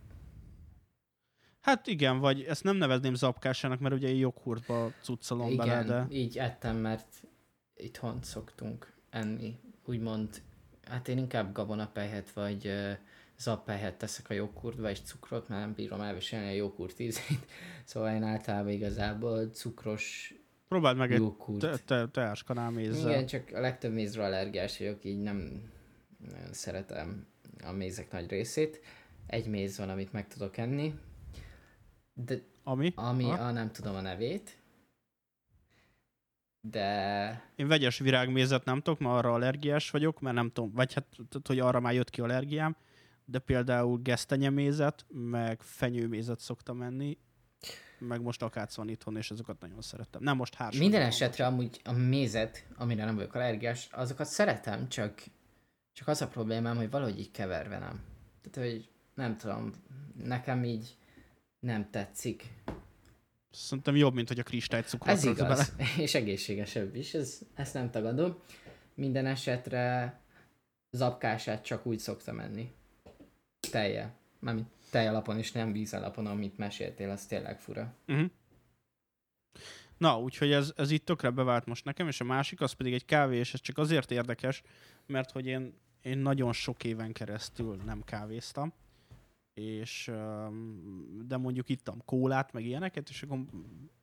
Hát 1.61 1.87
igen, 1.87 2.19
vagy 2.19 2.43
ezt 2.43 2.65
nem 2.65 2.77
nevezném 2.77 3.15
zapkásának, 3.15 3.81
mert 3.81 3.95
ugye 3.95 4.09
joghurtba 4.09 4.93
cuccolom 5.03 5.57
bele, 5.57 5.85
de... 5.85 6.07
így 6.11 6.39
ettem, 6.39 6.77
mert 6.77 7.27
itthon 7.75 8.23
szoktunk 8.23 8.93
enni, 9.11 9.61
úgymond, 9.85 10.43
hát 10.89 11.09
én 11.09 11.19
inkább 11.19 11.53
gabonapelyhet 11.53 12.31
vagy 12.31 12.67
uh, 12.67 12.93
zappelyhet 13.39 13.95
teszek 13.95 14.31
a 14.31 14.35
joghurtba, 14.35 14.91
és 14.91 15.01
cukrot, 15.01 15.49
mert 15.49 15.61
nem 15.61 15.75
bírom 15.75 16.01
elviselni 16.01 16.49
a 16.49 16.53
joghurt 16.53 16.99
ízét, 16.99 17.47
szóval 17.85 18.15
én 18.15 18.23
általában 18.23 18.73
igazából 18.73 19.47
cukros 19.47 20.35
Próbáld 20.69 20.97
meg 20.97 21.13
egy 21.13 21.19
joghurt. 21.19 21.61
te, 21.61 21.77
te, 21.85 22.09
teáskanál 22.09 22.71
mézzel. 22.71 23.11
Igen, 23.11 23.27
csak 23.27 23.51
a 23.53 23.61
legtöbb 23.61 23.93
mézre 23.93 24.25
allergiás 24.25 24.79
vagyok, 24.79 25.05
így 25.05 25.23
nem 25.23 25.63
szeretem 26.51 27.27
a 27.65 27.73
mézek 27.73 28.13
nagy 28.13 28.31
részét. 28.31 28.81
Egy 29.27 29.47
méz 29.47 29.79
van, 29.79 29.89
amit 29.89 30.13
meg 30.13 30.29
tudok 30.29 30.57
enni, 30.57 30.95
de 32.15 32.43
Ami? 32.63 32.93
ami 32.95 33.25
Ha? 33.25 33.45
a 33.45 33.51
nem 33.51 33.73
tudom 33.73 33.95
a 33.95 34.01
nevét, 34.01 34.57
de 36.71 37.43
Én 37.57 37.69
vegyes 37.69 37.99
virágmézet 37.99 38.65
nem 38.65 38.81
tudok, 38.81 38.99
mert 38.99 39.15
arra 39.15 39.33
allergiás 39.33 39.91
vagyok, 39.91 40.21
mert 40.21 40.35
nem 40.35 40.51
tudom, 40.51 40.73
vagy 40.73 40.95
hát, 40.95 41.07
hogy 41.45 41.59
arra 41.59 41.81
már 41.81 41.95
jött 41.95 42.11
ki 42.11 42.21
allergiám, 42.21 42.77
de 43.25 43.39
például 43.39 43.99
gesztenyemézet, 43.99 45.07
meg 45.09 45.63
fenyőmézet 45.63 46.41
szoktam 46.41 46.83
enni, 46.83 47.19
meg 47.99 48.23
most 48.23 48.43
akác 48.43 48.75
van 48.75 48.89
itthon, 48.89 49.17
és 49.17 49.31
azokat 49.31 49.61
nagyon 49.61 49.81
szeretem. 49.81 50.23
Nem 50.23 50.37
most 50.37 50.55
hárs. 50.55 50.79
minden 50.79 51.03
esetre 51.03 51.47
amúgy 51.47 51.81
a 51.85 51.93
mézet, 51.93 52.67
amire 52.77 53.05
nem 53.05 53.15
vagyok 53.15 53.35
allergiás, 53.35 53.89
azokat 53.93 54.27
szeretem, 54.27 54.89
csak, 54.89 55.23
csak 55.93 56.09
az 56.09 56.23
a 56.23 56.29
problémám, 56.29 56.77
hogy 56.77 56.91
valahogy 56.91 57.19
így 57.19 57.31
keverve 57.31 57.79
nem. 57.79 58.03
Tehát, 58.43 58.71
hogy 58.71 58.89
nem 59.15 59.37
tudom, 59.37 59.73
nekem 60.25 60.65
így 60.65 60.97
nem 61.61 61.91
tetszik. 61.91 62.53
Szerintem 63.55 63.97
jobb, 63.97 64.15
mint 64.15 64.29
hogy 64.29 64.39
a 64.39 64.43
kristálycukrot 64.43 65.15
Ez 65.15 65.25
igaz, 65.25 65.73
és 65.99 66.15
egészségesebb 66.15 66.95
is, 66.95 67.15
ez, 67.15 67.39
ezt 67.55 67.75
nem 67.75 67.91
tagadom. 67.91 68.39
Minden 68.95 69.27
esetre 69.27 70.19
zapkását 70.91 71.65
csak 71.65 71.87
úgy 71.87 71.99
szoktam 71.99 72.41
enni. 72.41 72.73
Telje. 73.71 74.15
Mármint 74.39 74.67
tej 74.91 75.09
alapon 75.09 75.39
és 75.39 75.53
nem 75.53 75.73
víz 75.73 75.95
alapon, 75.95 76.27
amit 76.27 76.59
meséltél, 76.59 77.11
az 77.11 77.27
tényleg 77.27 77.61
fura. 77.61 77.95
Uh-huh. 78.09 78.31
Na, 79.99 80.21
úgyhogy 80.21 80.53
ez, 80.53 80.73
ez 80.77 80.91
itt 80.91 81.05
tökre 81.05 81.31
bevált 81.31 81.67
most 81.67 81.85
nekem, 81.85 82.09
és 82.09 82.21
a 82.21 82.25
másik 82.25 82.61
az 82.61 82.73
pedig 82.73 82.93
egy 82.93 83.05
kávé, 83.05 83.37
és 83.37 83.55
ez 83.55 83.61
csak 83.61 83.79
azért 83.79 84.11
érdekes, 84.11 84.63
mert 85.07 85.31
hogy 85.31 85.47
én, 85.47 85.75
én 86.03 86.19
nagyon 86.19 86.53
sok 86.53 86.85
éven 86.85 87.13
keresztül 87.13 87.77
nem 87.85 88.03
kávéztam, 88.05 88.73
és 89.55 90.11
de 91.27 91.37
mondjuk 91.37 91.69
ittam 91.69 92.05
kólát, 92.05 92.53
meg 92.53 92.65
ilyeneket, 92.65 93.09
és 93.09 93.23
akkor 93.23 93.39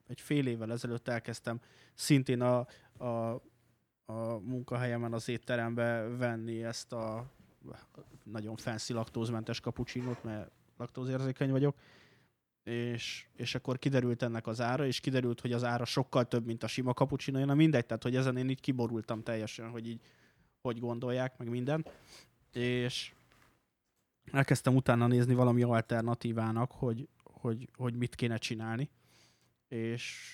egy 0.07 0.21
fél 0.21 0.47
évvel 0.47 0.71
ezelőtt 0.71 1.07
elkezdtem 1.07 1.59
szintén 1.93 2.41
a, 2.41 2.67
a, 2.97 3.41
a 4.05 4.39
munkahelyemen 4.39 5.13
az 5.13 5.29
étterembe 5.29 6.01
venni 6.17 6.63
ezt 6.63 6.93
a 6.93 7.31
nagyon 8.23 8.55
fancy 8.55 8.93
laktózmentes 8.93 9.59
kapucsinót, 9.59 10.23
mert 10.23 10.51
laktózérzékeny 10.77 11.51
vagyok, 11.51 11.75
és, 12.63 13.27
és 13.35 13.55
akkor 13.55 13.79
kiderült 13.79 14.21
ennek 14.21 14.47
az 14.47 14.61
ára, 14.61 14.85
és 14.85 14.99
kiderült, 14.99 15.41
hogy 15.41 15.53
az 15.53 15.63
ára 15.63 15.85
sokkal 15.85 16.27
több, 16.27 16.45
mint 16.45 16.63
a 16.63 16.67
sima 16.67 16.93
cappuccino, 16.93 17.45
na 17.45 17.53
mindegy, 17.53 17.85
tehát 17.85 18.03
hogy 18.03 18.15
ezen 18.15 18.37
én 18.37 18.49
így 18.49 18.61
kiborultam 18.61 19.23
teljesen, 19.23 19.69
hogy 19.69 19.87
így 19.87 20.01
hogy 20.61 20.79
gondolják, 20.79 21.37
meg 21.37 21.49
minden. 21.49 21.85
És 22.53 23.13
elkezdtem 24.31 24.75
utána 24.75 25.07
nézni 25.07 25.33
valami 25.33 25.63
alternatívának, 25.63 26.71
hogy, 26.71 27.07
hogy, 27.23 27.69
hogy 27.77 27.95
mit 27.95 28.15
kéne 28.15 28.37
csinálni. 28.37 28.89
És 29.67 30.29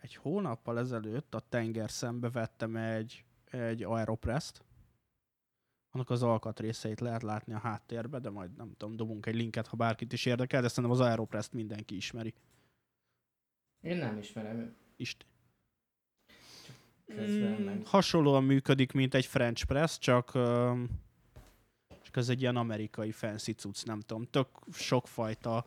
egy 0.00 0.14
hónappal 0.14 0.78
ezelőtt 0.78 1.34
a 1.34 1.40
tenger 1.48 1.90
szembe 1.90 2.30
vettem 2.30 2.76
egy, 2.76 3.24
egy 3.50 3.82
Aeropress-t, 3.82 4.64
annak 5.90 6.10
az 6.10 6.22
alkatrészeit 6.22 7.00
lehet 7.00 7.22
látni 7.22 7.52
a 7.52 7.58
háttérbe, 7.58 8.18
de 8.18 8.30
majd 8.30 8.56
nem 8.56 8.72
tudom, 8.76 8.96
dobunk 8.96 9.26
egy 9.26 9.34
linket, 9.34 9.66
ha 9.66 9.76
bárkit 9.76 10.12
is 10.12 10.26
érdekel, 10.26 10.62
de 10.62 10.68
szerintem 10.68 10.92
az 10.92 11.00
Aeropress-t 11.00 11.52
mindenki 11.52 11.96
ismeri. 11.96 12.34
Én 13.80 13.96
nem 13.96 14.18
ismerem 14.18 14.76
Ist. 14.96 15.26
közben 17.06 17.60
Mm, 17.60 17.80
hasonlóan 17.84 18.44
működik, 18.44 18.92
mint 18.92 19.14
egy 19.14 19.26
French 19.26 19.66
press, 19.66 19.98
csak, 19.98 20.30
csak 20.32 20.38
ez 22.16 22.28
egy 22.28 22.40
ilyen 22.40 22.56
amerikai 22.56 23.10
fancy 23.10 23.52
cucc, 23.52 23.84
nem 23.84 24.00
tudom. 24.00 24.24
Tök 24.30 24.46
sokfajta 24.72 25.66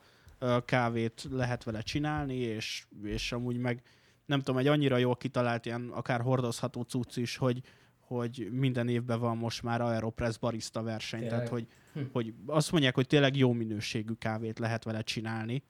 kávét 0.66 1.28
lehet 1.32 1.64
vele 1.64 1.82
csinálni, 1.82 2.36
és, 2.36 2.86
és 3.04 3.32
amúgy 3.32 3.58
meg 3.58 3.84
nem 4.26 4.40
tudom, 4.40 4.58
egy 4.58 4.68
annyira 4.68 4.98
jól 4.98 5.16
kitalált 5.16 5.66
ilyen 5.66 5.90
akár 5.90 6.22
hordozható 6.22 6.82
cucc 6.82 7.16
is, 7.16 7.38
hogy, 7.38 7.62
hogy 8.00 8.48
minden 8.52 8.88
évben 8.88 9.20
van 9.20 9.38
most 9.38 9.64
már 9.64 9.82
Aeropress 9.82 10.38
barista 10.38 10.84
verseny, 10.84 11.20
Tényleg? 11.20 11.38
tehát 11.38 11.52
hogy, 11.52 11.68
Hm. 11.94 12.02
hogy 12.12 12.34
azt 12.46 12.72
mondják, 12.72 12.96
hogy 12.96 13.08
tényleg 13.08 13.36
jó 13.36 13.52
minőségű 13.52 14.14
kávét 14.14 14.60
lehet 14.60 14.84
vele 14.84 15.02
csinálni. 15.02 15.64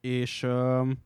És 0.00 0.42
öm, 0.42 0.98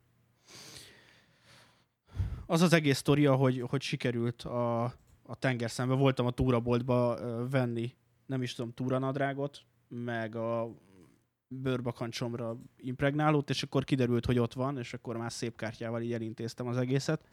az 2.46 2.60
az 2.60 2.72
egész 2.72 2.98
sztoria, 2.98 3.34
hogy, 3.34 3.64
hogy 3.68 3.80
sikerült 3.82 4.42
a, 4.42 4.84
a 5.22 5.34
tengerszembe. 5.38 5.94
Voltam 5.94 6.26
a 6.26 6.30
túraboltba 6.30 7.18
venni, 7.48 7.94
nem 8.30 8.42
is 8.42 8.54
tudom, 8.54 8.72
túranadrágot, 8.72 9.62
meg 9.88 10.34
a 10.34 10.74
bőrbakancsomra 11.48 12.56
impregnálót, 12.76 13.50
és 13.50 13.62
akkor 13.62 13.84
kiderült, 13.84 14.26
hogy 14.26 14.38
ott 14.38 14.52
van, 14.52 14.78
és 14.78 14.94
akkor 14.94 15.16
már 15.16 15.32
szép 15.32 15.56
kártyával 15.56 16.02
így 16.02 16.12
elintéztem 16.12 16.66
az 16.66 16.76
egészet. 16.76 17.26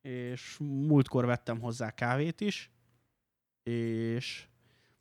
És 0.00 0.56
múltkor 0.60 1.26
vettem 1.26 1.60
hozzá 1.60 1.90
kávét 1.90 2.40
is, 2.40 2.70
és, 3.62 4.46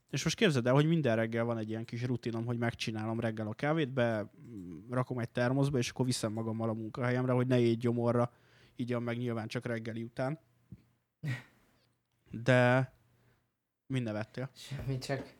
és 0.10 0.24
most 0.24 0.36
képzeld 0.36 0.68
el, 0.68 0.74
hogy 0.74 0.86
minden 0.86 1.16
reggel 1.16 1.44
van 1.44 1.58
egy 1.58 1.70
ilyen 1.70 1.86
kis 1.86 2.04
rutinom, 2.04 2.46
hogy 2.46 2.58
megcsinálom 2.58 3.20
reggel 3.20 3.48
a 3.48 3.54
kávét, 3.54 3.90
be 3.90 4.32
rakom 4.90 5.20
egy 5.20 5.30
termoszba, 5.30 5.78
és 5.78 5.90
akkor 5.90 6.06
viszem 6.06 6.34
magammal 6.34 6.70
a 6.70 6.74
munkahelyemre, 6.74 7.32
hogy 7.32 7.48
ne 7.48 7.60
égy 7.60 7.78
gyomorra, 7.78 8.32
így 8.76 9.00
meg 9.00 9.18
nyilván 9.18 9.48
csak 9.48 9.66
reggeli 9.66 10.04
után. 10.04 10.40
De 12.32 12.94
mind 13.90 14.06
nevettél. 14.06 14.50
Semmi, 14.56 14.98
csak 14.98 15.34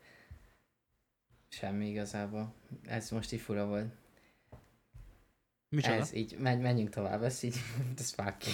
semmi 1.48 1.88
igazából. 1.88 2.54
Ez 2.86 3.10
most 3.10 3.32
így 3.32 3.40
fura 3.40 3.66
volt. 3.66 3.94
Micsoda? 5.68 5.94
Ez 5.94 6.12
így, 6.14 6.36
menj, 6.38 6.62
menjünk 6.62 6.90
tovább, 6.90 7.22
ez 7.22 7.42
így, 7.42 7.56
ez 7.98 8.14
vág 8.14 8.36
ki. 8.36 8.50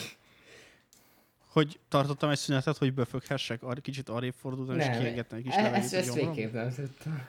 Hogy 1.49 1.81
tartottam 1.89 2.31
egy 2.31 2.39
szünetet, 2.39 2.77
hogy 2.77 2.95
beföghessek, 2.95 3.63
ar- 3.63 3.81
kicsit 3.81 4.09
arrébb 4.09 4.35
fordultam, 4.35 4.79
és 4.79 4.87
Nem, 4.87 4.99
kiengedtem 4.99 5.39
egy 5.39 5.45
kis 5.45 5.55
E- 5.55 5.63
levegőt 5.63 5.85
ezt, 5.85 5.95
ezt 5.95 6.15
végképp 6.15 6.53
nem 6.53 6.71
tudtam. 6.73 7.29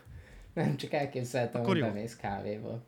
Nem, 0.53 0.77
csak 0.77 0.93
elképzeltem, 0.93 1.61
Akkor 1.61 1.73
hogy 1.73 1.83
jó. 1.83 1.87
bemész 1.91 2.15
kávéból. 2.15 2.85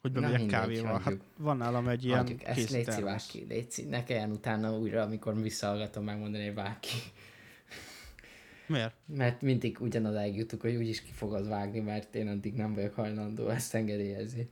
Hogy 0.00 0.12
bemegyek 0.12 0.46
kávéval. 0.46 1.00
Hát 1.00 1.16
van 1.36 1.56
nálam 1.56 1.88
egy 1.88 2.04
ilyen 2.04 2.18
Hagyjuk, 2.18 2.44
ezt 2.44 2.70
légy 2.70 2.90
szívás 2.90 3.26
ki, 3.26 3.44
légy 3.48 3.86
Ne 3.88 4.04
kelljen 4.04 4.30
utána 4.30 4.78
újra, 4.78 5.02
amikor 5.02 5.40
visszahallgatom 5.40 6.04
megmondani, 6.04 6.44
hogy 6.44 6.54
vág 6.54 6.80
ki. 6.80 6.96
Miért? 8.70 8.94
Mert 9.06 9.40
mindig 9.40 9.80
ugyanodáig 9.80 10.36
jutunk, 10.36 10.62
hogy 10.62 10.74
úgyis 10.74 11.02
ki 11.02 11.10
fogod 11.12 11.48
vágni, 11.48 11.80
mert 11.80 12.14
én 12.14 12.28
addig 12.28 12.54
nem 12.54 12.74
vagyok 12.74 12.94
hajlandó 12.94 13.48
ezt 13.48 13.74
engedélyezni. 13.74 14.50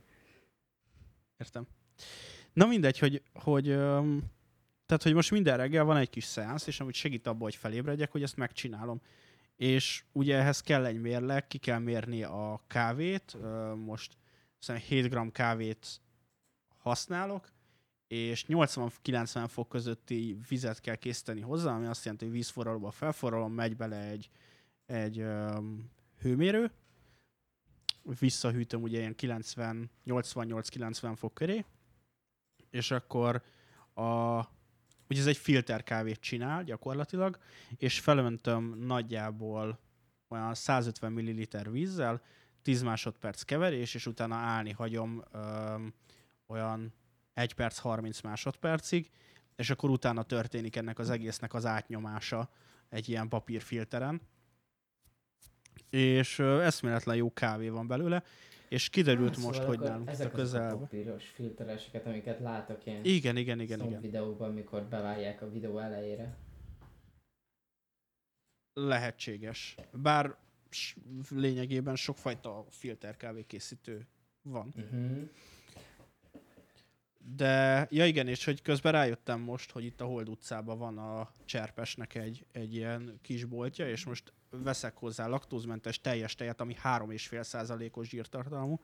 Értem. 1.37 1.67
Na 2.53 2.65
mindegy, 2.65 2.99
hogy, 2.99 3.21
hogy 3.33 3.65
tehát, 4.85 5.03
hogy 5.03 5.13
most 5.13 5.31
minden 5.31 5.57
reggel 5.57 5.83
van 5.83 5.97
egy 5.97 6.09
kis 6.09 6.23
szeánsz, 6.23 6.67
és 6.67 6.79
amit 6.79 6.95
segít 6.95 7.27
abban, 7.27 7.41
hogy 7.41 7.55
felébredjek, 7.55 8.11
hogy 8.11 8.23
ezt 8.23 8.37
megcsinálom. 8.37 9.01
És 9.55 10.03
ugye 10.11 10.37
ehhez 10.37 10.61
kell 10.61 10.85
egy 10.85 11.01
mérleg, 11.01 11.47
ki 11.47 11.57
kell 11.57 11.79
mérni 11.79 12.23
a 12.23 12.61
kávét, 12.67 13.37
most 13.75 14.17
szerintem 14.57 14.89
7 14.89 15.13
g 15.13 15.31
kávét 15.31 16.01
használok, 16.77 17.51
és 18.09 18.45
80-90 18.47 19.45
fok 19.47 19.69
közötti 19.69 20.37
vizet 20.47 20.81
kell 20.81 20.95
készíteni 20.95 21.41
hozzá, 21.41 21.75
ami 21.75 21.85
azt 21.85 22.03
jelenti, 22.03 22.25
hogy 22.25 22.33
vízforralóba 22.33 22.91
felforralom, 22.91 23.53
megy 23.53 23.75
bele 23.75 23.99
egy, 23.99 24.29
egy 24.85 25.19
öm, 25.19 25.89
hőmérő, 26.19 26.71
visszahűtöm 28.19 28.81
ugye 28.81 28.97
ilyen 28.99 29.15
90, 29.15 29.91
88-90 30.05 31.13
fok 31.15 31.33
köré, 31.33 31.65
és 32.69 32.91
akkor 32.91 33.43
a, 33.93 34.37
ugye 35.09 35.19
ez 35.19 35.27
egy 35.27 35.37
filter 35.37 35.83
kávét 35.83 36.19
csinál 36.19 36.63
gyakorlatilag, 36.63 37.39
és 37.77 37.99
felöntöm 37.99 38.77
nagyjából 38.77 39.79
olyan 40.27 40.53
150 40.53 41.11
ml 41.11 41.71
vízzel, 41.71 42.21
10 42.61 42.81
másodperc 42.81 43.41
keverés, 43.41 43.93
és 43.93 44.05
utána 44.05 44.35
állni 44.35 44.71
hagyom 44.71 45.23
öm, 45.31 45.93
olyan 46.47 46.93
1 47.39 47.53
perc 47.53 47.77
30 47.77 48.21
másodpercig, 48.21 49.09
és 49.55 49.69
akkor 49.69 49.89
utána 49.89 50.23
történik 50.23 50.75
ennek 50.75 50.99
az 50.99 51.09
egésznek 51.09 51.53
az 51.53 51.65
átnyomása 51.65 52.49
egy 52.89 53.09
ilyen 53.09 53.27
papírfilteren. 53.27 54.21
És 55.89 56.39
eszméletlen 56.39 57.15
jó 57.15 57.33
kávé 57.33 57.69
van 57.69 57.87
belőle, 57.87 58.23
és 58.69 58.89
kiderült 58.89 59.35
Ah, 59.35 59.43
most, 59.43 59.59
szóval 59.59 59.75
hogy 59.75 59.79
nálunk 59.87 60.07
a 60.07 60.11
ezek 60.11 60.25
azok 60.25 60.39
közelben. 60.39 60.79
papíros 60.79 61.27
filtereseket, 61.27 62.05
amiket 62.05 62.39
látok 62.39 62.85
ilyen 62.85 63.03
Igen, 63.03 63.37
igen, 63.37 63.59
igen, 63.59 63.81
igen. 63.85 64.01
videóban, 64.01 64.53
mikor 64.53 64.83
bevágják 64.83 65.41
a 65.41 65.49
videó 65.49 65.77
elejére. 65.79 66.37
Lehetséges. 68.73 69.75
Bár 69.91 70.35
lényegében 71.29 71.95
sokfajta 71.95 72.65
filter 72.69 73.17
kávékészítő 73.17 74.07
van. 74.41 74.73
Uh-huh. 74.77 75.29
De, 77.35 77.87
ja 77.89 78.05
igen, 78.05 78.27
és 78.27 78.45
hogy 78.45 78.61
közben 78.61 78.91
rájöttem 78.91 79.39
most, 79.39 79.71
hogy 79.71 79.83
itt 79.83 80.01
a 80.01 80.05
Hold 80.05 80.29
utcában 80.29 80.77
van 80.77 80.97
a 80.97 81.31
Cserpesnek 81.45 82.15
egy, 82.15 82.45
egy 82.51 82.75
ilyen 82.75 83.19
kis 83.21 83.45
boltja, 83.45 83.89
és 83.89 84.05
most 84.05 84.33
veszek 84.49 84.97
hozzá 84.97 85.27
laktózmentes 85.27 86.01
teljes 86.01 86.35
tejet, 86.35 86.61
ami 86.61 86.75
3,5 86.83 87.43
százalékos 87.43 88.07
zsírtartalmú. 88.07 88.79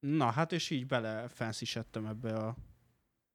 Na, 0.00 0.30
hát 0.30 0.52
és 0.52 0.70
így 0.70 0.86
bele 0.86 1.28
fenszisettem 1.28 2.06
ebbe 2.06 2.36
a, 2.36 2.56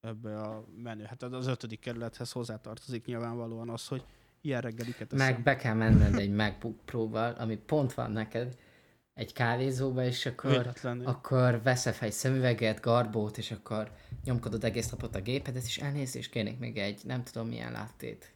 ebbe 0.01 0.41
a 0.41 0.65
menü. 0.75 1.03
Hát 1.03 1.23
az 1.23 1.47
ötödik 1.47 1.79
kerülethez 1.79 2.31
hozzátartozik 2.31 3.05
nyilvánvalóan 3.05 3.69
az, 3.69 3.87
hogy 3.87 4.05
ilyen 4.41 4.61
reggeliket 4.61 5.13
eszem. 5.13 5.33
Meg 5.33 5.43
be 5.43 5.55
kell 5.55 5.73
menned 5.73 6.15
egy 6.15 6.31
MacBook 6.31 6.85
Pro-val, 6.85 7.33
ami 7.33 7.55
pont 7.55 7.93
van 7.93 8.11
neked, 8.11 8.57
egy 9.13 9.33
kávézóba, 9.33 10.03
és 10.03 10.25
akkor, 10.25 10.51
Véletlenül. 10.51 11.05
akkor 11.05 11.61
fel 11.63 11.93
egy 11.99 12.11
szemüveget, 12.11 12.79
garbót, 12.79 13.37
és 13.37 13.51
akkor 13.51 13.91
nyomkodod 14.23 14.63
egész 14.63 14.89
napot 14.89 15.15
a 15.15 15.21
gépedet, 15.21 15.63
és 15.63 15.77
elnézést 15.77 16.31
kérnék 16.31 16.59
még 16.59 16.77
egy, 16.77 17.01
nem 17.03 17.23
tudom 17.23 17.47
milyen 17.47 17.71
láttét. 17.71 18.33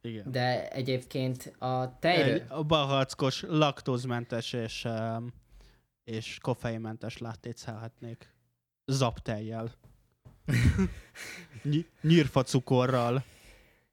Igen. 0.00 0.30
De 0.30 0.70
egyébként 0.70 1.54
a 1.58 1.98
tejről... 1.98 2.34
Egy 2.34 2.44
a 2.48 2.62
bahackos, 2.62 3.42
laktózmentes 3.42 4.52
és, 4.52 4.88
és 6.04 6.38
koffeinmentes 6.40 7.18
láttét 7.18 7.56
szelhetnék. 7.56 8.32
Zaptejjel. 8.84 9.72
Ny- 11.62 11.86
nyírfa 12.00 12.42
cukorral. 12.42 13.24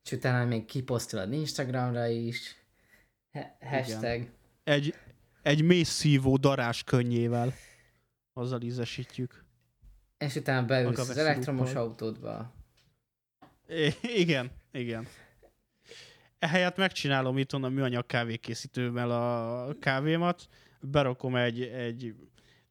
És 0.03 0.11
utána 0.11 0.45
még 0.45 0.65
kiposztolod 0.65 1.33
Instagramra 1.33 2.07
is. 2.07 2.55
Ha- 3.31 3.57
hashtag. 3.61 4.29
Egy, 4.63 4.95
egy 5.45 5.61
mély 5.61 5.83
szívó 5.83 6.37
darás 6.37 6.83
könnyével. 6.83 7.53
Azzal 8.33 8.61
ízesítjük. 8.61 9.45
És 10.17 10.35
utána 10.35 10.65
beülsz 10.65 11.09
az 11.09 11.17
elektromos 11.17 11.73
autódba. 11.73 12.53
I- 13.67 14.19
igen, 14.21 14.51
igen. 14.71 15.07
Ehelyett 16.39 16.77
megcsinálom 16.77 17.37
itthon 17.37 17.63
a 17.63 17.69
műanyag 17.69 18.05
kávékészítőmmel 18.05 19.11
a 19.11 19.75
kávémat, 19.79 20.47
berakom 20.79 21.35
egy, 21.35 21.61
egy 21.61 22.15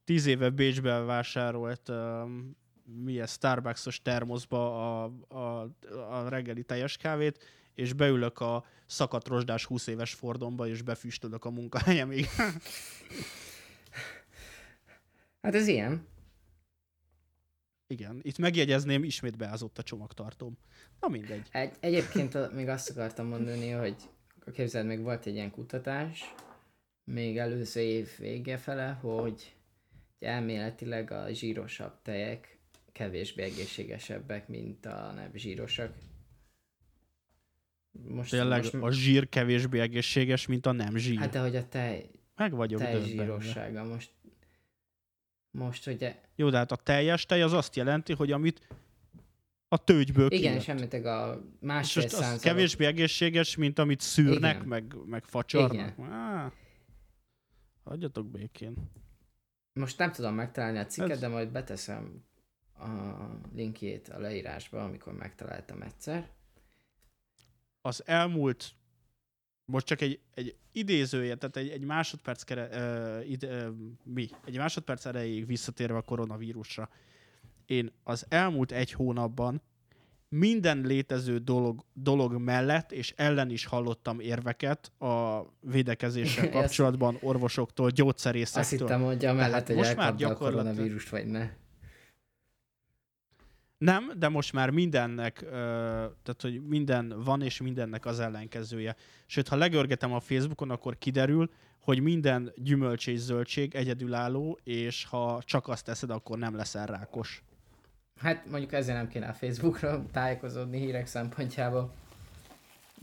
tíz 0.04 0.26
éve 0.26 0.50
Bécsben 0.50 1.06
vásárolt 1.06 1.88
um, 1.88 2.56
milyen 2.84 3.26
Starbucks-os 3.26 4.02
termoszba 4.02 5.02
a, 5.04 5.12
a, 5.28 5.70
a 6.10 6.28
reggeli 6.28 6.62
teljes 6.62 6.96
kávét, 6.96 7.44
és 7.74 7.92
beülök 7.92 8.40
a 8.40 8.64
szakadt 8.86 9.28
rozsdás 9.28 9.64
20 9.64 9.86
éves 9.86 10.14
Fordomba, 10.14 10.68
és 10.68 10.82
befüstölök 10.82 11.44
a 11.44 11.50
munkahelyemig. 11.50 12.26
Hát 15.42 15.54
ez 15.54 15.66
ilyen. 15.66 16.06
Igen, 17.86 18.20
itt 18.22 18.38
megjegyezném, 18.38 19.04
ismét 19.04 19.36
beázott 19.36 19.78
a 19.78 19.82
csomagtartóm. 19.82 20.58
Na 21.00 21.08
mindegy. 21.08 21.48
Egy, 21.50 21.72
egyébként 21.80 22.52
még 22.52 22.68
azt 22.68 22.90
akartam 22.90 23.26
mondani, 23.26 23.70
hogy 23.70 23.96
képzeld, 24.52 24.86
még 24.86 25.00
volt 25.00 25.26
egy 25.26 25.34
ilyen 25.34 25.50
kutatás, 25.50 26.34
még 27.04 27.38
előző 27.38 27.80
év 27.80 28.08
vége 28.18 28.56
fele, 28.56 28.90
hogy 28.90 29.54
elméletileg 30.18 31.10
a 31.10 31.32
zsírosabb 31.32 32.02
tejek 32.02 32.58
kevésbé 32.92 33.42
egészségesebbek, 33.42 34.48
mint 34.48 34.86
a 34.86 35.12
nem 35.14 35.30
zsírosak. 35.34 35.94
Most, 38.08 38.30
Tényleg 38.30 38.62
most, 38.62 38.74
a 38.74 38.90
zsír 38.90 39.28
kevésbé 39.28 39.80
egészséges, 39.80 40.46
mint 40.46 40.66
a 40.66 40.72
nem 40.72 40.96
zsír. 40.96 41.18
Hát 41.18 41.30
de 41.30 41.40
hogy 41.40 41.56
a 41.56 41.68
tej, 41.68 42.10
Meg 42.36 42.52
vagyok 42.54 42.80
tej 42.80 43.02
zsírossága 43.02 43.84
most, 43.84 44.10
most 45.50 45.86
ugye, 45.86 46.20
Jó, 46.36 46.50
de 46.50 46.56
hát 46.56 46.72
a 46.72 46.76
teljes 46.76 47.26
tej 47.26 47.42
az 47.42 47.52
azt 47.52 47.76
jelenti, 47.76 48.12
hogy 48.12 48.32
amit 48.32 48.66
a 49.68 49.84
tőgyből 49.84 50.26
igen, 50.30 50.40
kijött. 50.40 50.56
és 50.60 50.68
említek 50.68 51.04
a 51.04 51.42
másfél 51.60 52.02
most 52.02 52.14
százalék. 52.14 52.40
kevésbé 52.40 52.84
egészséges, 52.86 53.56
mint 53.56 53.78
amit 53.78 54.00
szűrnek, 54.00 54.54
Igen. 54.56 54.68
meg, 54.68 54.94
meg 55.06 55.24
facsarnak. 55.24 55.72
Igen. 55.96 56.10
Á, 56.12 56.52
hagyjatok 57.84 58.26
békén. 58.26 58.74
Most 59.72 59.98
nem 59.98 60.12
tudom 60.12 60.34
megtalálni 60.34 60.78
a 60.78 60.86
cikket, 60.86 61.10
Ez- 61.10 61.20
de 61.20 61.28
majd 61.28 61.48
beteszem 61.50 62.24
a 62.78 62.86
linkjét 63.54 64.08
a 64.08 64.18
leírásba, 64.18 64.84
amikor 64.84 65.12
megtaláltam 65.12 65.82
egyszer. 65.82 66.28
Az 67.86 68.02
elmúlt, 68.06 68.74
most 69.64 69.86
csak 69.86 70.00
egy, 70.00 70.20
egy 70.34 70.56
idézője, 70.72 71.34
tehát 71.34 71.56
egy, 71.56 71.68
egy 71.68 71.84
másodperc 71.84 72.42
kere, 72.42 72.68
uh, 72.72 73.30
ide, 73.30 73.68
uh, 73.68 73.74
mi? 74.04 74.28
Egy 74.44 74.56
másodperc 74.56 75.04
erejéig 75.04 75.46
visszatérve 75.46 75.96
a 75.96 76.02
koronavírusra. 76.02 76.88
Én 77.66 77.92
az 78.02 78.26
elmúlt 78.28 78.72
egy 78.72 78.92
hónapban 78.92 79.62
minden 80.28 80.80
létező 80.80 81.38
dolog, 81.38 81.84
dolog 81.92 82.36
mellett 82.36 82.92
és 82.92 83.12
ellen 83.16 83.50
is 83.50 83.64
hallottam 83.64 84.20
érveket 84.20 84.92
a 85.00 85.42
védekezéssel 85.60 86.50
kapcsolatban 86.60 87.18
orvosoktól, 87.20 87.90
gyógyszerészektől. 87.90 88.62
Azt 88.62 88.70
hittem, 88.70 89.02
hogy 89.02 89.24
amellett, 89.24 89.50
Tehát 89.50 89.66
hogy 89.66 89.76
most 89.76 89.96
már 89.96 90.04
elkapja 90.04 90.26
a 90.26 90.30
gyakorlatilag- 90.30 90.66
koronavírust, 90.74 91.08
vagy 91.08 91.26
ne. 91.26 91.50
Nem, 93.84 94.12
de 94.18 94.28
most 94.28 94.52
már 94.52 94.70
mindennek, 94.70 95.42
ö, 95.42 95.48
tehát 96.22 96.40
hogy 96.40 96.62
minden 96.66 97.22
van, 97.24 97.42
és 97.42 97.60
mindennek 97.60 98.06
az 98.06 98.20
ellenkezője. 98.20 98.96
Sőt, 99.26 99.48
ha 99.48 99.56
legörgetem 99.56 100.12
a 100.12 100.20
Facebookon, 100.20 100.70
akkor 100.70 100.98
kiderül, 100.98 101.50
hogy 101.80 102.00
minden 102.00 102.52
gyümölcs 102.56 103.06
és 103.06 103.18
zöldség 103.18 103.74
egyedülálló, 103.74 104.58
és 104.62 105.04
ha 105.04 105.42
csak 105.44 105.68
azt 105.68 105.84
teszed, 105.84 106.10
akkor 106.10 106.38
nem 106.38 106.56
leszel 106.56 106.86
rákos. 106.86 107.42
Hát 108.20 108.50
mondjuk 108.50 108.72
ezzel 108.72 108.96
nem 108.96 109.08
kéne 109.08 109.26
a 109.26 109.32
Facebookra 109.32 110.04
tájékozódni 110.12 110.78
hírek 110.78 111.06
szempontjából. 111.06 111.94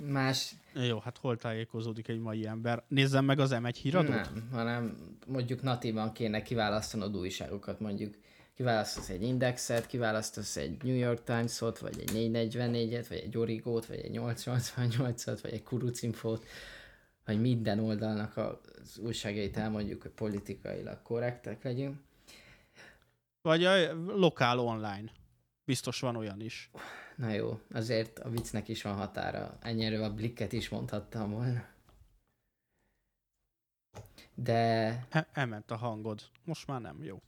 Más 0.05 0.51
Jó, 0.73 0.99
hát 0.99 1.17
hol 1.17 1.37
tájékozódik 1.37 2.07
egy 2.07 2.19
mai 2.19 2.47
ember? 2.47 2.83
Nézzem 2.87 3.25
meg 3.25 3.39
az 3.39 3.51
M1 3.53 3.75
híradót? 3.81 4.09
nem, 4.09 4.47
hanem 4.51 4.97
mondjuk 5.27 5.61
natívan 5.61 6.11
kéne 6.11 6.41
kiválasztanod 6.41 7.17
újságokat, 7.17 7.79
mondjuk 7.79 8.13
kiválasztasz 8.61 9.09
egy 9.09 9.21
indexet, 9.21 9.87
kiválasztasz 9.87 10.55
egy 10.57 10.83
New 10.83 10.95
York 10.95 11.23
Times-ot, 11.23 11.79
vagy 11.79 11.99
egy 11.99 12.11
444-et, 12.13 13.05
vagy 13.09 13.17
egy 13.17 13.37
Origót, 13.37 13.85
vagy 13.85 13.99
egy 13.99 14.17
888-at, 14.17 15.39
vagy 15.41 15.53
egy 15.53 15.63
Kurucinfót, 15.63 16.45
hogy 17.25 17.41
minden 17.41 17.79
oldalnak 17.79 18.37
az 18.37 18.97
újságait 18.97 19.57
elmondjuk, 19.57 20.01
hogy 20.01 20.11
politikailag 20.11 21.01
korrektek 21.01 21.63
legyünk. 21.63 21.99
Vagy 23.41 23.63
a 23.63 23.93
lokál 23.93 24.59
online. 24.59 25.11
Biztos 25.65 25.99
van 25.99 26.15
olyan 26.15 26.41
is. 26.41 26.71
Na 27.15 27.29
jó, 27.29 27.59
azért 27.71 28.19
a 28.19 28.29
viccnek 28.29 28.67
is 28.67 28.81
van 28.81 28.95
határa. 28.95 29.57
Ennyire 29.61 30.03
a 30.03 30.13
blikket 30.13 30.53
is 30.53 30.69
mondhattam 30.69 31.31
volna. 31.31 31.65
De, 34.35 35.07
elment 35.31 35.71
a 35.71 35.75
hangod. 35.75 36.21
Most 36.43 36.67
már 36.67 36.81
nem 36.81 37.03
jó. 37.03 37.21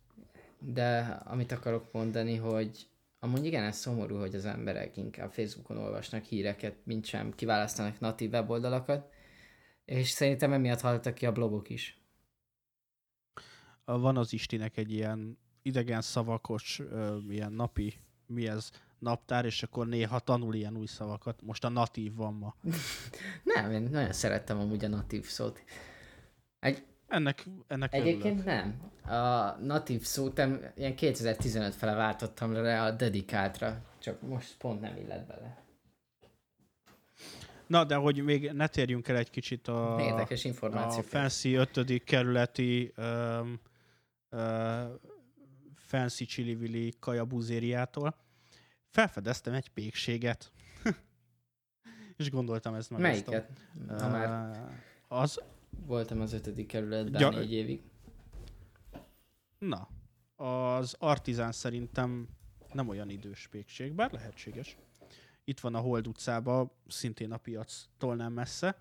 De 0.65 0.99
amit 1.25 1.51
akarok 1.51 1.91
mondani, 1.91 2.35
hogy 2.35 2.87
amúgy 3.19 3.45
igen, 3.45 3.63
ez 3.63 3.77
szomorú, 3.77 4.17
hogy 4.17 4.35
az 4.35 4.45
emberek 4.45 4.97
inkább 4.97 5.31
Facebookon 5.31 5.77
olvasnak 5.77 6.23
híreket, 6.23 6.75
mint 6.83 7.05
sem 7.05 7.35
kiválasztanak 7.35 7.99
natív 7.99 8.31
weboldalakat, 8.31 9.13
és 9.85 10.09
szerintem 10.09 10.53
emiatt 10.53 10.81
haltak 10.81 11.13
ki 11.13 11.25
a 11.25 11.31
blogok 11.31 11.69
is. 11.69 12.01
Van 13.85 14.17
az 14.17 14.33
Istinek 14.33 14.77
egy 14.77 14.91
ilyen 14.91 15.37
idegen 15.61 16.01
szavakos, 16.01 16.81
ilyen 17.29 17.51
napi, 17.51 17.93
mi 18.25 18.47
ez, 18.47 18.69
naptár, 18.99 19.45
és 19.45 19.63
akkor 19.63 19.87
néha 19.87 20.19
tanul 20.19 20.55
ilyen 20.55 20.77
új 20.77 20.85
szavakat. 20.85 21.41
Most 21.41 21.63
a 21.63 21.69
natív 21.69 22.15
van 22.15 22.33
ma. 22.33 22.55
Nem, 23.53 23.71
én 23.71 23.81
nagyon 23.81 24.13
szerettem 24.13 24.59
amúgy 24.59 24.85
a 24.85 24.87
natív 24.87 25.25
szót. 25.25 25.63
Egy, 26.59 26.83
Ennek, 27.13 27.45
ennek 27.67 27.93
Egyébként 27.93 28.39
örülök. 28.39 28.45
nem. 28.45 28.91
A 29.17 29.57
natív 29.61 30.03
szót 30.03 30.39
em- 30.39 30.71
ilyen 30.77 30.95
2015 30.95 31.75
fele 31.75 31.93
váltottam 31.93 32.51
le 32.53 32.81
a 32.81 32.91
dedikáltra, 32.91 33.81
csak 33.99 34.21
most 34.21 34.55
pont 34.57 34.81
nem 34.81 34.97
illet 34.97 35.27
bele. 35.27 35.63
Na, 37.67 37.83
de 37.83 37.95
hogy 37.95 38.23
még 38.23 38.51
ne 38.51 38.67
térjünk 38.67 39.07
el 39.07 39.15
egy 39.17 39.29
kicsit 39.29 39.67
a, 39.67 39.97
Érdekes 39.99 40.45
a 40.45 40.47
információk. 40.47 41.05
Fancy 41.05 41.53
5. 41.53 42.03
kerületi 42.03 42.93
um, 42.97 43.59
uh, 44.31 44.39
Fancy 45.75 46.25
Chili 46.25 46.93
kajabuzériától. 46.99 48.15
Felfedeztem 48.89 49.53
egy 49.53 49.69
pékséget. 49.69 50.51
És 52.17 52.29
gondoltam, 52.29 52.73
ez 52.73 52.87
megosztom. 52.87 53.33
Melyiket? 53.33 53.49
Már 54.11 54.49
Uh, 55.09 55.19
az, 55.19 55.41
voltam 55.85 56.21
az 56.21 56.33
ötödik 56.33 56.67
kerületben 56.67 57.21
Gya- 57.21 57.35
négy 57.35 57.53
évig. 57.53 57.81
na, 59.57 59.87
az 60.35 60.95
Artizán 60.99 61.51
szerintem 61.51 62.27
nem 62.73 62.87
olyan 62.87 63.09
idős 63.09 63.47
pékség, 63.51 63.93
bár 63.93 64.11
lehetséges. 64.11 64.77
Itt 65.43 65.59
van 65.59 65.75
a 65.75 65.79
Hold 65.79 66.07
utcában, 66.07 66.71
szintén 66.87 67.31
a 67.31 67.37
piactól 67.37 68.15
nem 68.15 68.33
messze, 68.33 68.77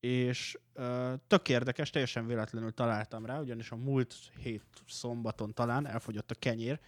és 0.00 0.58
ö, 0.72 1.14
tök 1.26 1.48
érdekes, 1.48 1.90
teljesen 1.90 2.26
véletlenül 2.26 2.74
találtam 2.74 3.26
rá, 3.26 3.40
ugyanis 3.40 3.70
a 3.70 3.76
múlt 3.76 4.14
hét 4.42 4.64
szombaton 4.86 5.54
talán 5.54 5.86
elfogyott 5.86 6.30
a 6.30 6.34
kenyér, 6.34 6.80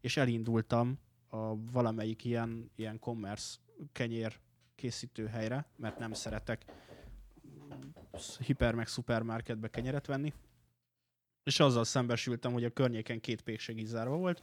és 0.00 0.16
elindultam 0.16 0.98
a 1.28 1.70
valamelyik 1.70 2.24
ilyen, 2.24 2.70
ilyen 2.76 2.98
commerce 2.98 3.56
kenyér 3.92 4.38
készítő 4.74 5.26
helyre, 5.26 5.66
mert 5.76 5.98
nem 5.98 6.12
szeretek 6.12 6.64
hiper 8.26 8.74
meg 8.74 8.86
szupermarketbe 8.86 9.68
kenyeret 9.68 10.06
venni, 10.06 10.32
és 11.42 11.60
azzal 11.60 11.84
szembesültem, 11.84 12.52
hogy 12.52 12.64
a 12.64 12.70
környéken 12.70 13.20
két 13.20 13.42
pékség 13.42 13.78
is 13.78 13.88
zárva 13.88 14.16
volt, 14.16 14.42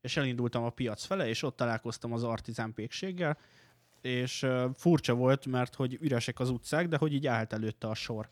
és 0.00 0.16
elindultam 0.16 0.64
a 0.64 0.70
piac 0.70 1.04
fele, 1.04 1.28
és 1.28 1.42
ott 1.42 1.56
találkoztam 1.56 2.12
az 2.12 2.24
artizán 2.24 2.74
pékséggel, 2.74 3.38
és 4.00 4.46
furcsa 4.74 5.14
volt, 5.14 5.46
mert 5.46 5.74
hogy 5.74 5.98
üresek 6.00 6.40
az 6.40 6.50
utcák, 6.50 6.88
de 6.88 6.96
hogy 6.96 7.12
így 7.12 7.26
állt 7.26 7.52
előtte 7.52 7.88
a 7.88 7.94
sor. 7.94 8.28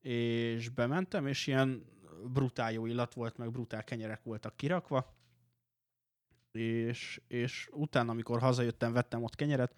És 0.00 0.68
bementem, 0.68 1.26
és 1.26 1.46
ilyen 1.46 1.84
brutál 2.32 2.72
jó 2.72 2.86
illat 2.86 3.14
volt, 3.14 3.36
meg 3.36 3.50
brutál 3.50 3.84
kenyerek 3.84 4.22
voltak 4.22 4.56
kirakva, 4.56 5.14
és, 6.52 7.20
és 7.28 7.68
utána, 7.72 8.10
amikor 8.10 8.40
hazajöttem, 8.40 8.92
vettem 8.92 9.22
ott 9.22 9.34
kenyeret, 9.34 9.74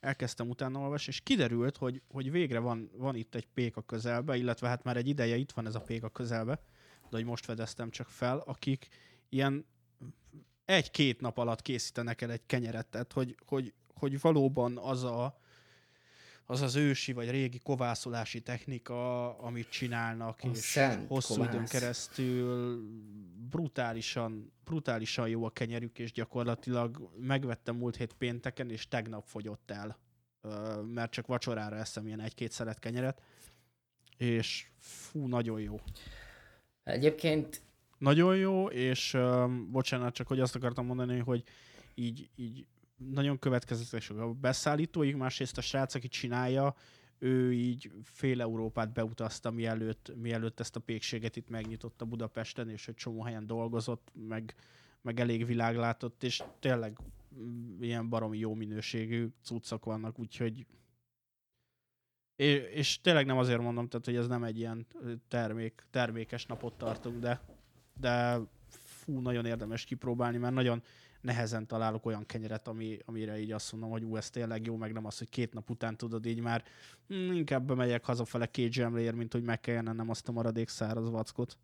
elkezdtem 0.00 0.48
utána 0.48 0.78
olvasni, 0.78 1.12
és 1.12 1.20
kiderült, 1.20 1.76
hogy, 1.76 2.02
hogy 2.08 2.30
végre 2.30 2.58
van, 2.58 2.90
van 2.96 3.14
itt 3.14 3.34
egy 3.34 3.46
pék 3.46 3.76
a 3.76 3.82
közelbe, 3.82 4.36
illetve 4.36 4.68
hát 4.68 4.84
már 4.84 4.96
egy 4.96 5.08
ideje 5.08 5.36
itt 5.36 5.52
van 5.52 5.66
ez 5.66 5.74
a 5.74 5.80
pék 5.80 6.02
a 6.02 6.08
közelbe, 6.08 6.54
de 7.10 7.16
hogy 7.16 7.24
most 7.24 7.44
fedeztem 7.44 7.90
csak 7.90 8.08
fel, 8.08 8.38
akik 8.38 8.88
ilyen 9.28 9.66
egy-két 10.64 11.20
nap 11.20 11.38
alatt 11.38 11.62
készítenek 11.62 12.22
el 12.22 12.30
egy 12.30 12.46
kenyeret, 12.46 12.86
tehát 12.86 13.12
hogy, 13.12 13.36
hogy, 13.46 13.74
hogy 13.94 14.20
valóban 14.20 14.78
az 14.78 15.04
a, 15.04 15.38
az 16.46 16.60
az 16.60 16.74
ősi 16.74 17.12
vagy 17.12 17.30
régi 17.30 17.58
kovászolási 17.58 18.40
technika, 18.40 19.28
amit 19.38 19.68
csinálnak, 19.68 20.38
A 20.42 20.46
és 20.48 20.80
hosszú 21.08 21.34
kovász. 21.34 21.52
időn 21.54 21.64
keresztül 21.64 22.80
brutálisan, 23.50 24.52
brutálisan 24.64 25.28
jó 25.28 25.44
a 25.44 25.50
kenyerük, 25.50 25.98
és 25.98 26.12
gyakorlatilag 26.12 27.10
megvettem 27.20 27.76
múlt 27.76 27.96
hét 27.96 28.12
pénteken, 28.12 28.70
és 28.70 28.88
tegnap 28.88 29.26
fogyott 29.26 29.70
el, 29.70 29.98
mert 30.82 31.10
csak 31.10 31.26
vacsorára 31.26 31.76
eszem 31.76 32.06
ilyen 32.06 32.20
egy-két 32.20 32.52
szelet 32.52 32.78
kenyeret, 32.78 33.22
és 34.16 34.66
fú, 34.78 35.26
nagyon 35.26 35.60
jó. 35.60 35.80
Egyébként 36.84 37.62
Nagyon 37.98 38.36
jó, 38.36 38.66
és 38.66 39.14
um, 39.14 39.70
bocsánat, 39.70 40.14
csak 40.14 40.26
hogy 40.26 40.40
azt 40.40 40.54
akartam 40.54 40.86
mondani, 40.86 41.18
hogy 41.18 41.42
így, 41.94 42.28
így 42.36 42.66
nagyon 42.96 43.38
következetesek 43.38 44.16
a 44.16 44.32
beszállítóik, 44.32 45.16
másrészt 45.16 45.58
a 45.58 45.60
srác, 45.60 45.94
aki 45.94 46.08
csinálja, 46.08 46.74
ő 47.18 47.52
így 47.52 47.90
fél 48.02 48.40
Európát 48.40 48.92
beutazta, 48.92 49.50
mielőtt, 49.50 50.12
mielőtt 50.16 50.60
ezt 50.60 50.76
a 50.76 50.80
pékséget 50.80 51.36
itt 51.36 51.48
megnyitotta 51.48 52.04
Budapesten, 52.04 52.68
és 52.68 52.88
egy 52.88 52.94
csomó 52.94 53.22
helyen 53.22 53.46
dolgozott, 53.46 54.10
meg, 54.12 54.54
meg 55.00 55.20
elég 55.20 55.46
világlátott, 55.46 56.22
és 56.22 56.42
tényleg 56.58 56.98
mm, 57.38 57.82
ilyen 57.82 58.08
baromi 58.08 58.38
jó 58.38 58.54
minőségű 58.54 59.28
cuccok 59.42 59.84
vannak, 59.84 60.18
úgyhogy 60.18 60.66
és, 62.36 63.00
tényleg 63.00 63.26
nem 63.26 63.38
azért 63.38 63.60
mondom, 63.60 63.88
tehát, 63.88 64.06
hogy 64.06 64.16
ez 64.16 64.26
nem 64.26 64.44
egy 64.44 64.58
ilyen 64.58 64.86
termék, 65.28 65.86
termékes 65.90 66.46
napot 66.46 66.78
tartunk, 66.78 67.18
de, 67.18 67.40
de 68.00 68.38
fú, 68.68 69.20
nagyon 69.20 69.46
érdemes 69.46 69.84
kipróbálni, 69.84 70.36
mert 70.36 70.54
nagyon 70.54 70.82
nehezen 71.26 71.66
találok 71.66 72.06
olyan 72.06 72.26
kenyeret, 72.26 72.68
ami, 72.68 72.98
amire 73.04 73.38
így 73.38 73.52
azt 73.52 73.72
mondom, 73.72 73.90
hogy 73.90 74.04
ú, 74.04 74.16
ez 74.16 74.30
tényleg 74.30 74.66
jó, 74.66 74.76
meg 74.76 74.92
nem 74.92 75.06
az, 75.06 75.18
hogy 75.18 75.28
két 75.28 75.52
nap 75.52 75.70
után 75.70 75.96
tudod 75.96 76.26
így 76.26 76.40
már 76.40 76.64
hm, 77.08 77.32
inkább 77.32 77.66
bemegyek 77.66 78.04
hazafele 78.04 78.46
két 78.46 78.72
zsemléért, 78.72 79.14
mint 79.16 79.32
hogy 79.32 79.42
meg 79.42 79.60
kelljen 79.60 79.88
ennem 79.88 80.10
azt 80.10 80.28
a 80.28 80.32
maradék 80.32 80.68
száraz 80.68 81.10
vackot. 81.10 81.58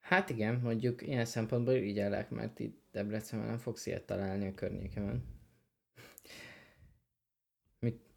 Hát 0.00 0.30
igen, 0.30 0.60
mondjuk 0.62 1.02
ilyen 1.06 1.24
szempontból 1.24 1.74
ügyelek, 1.74 2.30
mert 2.30 2.58
itt 2.58 2.80
Debrecenben 2.92 3.48
nem 3.48 3.58
fogsz 3.58 3.86
ilyet 3.86 4.06
találni 4.06 4.46
a 4.46 4.54
környékemen. 4.54 5.24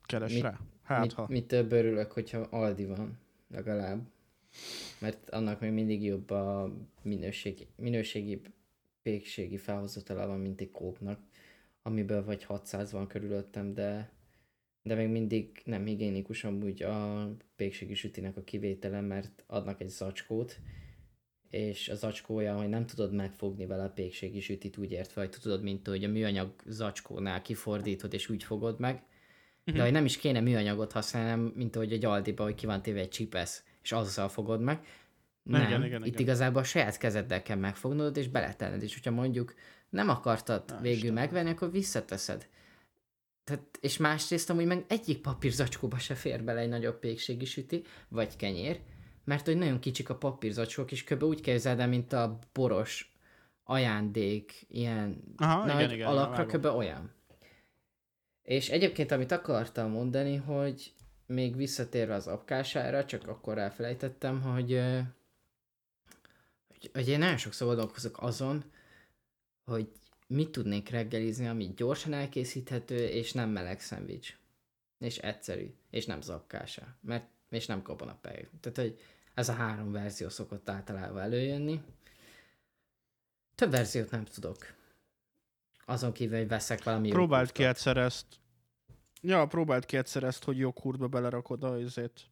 Keres 0.05 0.33
Mit- 0.33 0.41
rá. 0.41 0.59
Hát 0.83 1.01
mit, 1.01 1.13
ha. 1.13 1.25
mit 1.29 1.47
több 1.47 1.71
örülök, 1.71 2.11
hogyha 2.11 2.39
Aldi 2.39 2.85
van, 2.85 3.19
legalább. 3.47 4.07
Mert 4.99 5.29
annak 5.29 5.59
még 5.59 5.71
mindig 5.71 6.03
jobb 6.03 6.29
a 6.29 6.73
minőségi, 7.01 7.67
minőségi 7.75 8.41
pékségi 9.05 9.57
felhozatala 9.57 10.27
van, 10.27 10.39
mint 10.39 10.61
egy 10.61 10.71
kópnak, 10.71 11.19
amiből 11.81 12.25
vagy 12.25 12.43
600 12.43 12.91
van 12.91 13.07
körülöttem, 13.07 13.73
de 13.73 14.13
de 14.81 14.95
még 14.95 15.07
mindig 15.07 15.61
nem 15.63 15.85
higiénikus 15.85 16.43
amúgy 16.43 16.83
a 16.83 17.29
pékségi 17.55 17.93
sütinek 17.93 18.37
a 18.37 18.43
kivétele, 18.43 19.01
mert 19.01 19.43
adnak 19.47 19.81
egy 19.81 19.89
zacskót, 19.89 20.59
és 21.49 21.89
az 21.89 21.99
zacskója, 21.99 22.57
hogy 22.57 22.69
nem 22.69 22.85
tudod 22.85 23.13
megfogni 23.13 23.65
vele 23.65 23.83
a 23.83 23.89
pékségi 23.89 24.39
sütit 24.39 24.77
úgy 24.77 24.91
értve, 24.91 25.21
hogy 25.21 25.29
tudod, 25.29 25.63
mint 25.63 25.87
hogy 25.87 26.03
a 26.03 26.07
műanyag 26.07 26.53
zacskónál 26.65 27.41
kifordítod, 27.41 28.13
és 28.13 28.29
úgy 28.29 28.43
fogod 28.43 28.79
meg, 28.79 29.03
de 29.63 29.81
hogy 29.81 29.91
nem 29.91 30.05
is 30.05 30.17
kéne 30.17 30.39
műanyagot 30.39 30.91
használni, 30.91 31.29
hanem 31.29 31.53
mint 31.55 31.75
ahogy 31.75 31.93
egy 31.93 32.05
Aldiba, 32.05 32.43
hogy 32.43 32.55
ki 32.55 32.65
van 32.65 32.81
téve 32.81 32.99
egy 32.99 33.09
csipesz, 33.09 33.63
és 33.83 33.91
azzal 33.91 34.29
fogod 34.29 34.61
meg. 34.61 34.85
Nem, 35.45 35.61
Igen, 35.61 35.83
igen, 35.85 36.01
itt 36.01 36.07
igen. 36.07 36.21
igazából 36.21 36.61
a 36.61 36.63
saját 36.63 36.97
kezeddel 36.97 37.41
kell 37.41 37.57
megfognod, 37.57 38.17
és 38.17 38.27
beletenned, 38.27 38.83
és 38.83 38.93
hogyha 38.93 39.11
mondjuk 39.11 39.53
nem 39.89 40.09
akartad 40.09 40.63
Na, 40.67 40.79
végül 40.79 40.95
Istenem. 40.95 41.13
megvenni, 41.13 41.49
akkor 41.49 41.71
visszateszed. 41.71 42.47
Tehát, 43.43 43.63
és 43.81 43.97
másrészt 43.97 44.49
amúgy 44.49 44.65
meg 44.65 44.85
egyik 44.87 45.21
papírzacskóba 45.21 45.97
se 45.97 46.15
fér 46.15 46.43
bele 46.43 46.59
egy 46.59 46.69
nagyobb 46.69 46.99
pékségi 46.99 47.45
süti, 47.45 47.83
vagy 48.07 48.35
kenyér, 48.35 48.79
mert 49.23 49.45
hogy 49.45 49.57
nagyon 49.57 49.79
kicsik 49.79 50.09
a 50.09 50.15
papírzacskók, 50.15 50.91
és 50.91 51.03
kb. 51.03 51.23
úgy 51.23 51.41
képzeld 51.41 51.79
el, 51.79 51.87
mint 51.87 52.13
a 52.13 52.39
boros 52.53 53.15
ajándék, 53.63 54.65
ilyen 54.67 55.23
Aha, 55.37 55.65
nagy 55.65 55.75
igen, 55.75 55.91
igen, 55.91 56.07
alakra 56.07 56.45
kb. 56.45 56.65
olyan. 56.65 57.13
És 58.41 58.69
egyébként, 58.69 59.11
amit 59.11 59.31
akartam 59.31 59.91
mondani, 59.91 60.35
hogy 60.35 60.93
még 61.25 61.55
visszatérve 61.55 62.13
az 62.13 62.27
apkására, 62.27 63.05
csak 63.05 63.27
akkor 63.27 63.57
elfelejtettem, 63.57 64.41
hogy, 64.41 64.81
hogy, 66.93 67.07
én 67.07 67.19
nagyon 67.19 67.37
sokszor 67.37 67.67
gondolkozok 67.67 68.21
azon, 68.21 68.63
hogy 69.65 69.91
mit 70.27 70.51
tudnék 70.51 70.89
reggelizni, 70.89 71.47
ami 71.47 71.73
gyorsan 71.75 72.13
elkészíthető, 72.13 73.07
és 73.07 73.31
nem 73.31 73.49
meleg 73.49 73.79
szendvics. 73.79 74.37
És 74.99 75.17
egyszerű, 75.17 75.73
és 75.89 76.05
nem 76.05 76.21
zapkása, 76.21 76.97
mert 77.01 77.25
és 77.49 77.65
nem 77.65 77.81
kabonapej. 77.81 78.47
Tehát, 78.59 78.77
hogy 78.77 78.99
ez 79.33 79.49
a 79.49 79.53
három 79.53 79.91
verzió 79.91 80.29
szokott 80.29 80.69
általában 80.69 81.21
előjönni. 81.21 81.81
Több 83.55 83.71
verziót 83.71 84.11
nem 84.11 84.25
tudok. 84.25 84.73
Azon 85.85 86.11
kívül, 86.11 86.37
hogy 86.37 86.47
veszek 86.47 86.83
valami 86.83 87.09
Próbáld 87.09 87.51
ki 87.51 87.63
egyszer 87.63 87.97
ezt. 87.97 88.25
Ja, 89.21 89.45
próbáld 89.45 89.85
ki 89.85 89.97
egyszer 89.97 90.23
ezt, 90.23 90.43
hogy 90.43 90.57
joghurtba 90.57 91.07
belerakod 91.07 91.63
a, 91.63 91.73
azért, 91.73 92.29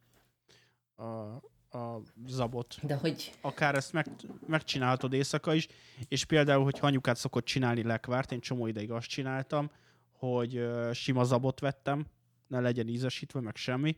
a, 0.95 1.39
a 1.73 2.01
zabot. 2.27 2.77
De 2.81 2.95
hogy 2.95 3.33
Akár 3.41 3.75
ezt 3.75 3.93
meg, 3.93 4.07
megcsinálhatod 4.47 5.13
éjszaka 5.13 5.53
is, 5.53 5.67
és 6.07 6.25
például, 6.25 6.63
hogy 6.63 6.77
anyukát 6.81 7.17
szokott 7.17 7.45
csinálni 7.45 7.83
lekvárt, 7.83 8.31
én 8.31 8.39
csomó 8.39 8.67
ideig 8.67 8.91
azt 8.91 9.07
csináltam, 9.07 9.71
hogy 10.11 10.65
sima 10.91 11.23
zabot 11.23 11.59
vettem, 11.59 12.05
ne 12.47 12.59
legyen 12.59 12.87
ízesítve, 12.87 13.39
meg 13.39 13.55
semmi, 13.55 13.97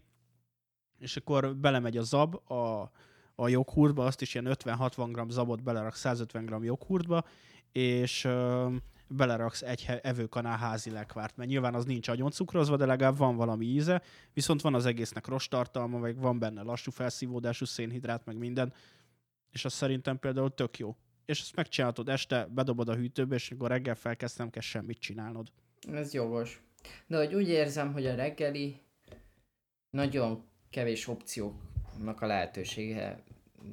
és 0.99 1.17
akkor 1.17 1.55
belemegy 1.55 1.97
a 1.97 2.01
zab 2.01 2.51
a, 2.51 2.91
a 3.35 3.47
joghurtba, 3.47 4.05
azt 4.05 4.21
is 4.21 4.33
ilyen 4.33 4.55
50-60 4.63 5.25
g 5.27 5.31
zabot 5.31 5.63
belerak 5.63 5.95
150 5.95 6.45
g 6.45 6.63
joghurtba, 6.63 7.23
és 7.71 8.23
ö, 8.23 8.75
beleraksz 9.07 9.61
egy 9.61 9.85
evőkanál 10.01 10.57
házi 10.57 10.89
lekvárt, 10.89 11.37
mert 11.37 11.49
nyilván 11.49 11.73
az 11.73 11.85
nincs 11.85 12.07
agyon 12.07 12.31
cukrozva, 12.31 12.77
de 12.77 12.85
legalább 12.85 13.17
van 13.17 13.35
valami 13.35 13.65
íze, 13.65 14.01
viszont 14.33 14.61
van 14.61 14.73
az 14.73 14.85
egésznek 14.85 15.27
rostartalma, 15.27 15.97
meg 15.97 16.17
van 16.17 16.39
benne 16.39 16.61
lassú 16.61 16.91
felszívódású 16.91 17.65
szénhidrát, 17.65 18.25
meg 18.25 18.37
minden, 18.37 18.73
és 19.51 19.65
az 19.65 19.73
szerintem 19.73 20.19
például 20.19 20.53
tök 20.53 20.77
jó. 20.77 20.95
És 21.25 21.39
ezt 21.39 21.55
megcsinálod 21.55 22.09
este, 22.09 22.45
bedobod 22.45 22.89
a 22.89 22.95
hűtőbe, 22.95 23.35
és 23.35 23.51
akkor 23.51 23.69
reggel 23.69 23.95
felkezd, 23.95 24.37
nem 24.37 24.49
kell 24.49 24.61
semmit 24.61 24.99
csinálnod. 24.99 25.47
ez 25.91 26.13
jogos. 26.13 26.63
De 27.07 27.17
hogy 27.17 27.33
úgy 27.33 27.49
érzem, 27.49 27.93
hogy 27.93 28.05
a 28.05 28.15
reggeli 28.15 28.81
nagyon 29.89 30.43
kevés 30.69 31.07
opcióknak 31.07 32.21
a 32.21 32.25
lehetősége, 32.25 33.23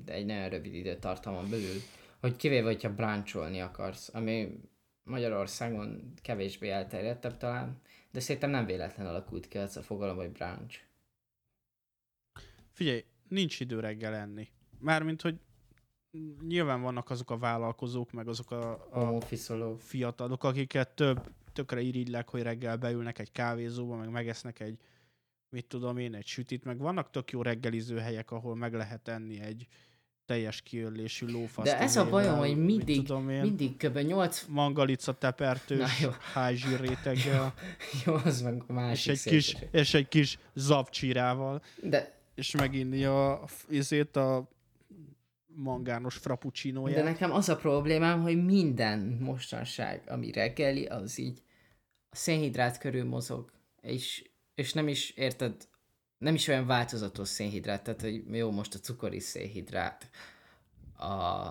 de 0.05 0.13
egy 0.13 0.27
nagyon 0.27 0.49
rövid 0.49 0.75
időtartamon 0.75 1.51
belül, 1.51 1.81
hogy 2.21 2.37
kivéve, 2.37 2.67
hogyha 2.67 2.95
bráncsolni 2.95 3.61
akarsz, 3.61 4.15
ami 4.15 4.61
Magyarországon 5.05 6.13
kevésbé 6.23 6.69
elterjedtebb 6.71 7.37
talán, 7.37 7.81
de 8.11 8.21
szerintem 8.21 8.51
nem 8.51 8.67
véletlen 8.67 9.07
alakult 9.07 9.49
ki 9.49 9.59
az 9.59 9.77
a 9.77 9.83
fogalom, 9.83 10.17
hogy 10.17 10.31
brunch. 10.31 10.81
Figyelj, 12.73 13.05
nincs 13.29 13.61
idő 13.61 13.81
reggel 13.81 14.15
enni. 14.15 14.49
Mármint, 14.79 15.23
hogy 15.23 15.41
nyilván 16.47 16.81
vannak 16.81 17.11
azok 17.11 17.31
a 17.31 17.39
vállalkozók, 17.39 18.13
meg 18.13 18.29
azok 18.29 18.51
a, 18.51 18.89
a 19.17 19.21
fiatalok, 19.79 20.45
akiket 20.45 20.95
több, 20.95 21.33
tökre 21.53 21.81
irigylek, 21.81 22.29
hogy 22.29 22.43
reggel 22.43 22.77
beülnek 22.77 23.19
egy 23.19 23.33
kávézóba, 23.33 23.97
meg 23.97 24.11
megesznek 24.11 24.61
egy, 24.61 24.79
mit 25.49 25.67
tudom 25.67 25.99
én, 25.99 26.15
egy 26.15 26.27
sütit, 26.27 26.65
meg 26.65 26.79
vannak 26.79 27.11
tök 27.11 27.31
jó 27.31 27.43
reggeliző 27.43 27.99
helyek, 27.99 28.31
ahol 28.31 28.57
meg 28.57 28.75
lehet 28.75 29.09
enni 29.09 29.41
egy 29.41 29.67
teljes 30.27 30.63
kiörlésű 30.63 31.27
lófasz. 31.27 31.65
De 31.65 31.79
ez 31.79 31.97
a 31.97 32.09
bajom, 32.09 32.39
hogy 32.39 32.65
mindig, 32.65 33.09
én, 33.09 33.23
mindig 33.23 33.77
kb. 33.77 33.99
8... 33.99 34.45
mangalica 34.49 35.13
tepertős, 35.13 36.01
jó. 36.01 36.11
hájzsír 36.33 36.81
réteggel, 36.81 37.55
Jó, 38.05 38.15
az 38.15 38.41
meg 38.41 38.55
a 38.55 38.65
és 38.69 38.75
másik 38.75 39.11
egy, 39.13 39.23
kis, 39.23 39.57
és 39.71 39.95
egy 39.95 40.09
kis 40.09 40.39
zavcsírával, 40.55 41.63
De, 41.83 42.21
és 42.35 42.51
meginni 42.51 43.05
a, 43.05 43.45
izét 43.69 44.17
a 44.17 44.49
mangános 45.55 46.15
de 46.15 46.21
frappuccinóját. 46.21 47.05
nekem 47.05 47.33
az 47.33 47.49
a 47.49 47.57
problémám, 47.57 48.23
hogy 48.23 48.45
minden 48.45 49.19
mostanság, 49.21 50.03
ami 50.07 50.33
reggeli, 50.33 50.87
az 50.87 51.19
így 51.19 51.43
a 52.11 52.17
szénhidrát 52.17 52.79
körül 52.79 53.05
mozog, 53.05 53.53
és, 53.81 54.25
és 54.55 54.73
nem 54.73 54.89
is, 54.89 55.11
érted, 55.11 55.55
nem 56.23 56.35
is 56.35 56.49
olyan 56.49 56.67
változatos 56.67 57.29
szénhidrát, 57.29 57.83
tehát 57.83 58.01
hogy 58.01 58.23
jó, 58.31 58.51
most 58.51 58.75
a 58.75 58.79
cukor 58.79 59.15
is 59.15 59.23
szénhidrát, 59.23 60.11
a 60.99 61.51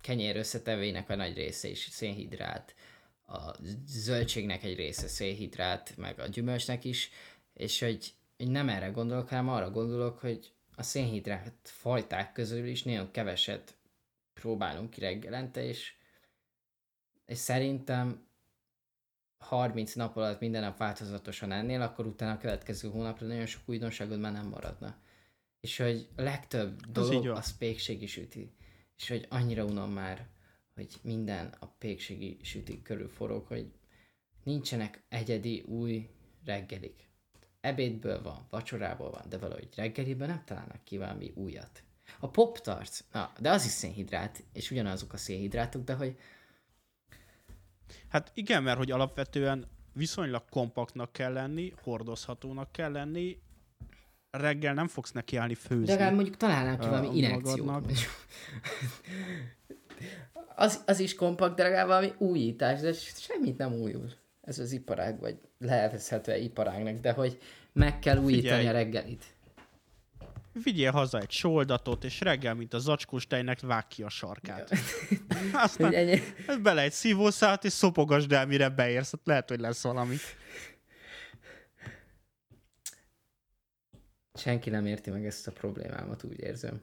kenyér 0.00 0.36
összetevőinek 0.36 1.10
a 1.10 1.14
nagy 1.14 1.34
része 1.34 1.68
is 1.68 1.88
szénhidrát, 1.90 2.74
a 3.26 3.54
zöldségnek 3.86 4.64
egy 4.64 4.76
része 4.76 5.08
szénhidrát, 5.08 5.96
meg 5.96 6.18
a 6.20 6.26
gyümölcsnek 6.26 6.84
is, 6.84 7.10
és 7.52 7.80
hogy, 7.80 8.14
hogy 8.36 8.50
nem 8.50 8.68
erre 8.68 8.88
gondolok, 8.88 9.28
hanem 9.28 9.48
arra 9.48 9.70
gondolok, 9.70 10.18
hogy 10.18 10.52
a 10.76 10.82
szénhidrát 10.82 11.54
fajták 11.62 12.32
közül 12.32 12.66
is 12.66 12.82
nagyon 12.82 13.10
keveset 13.10 13.76
próbálunk 14.32 14.90
ki 14.90 15.00
reggelente, 15.00 15.64
és, 15.64 15.94
és 17.26 17.38
szerintem 17.38 18.26
30 19.44 19.94
nap 19.94 20.16
alatt 20.16 20.40
minden 20.40 20.62
nap 20.62 20.76
változatosan 20.76 21.52
ennél, 21.52 21.82
akkor 21.82 22.06
utána 22.06 22.32
a 22.32 22.38
következő 22.38 22.88
hónapra 22.88 23.26
nagyon 23.26 23.46
sok 23.46 23.62
újdonságod 23.66 24.20
már 24.20 24.32
nem 24.32 24.48
maradna. 24.48 24.96
És 25.60 25.76
hogy 25.76 26.08
a 26.16 26.22
legtöbb 26.22 26.80
dolog 26.86 27.26
az 27.26 27.56
pékségi 27.56 28.06
süti. 28.06 28.54
És 28.96 29.08
hogy 29.08 29.26
annyira 29.28 29.64
unom 29.64 29.92
már, 29.92 30.26
hogy 30.74 30.94
minden 31.02 31.54
a 31.58 31.66
pékségi 31.66 32.38
süti 32.42 32.82
körül 32.82 33.08
forog, 33.08 33.46
hogy 33.46 33.72
nincsenek 34.42 35.04
egyedi 35.08 35.60
új 35.60 36.08
reggelik. 36.44 37.08
Ebédből 37.60 38.22
van, 38.22 38.46
vacsorából 38.50 39.10
van, 39.10 39.28
de 39.28 39.38
valahogy 39.38 39.68
reggeliből 39.76 40.26
nem 40.26 40.42
találnak 40.44 40.84
ki 40.84 40.98
valami 40.98 41.32
újat. 41.34 41.82
A 42.20 42.28
pop 42.28 42.66
na, 43.12 43.32
de 43.40 43.50
az 43.50 43.64
is 43.64 43.70
szénhidrát, 43.70 44.44
és 44.52 44.70
ugyanazok 44.70 45.12
a 45.12 45.16
szénhidrátok, 45.16 45.84
de 45.84 45.94
hogy 45.94 46.18
Hát 48.08 48.30
igen, 48.34 48.62
mert 48.62 48.78
hogy 48.78 48.90
alapvetően 48.90 49.66
viszonylag 49.92 50.42
kompaktnak 50.50 51.12
kell 51.12 51.32
lenni, 51.32 51.72
hordozhatónak 51.82 52.72
kell 52.72 52.92
lenni, 52.92 53.38
reggel 54.30 54.74
nem 54.74 54.88
fogsz 54.88 55.12
nekiállni 55.12 55.54
főzni. 55.54 55.84
De 55.84 55.92
legalább 55.92 56.14
mondjuk 56.14 56.36
találnánk 56.36 56.80
ki 56.80 56.88
valami 56.88 57.16
inekciót. 57.16 57.92
Az, 60.56 60.82
az 60.86 61.00
is 61.00 61.14
kompakt, 61.14 61.56
de 61.56 61.62
legalább 61.62 61.86
valami 61.86 62.12
újítás, 62.18 62.80
de 62.80 62.92
semmit 62.92 63.58
nem 63.58 63.72
újul. 63.72 64.12
Ez 64.40 64.58
az 64.58 64.72
iparág, 64.72 65.20
vagy 65.20 65.38
lehetezhető 65.58 66.36
iparágnak, 66.36 67.00
de 67.00 67.12
hogy 67.12 67.38
meg 67.72 67.98
kell 67.98 68.16
újítani 68.16 68.56
Figyelj. 68.56 68.66
a 68.66 68.72
reggelit. 68.72 69.33
Vigyél 70.62 70.90
haza 70.90 71.18
egy 71.18 71.30
soldatot, 71.30 72.04
és 72.04 72.20
reggel, 72.20 72.54
mint 72.54 72.74
a 72.74 72.78
zacskós 72.78 73.26
tejnek, 73.26 73.60
vág 73.60 73.86
ki 73.86 74.02
a 74.02 74.08
sarkát. 74.08 74.70
Aztán 75.52 76.20
bele 76.62 76.82
egy 76.82 76.92
szívószállat, 76.92 77.64
és 77.64 77.72
szopogasd 77.72 78.32
el, 78.32 78.46
mire 78.46 78.68
beérsz. 78.68 79.12
Ott 79.12 79.26
lehet, 79.26 79.48
hogy 79.48 79.60
lesz 79.60 79.82
valami. 79.82 80.16
senki 84.34 84.70
nem 84.70 84.86
érti 84.86 85.10
meg 85.10 85.26
ezt 85.26 85.46
a 85.46 85.52
problémámat, 85.52 86.24
úgy 86.24 86.40
érzem. 86.40 86.82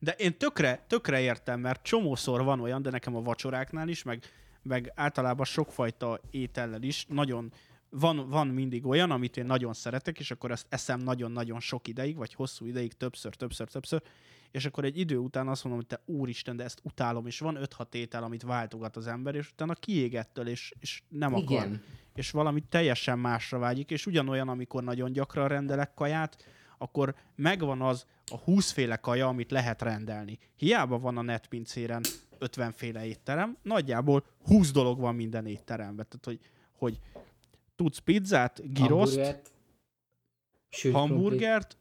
De 0.00 0.12
én 0.12 0.38
tökre, 0.38 0.84
tökre 0.86 1.20
értem, 1.20 1.60
mert 1.60 1.82
csomószor 1.82 2.44
van 2.44 2.60
olyan, 2.60 2.82
de 2.82 2.90
nekem 2.90 3.16
a 3.16 3.22
vacsoráknál 3.22 3.88
is, 3.88 4.02
meg, 4.02 4.22
meg 4.62 4.92
általában 4.94 5.44
sokfajta 5.44 6.20
étellel 6.30 6.82
is 6.82 7.06
nagyon 7.08 7.52
van, 7.98 8.28
van 8.28 8.46
mindig 8.46 8.86
olyan, 8.86 9.10
amit 9.10 9.36
én 9.36 9.46
nagyon 9.46 9.72
szeretek, 9.72 10.18
és 10.18 10.30
akkor 10.30 10.50
ezt 10.50 10.66
eszem 10.68 11.00
nagyon-nagyon 11.00 11.60
sok 11.60 11.88
ideig, 11.88 12.16
vagy 12.16 12.34
hosszú 12.34 12.66
ideig, 12.66 12.92
többször, 12.92 13.34
többször, 13.34 13.68
többször, 13.68 14.02
és 14.50 14.64
akkor 14.64 14.84
egy 14.84 14.98
idő 14.98 15.16
után 15.16 15.48
azt 15.48 15.64
mondom, 15.64 15.82
hogy 15.88 15.98
te 15.98 16.12
úristen, 16.12 16.56
de 16.56 16.64
ezt 16.64 16.80
utálom, 16.82 17.26
és 17.26 17.38
van 17.38 17.58
5-6 17.60 17.94
étel, 17.94 18.22
amit 18.22 18.42
váltogat 18.42 18.96
az 18.96 19.06
ember, 19.06 19.34
és 19.34 19.50
utána 19.50 19.74
kiégettől, 19.74 20.48
és, 20.48 20.72
és 20.78 21.02
nem 21.08 21.34
akar 21.34 21.66
Igen. 21.66 21.82
és 22.14 22.30
valami 22.30 22.60
teljesen 22.68 23.18
másra 23.18 23.58
vágyik, 23.58 23.90
és 23.90 24.06
ugyanolyan, 24.06 24.48
amikor 24.48 24.82
nagyon 24.82 25.12
gyakran 25.12 25.48
rendelek 25.48 25.94
kaját, 25.94 26.44
akkor 26.78 27.14
megvan 27.34 27.80
az 27.80 28.06
a 28.26 28.36
20 28.36 28.70
féle 28.70 28.96
kaja, 28.96 29.28
amit 29.28 29.50
lehet 29.50 29.82
rendelni. 29.82 30.38
Hiába 30.56 30.98
van 30.98 31.16
a 31.16 31.22
netpincéren 31.22 32.02
50 32.38 32.72
féle 32.72 33.06
étterem, 33.06 33.56
nagyjából 33.62 34.24
20 34.44 34.70
dolog 34.70 35.00
van 35.00 35.14
minden 35.14 35.46
étteremben. 35.46 36.06
Tehát, 36.08 36.24
hogy, 36.24 36.50
hogy 36.78 37.00
tudsz 37.76 37.98
pizzát, 37.98 38.72
giroszt, 38.72 39.14
Hamburgert, 39.14 39.52
sült 40.68 40.94
hamburgert, 40.94 41.78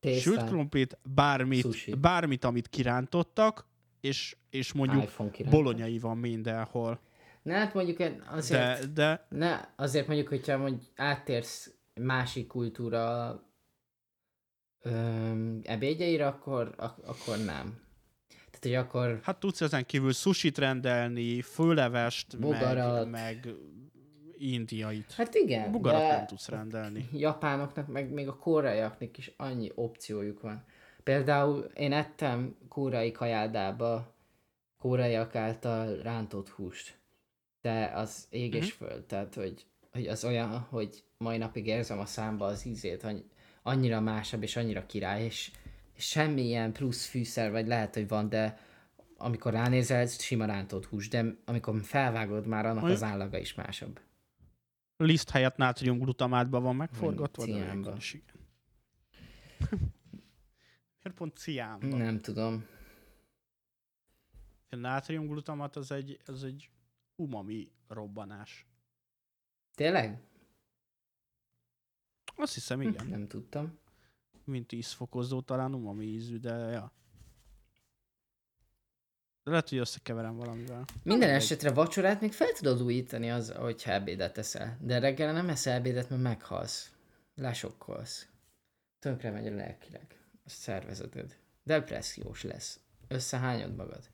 tésztát, 0.00 0.22
sült 0.22 0.44
krumplit, 0.48 0.98
bármit, 1.14 1.60
Sushi. 1.60 1.94
bármit, 1.94 2.44
amit 2.44 2.68
kirántottak, 2.68 3.66
és, 4.00 4.36
és 4.50 4.72
mondjuk 4.72 5.10
bolonyai 5.50 5.98
van 5.98 6.18
mindenhol. 6.18 7.00
Na 7.42 7.54
hát 7.54 7.74
mondjuk 7.74 8.00
egy- 8.00 8.22
azért, 8.26 8.78
De, 8.80 8.86
de 8.92 9.26
ne, 9.38 9.60
azért 9.76 10.06
mondjuk, 10.06 10.28
hogyha 10.28 10.56
mondjuk 10.56 10.82
áttérsz 10.96 11.74
másik 12.00 12.46
kultúra 12.46 13.40
öm, 14.80 15.60
ebédjeire, 15.64 16.26
akkor, 16.26 16.74
ak- 16.76 17.04
akkor 17.06 17.36
nem. 17.36 17.82
Tehát, 18.50 18.60
hogy 18.60 18.74
akkor 18.74 19.20
hát 19.22 19.40
tudsz 19.40 19.60
ezen 19.60 19.86
kívül 19.86 20.12
sushit 20.12 20.58
rendelni, 20.58 21.40
főlevest, 21.42 22.32
meg, 22.32 22.40
Bogarat. 22.40 23.10
meg 23.10 23.48
indiait. 24.52 25.12
Hát 25.12 25.34
igen, 25.34 25.70
Bogarat 25.72 26.00
de 26.00 26.16
nem 26.16 26.26
tudsz 26.26 26.48
rendelni. 26.48 27.08
japánoknak, 27.26 27.86
meg 27.88 28.10
még 28.12 28.28
a 28.28 28.36
koreaiaknak 28.36 29.18
is 29.18 29.32
annyi 29.36 29.70
opciójuk 29.74 30.40
van. 30.40 30.64
Például 31.02 31.70
én 31.74 31.92
ettem 31.92 32.56
koreai 32.68 33.12
kajádába 33.12 34.14
koreaiak 34.78 35.34
által 35.34 35.96
rántott 36.02 36.48
húst. 36.48 36.98
De 37.60 37.92
az 37.94 38.26
ég 38.30 38.54
és 38.54 38.76
Mhm. 38.78 38.84
föld, 38.84 39.02
tehát 39.04 39.34
hogy, 39.34 39.66
hogy 39.92 40.06
az 40.06 40.24
olyan, 40.24 40.58
hogy 40.58 41.02
mai 41.18 41.36
napig 41.38 41.66
érzem 41.66 41.98
a 41.98 42.06
számba 42.06 42.44
az 42.46 42.66
ízét, 42.66 43.06
annyira 43.62 44.00
másabb 44.00 44.42
és 44.42 44.56
annyira 44.56 44.86
király, 44.86 45.24
és, 45.24 45.50
és 45.96 46.04
semmilyen 46.04 46.72
plusz 46.72 47.06
fűszer, 47.06 47.50
vagy 47.50 47.66
lehet, 47.66 47.94
hogy 47.94 48.08
van, 48.08 48.28
de 48.28 48.58
amikor 49.16 49.52
ránézel, 49.52 50.00
ez 50.00 50.22
sima 50.22 50.44
rántott 50.44 50.84
hús, 50.86 51.08
de 51.08 51.24
amikor 51.44 51.74
felvágod 51.82 52.46
már, 52.46 52.66
annak 52.66 52.82
Olyan- 52.82 52.96
az 52.96 53.02
állaga 53.02 53.38
is 53.38 53.54
másabb. 53.54 54.00
Liszt 54.96 55.30
helyett 55.30 55.56
nátriumglutamátban 55.56 56.62
van 56.62 56.76
megforgatva, 56.76 57.46
de 57.46 57.72
végül 57.72 57.96
is 57.96 58.12
igen. 58.14 58.36
Miért 61.02 61.18
pont 61.18 61.36
ciánban? 61.36 61.98
Nem 61.98 62.20
tudom. 62.20 62.66
A 64.70 64.76
nátriumglutamat 64.76 65.76
az 65.76 65.90
egy, 65.90 66.20
az 66.26 66.44
egy 66.44 66.70
umami 67.16 67.72
robbanás. 67.88 68.66
Tényleg? 69.74 70.22
Azt 72.36 72.54
hiszem, 72.54 72.80
igen. 72.80 73.06
Nem 73.06 73.26
tudtam. 73.26 73.78
Mint 74.44 74.72
ízfokozó, 74.72 75.40
talán 75.40 75.74
umami 75.74 76.04
ízű, 76.04 76.38
de 76.38 76.54
ja. 76.54 76.92
De 79.44 79.50
lehet, 79.50 79.68
hogy 79.68 79.78
összekeverem 79.78 80.36
valamivel. 80.36 80.76
Minden 80.76 80.88
mindegy. 81.02 81.28
esetre 81.28 81.70
vacsorát 81.70 82.20
még 82.20 82.32
fel 82.32 82.52
tudod 82.52 82.82
újítani 82.82 83.30
az, 83.30 83.50
hogyha 83.50 83.92
ebédet 83.92 84.38
eszel. 84.38 84.78
De 84.80 84.98
reggel 84.98 85.32
nem 85.32 85.48
eszel 85.48 85.74
ebédet, 85.74 86.10
mert 86.10 86.22
meghalsz. 86.22 86.92
Lesokkolsz. 87.34 88.28
Tönkre 88.98 89.30
megy 89.30 89.46
a 89.46 89.54
lelkileg. 89.54 90.18
A 90.44 90.48
szervezeted. 90.50 91.36
Depressziós 91.62 92.42
lesz. 92.42 92.80
Összehányod 93.08 93.76
magad. 93.76 94.10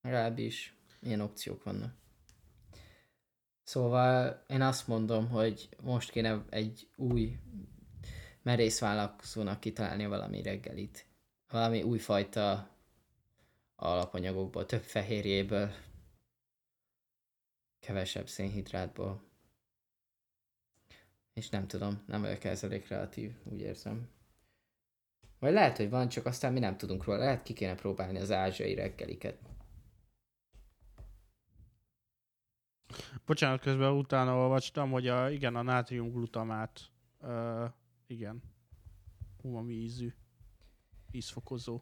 Legalábbis 0.00 0.76
ilyen 1.00 1.20
opciók 1.20 1.62
vannak. 1.62 1.94
Szóval 3.62 4.44
én 4.48 4.60
azt 4.60 4.86
mondom, 4.86 5.28
hogy 5.28 5.68
most 5.82 6.10
kéne 6.10 6.44
egy 6.50 6.88
új 6.96 7.38
merész 8.42 8.78
vállalkozónak 8.78 9.60
kitalálni 9.60 10.06
valami 10.06 10.42
reggelit. 10.42 11.06
Valami 11.48 11.82
újfajta 11.82 12.75
alapanyagokból, 13.76 14.66
több 14.66 14.82
fehérjéből, 14.82 15.70
kevesebb 17.80 18.28
szénhidrátból. 18.28 19.22
És 21.32 21.48
nem 21.48 21.66
tudom, 21.66 22.02
nem 22.06 22.20
vagyok 22.20 22.44
ezzel 22.44 22.70
elég 22.70 22.84
kreatív, 22.84 23.34
úgy 23.44 23.60
érzem. 23.60 24.08
Vagy 25.38 25.52
lehet, 25.52 25.76
hogy 25.76 25.90
van, 25.90 26.08
csak 26.08 26.26
aztán 26.26 26.52
mi 26.52 26.58
nem 26.58 26.76
tudunk 26.76 27.04
róla. 27.04 27.18
Lehet 27.18 27.42
ki 27.42 27.52
kéne 27.52 27.74
próbálni 27.74 28.18
az 28.18 28.30
ázsiai 28.30 28.74
reggeliket. 28.74 29.38
Bocsánat, 33.24 33.60
közben 33.60 33.92
utána 33.92 34.36
olvastam, 34.36 34.90
hogy 34.90 35.08
a, 35.08 35.30
igen, 35.30 35.56
a 35.56 35.62
nátriumglutamát, 35.62 36.80
uh, 37.20 37.70
igen, 38.06 38.42
umami 39.42 39.74
ízű, 39.74 40.14
ízfokozó. 41.10 41.80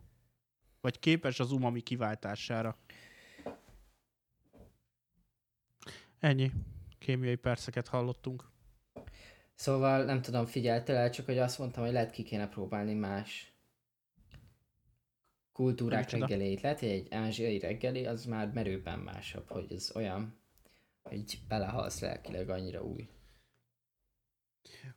Vagy 0.85 0.99
képes 0.99 1.41
az 1.41 1.53
umami 1.53 1.81
kiváltására. 1.81 2.77
Ennyi. 6.19 6.53
Kémiai 6.99 7.37
perceket 7.37 7.89
hallottunk. 7.89 8.51
Szóval 9.55 10.05
nem 10.05 10.23
tudom, 10.23 10.47
figyeltél 10.47 10.95
el, 10.95 11.11
csak 11.11 11.27
hogy 11.27 11.39
azt 11.39 11.59
mondtam, 11.59 11.85
hogy 11.85 11.93
lehet 11.93 12.11
ki 12.11 12.23
kéne 12.23 12.49
próbálni 12.49 12.95
más 12.95 13.53
kultúrák 15.53 16.05
Micsoda? 16.05 16.27
reggelét. 16.27 16.61
Lehet, 16.61 16.79
hogy 16.81 16.89
egy 16.89 17.13
ázsiai 17.13 17.59
reggeli 17.59 18.07
az 18.07 18.25
már 18.25 18.53
merőben 18.53 18.99
másabb, 18.99 19.49
hogy 19.49 19.73
ez 19.73 19.91
olyan, 19.95 20.39
hogy 21.03 21.39
belehalsz 21.49 22.01
lelkileg 22.01 22.49
annyira 22.49 22.83
új. 22.83 23.09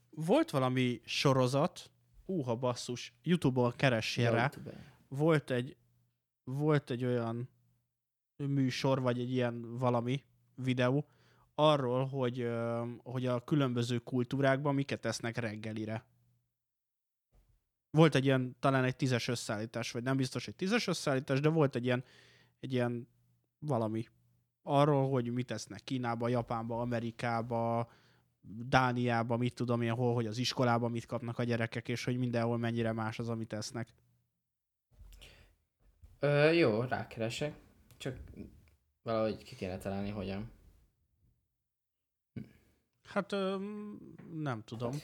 Volt 0.10 0.50
valami 0.50 1.02
sorozat, 1.06 1.92
úha 2.26 2.56
basszus, 2.56 3.14
Youtube-on 3.24 3.74
keressél 3.76 4.32
rá, 4.32 4.42
YouTube-en. 4.54 4.97
Volt 5.08 5.52
egy, 5.52 5.78
volt 6.44 6.90
egy 6.90 7.06
olyan 7.06 7.50
műsor, 8.36 9.02
vagy 9.02 9.20
egy 9.20 9.32
ilyen 9.32 9.78
valami 9.78 10.24
videó, 10.56 11.08
arról, 11.56 12.06
hogy, 12.06 12.50
hogy 13.04 13.26
a 13.26 13.44
különböző 13.44 13.98
kultúrákban 13.98 14.76
miket 14.76 15.06
esznek 15.06 15.38
reggelire. 15.38 16.06
Volt 17.90 18.16
egy 18.16 18.26
ilyen, 18.26 18.56
talán 18.60 18.84
egy 18.84 18.96
tízes 18.96 19.28
összeállítás, 19.28 19.92
vagy 19.92 20.04
nem 20.04 20.18
biztos 20.18 20.48
egy 20.48 20.56
tízes 20.56 20.88
összeállítás, 20.88 21.40
de 21.40 21.50
volt 21.50 21.76
egy 21.76 21.86
ilyen, 21.86 22.04
egy 22.60 22.74
ilyen 22.74 23.08
valami 23.60 24.06
arról, 24.62 25.10
hogy 25.10 25.32
mit 25.34 25.52
esznek 25.52 25.84
Kínába, 25.84 26.28
Japánba, 26.28 26.82
Amerikába, 26.82 27.90
Dániába, 28.42 29.38
mit 29.38 29.54
tudom 29.54 29.82
én, 29.82 29.94
hol, 29.94 30.14
hogy 30.14 30.26
az 30.26 30.38
iskolában 30.38 30.92
mit 30.92 31.06
kapnak 31.06 31.40
a 31.40 31.44
gyerekek, 31.44 31.88
és 31.88 32.04
hogy 32.04 32.18
mindenhol 32.18 32.58
mennyire 32.58 32.92
más 32.92 33.20
az, 33.20 33.30
amit 33.30 33.54
esznek. 33.54 33.94
Ö, 36.20 36.52
jó, 36.52 36.82
rákeresek. 36.82 37.56
Csak 37.98 38.18
valahogy 39.02 39.44
ki 39.44 39.56
kéne 39.56 39.78
találni, 39.78 40.10
hogyan. 40.10 40.52
Hát 43.04 43.32
ö, 43.32 43.58
nem 44.32 44.64
tudom. 44.64 44.96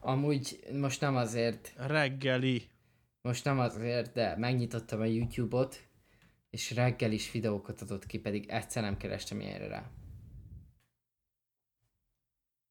Amúgy 0.00 0.58
most 0.72 1.00
nem 1.00 1.16
azért, 1.16 1.72
Reggeli. 1.76 2.68
most 3.20 3.44
nem 3.44 3.58
azért, 3.58 4.12
de 4.12 4.36
megnyitottam 4.36 5.00
a 5.00 5.04
YouTube-ot, 5.04 5.88
és 6.50 6.70
reggel 6.70 7.12
is 7.12 7.30
videókat 7.30 7.80
adott 7.80 8.06
ki, 8.06 8.18
pedig 8.18 8.48
egyszer 8.48 8.82
nem 8.82 8.96
kerestem 8.96 9.40
ilyenre 9.40 9.66
rá. 9.66 9.90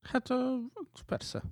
Hát 0.01 0.29
ö, 0.29 0.57
persze. 1.05 1.43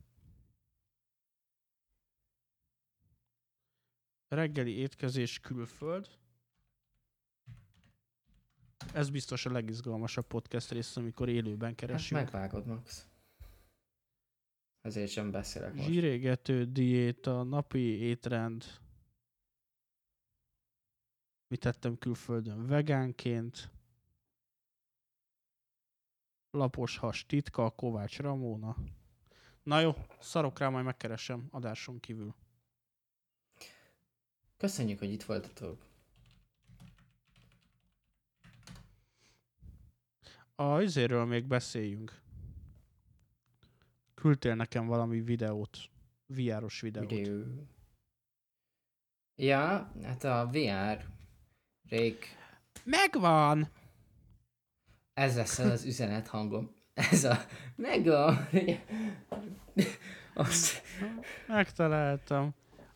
Reggeli 4.35 4.71
étkezés 4.77 5.39
külföld. 5.39 6.07
Ez 8.93 9.09
biztos 9.09 9.45
a 9.45 9.51
legizgalmasabb 9.51 10.27
podcast 10.27 10.71
rész, 10.71 10.97
amikor 10.97 11.29
élőben 11.29 11.67
Hát 11.69 11.77
keresünk. 11.77 12.21
megvágod, 12.21 12.65
Max. 12.65 13.07
Ezért 14.81 15.11
sem 15.11 15.31
beszélek 15.31 15.73
most. 15.73 15.87
Zsírégető 15.87 16.65
diéta, 16.65 17.43
napi 17.43 17.79
étrend. 17.79 18.63
Mit 21.47 21.59
tettem 21.59 21.97
külföldön? 21.97 22.67
Vegánként. 22.67 23.69
Lapos 26.51 26.97
has 26.97 27.25
titka, 27.25 27.69
Kovács 27.69 28.19
Ramóna. 28.19 28.75
Na 29.63 29.79
jó, 29.79 29.93
szarok 30.19 30.59
rá, 30.59 30.69
majd 30.69 30.85
megkeresem 30.85 31.47
adáson 31.51 31.99
kívül. 31.99 32.35
Köszönjük, 34.57 34.99
hogy 34.99 35.11
itt 35.11 35.23
voltatok. 35.23 35.85
A 40.55 40.81
izéről 40.81 41.25
még 41.25 41.45
beszéljünk. 41.45 42.21
Küldtél 44.13 44.55
nekem 44.55 44.85
valami 44.85 45.21
videót. 45.21 45.77
VR-os 46.25 46.81
videót. 46.81 47.09
Videó. 47.09 47.43
Ja, 49.35 49.91
hát 50.03 50.23
a 50.23 50.49
VR 50.51 51.05
rég 51.89 52.17
Megvan! 52.83 53.71
ez 55.13 55.35
lesz 55.35 55.59
az 55.59 55.83
üzenet 55.85 56.27
hangom. 56.27 56.75
Ez 56.93 57.23
a... 57.23 57.37
Meg 57.75 58.07
a... 58.07 58.47
Azt... 60.33 60.81
Megtaláltam. 61.47 62.53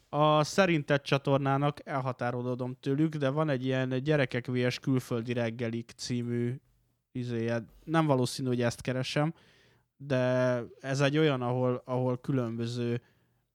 A 0.09 0.43
szerinted 0.43 1.01
csatornának 1.01 1.87
elhatárolódom 1.87 2.77
tőlük, 2.79 3.15
de 3.15 3.29
van 3.29 3.49
egy 3.49 3.65
ilyen 3.65 4.03
gyerekek 4.03 4.47
vs. 4.47 4.79
külföldi 4.79 5.33
reggelik 5.33 5.91
című 5.95 6.55
izéje. 7.11 7.65
Nem 7.83 8.05
valószínű, 8.05 8.47
hogy 8.47 8.61
ezt 8.61 8.81
keresem, 8.81 9.33
de 9.97 10.63
ez 10.79 11.01
egy 11.01 11.17
olyan, 11.17 11.41
ahol, 11.41 11.81
ahol 11.85 12.17
különböző 12.17 13.01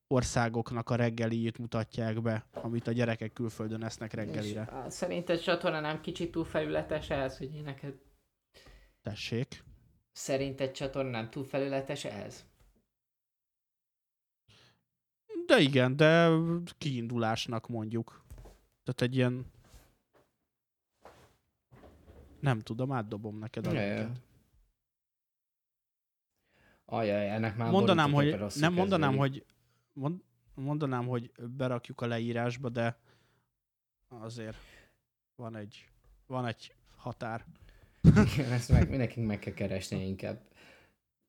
országoknak 0.06 0.90
a 0.90 0.94
reggeliét 0.94 1.58
mutatják 1.58 2.22
be, 2.22 2.46
amit 2.52 2.86
a 2.86 2.92
gyerekek 2.92 3.32
külföldön 3.32 3.84
esznek 3.84 4.12
reggelire. 4.12 4.84
Szerinted 4.88 5.40
csatorna 5.40 5.80
nem 5.80 6.00
kicsit 6.00 6.30
túl 6.30 6.44
felületes 6.44 7.10
ehhez, 7.10 7.38
hogy 7.38 7.54
én 7.54 7.62
neked... 7.62 7.94
Tessék. 9.02 9.64
Szerinted 10.12 10.70
csatorna 10.70 11.10
nem 11.10 11.30
túl 11.30 11.44
felületes 11.44 12.04
ehhez? 12.04 12.44
De 15.46 15.60
igen, 15.60 15.96
de 15.96 16.30
kiindulásnak 16.78 17.68
mondjuk. 17.68 18.24
Tehát 18.84 19.00
egy 19.00 19.14
ilyen... 19.14 19.52
Nem 22.40 22.60
tudom, 22.60 22.92
átdobom 22.92 23.38
neked 23.38 23.66
a 23.66 23.70
linket. 23.70 24.20
Ajaj, 26.84 27.30
ennek 27.30 27.56
már 27.56 27.70
Mondanám, 27.70 28.12
hogy, 28.12 28.36
nem 28.54 28.72
mondanám, 28.72 29.10
kezdődik. 29.10 29.42
hogy 29.42 29.46
mond, 29.92 30.20
mondanám, 30.54 31.06
hogy 31.06 31.32
berakjuk 31.56 32.00
a 32.00 32.06
leírásba, 32.06 32.68
de 32.68 32.98
azért 34.08 34.56
van 35.36 35.56
egy, 35.56 35.88
van 36.26 36.46
egy 36.46 36.74
határ. 36.96 37.44
Igen, 38.02 38.52
ezt 38.52 38.68
meg, 38.68 38.96
nekünk 38.96 39.26
meg 39.26 39.38
kell 39.38 39.54
keresni 39.54 40.06
inkább. 40.06 40.40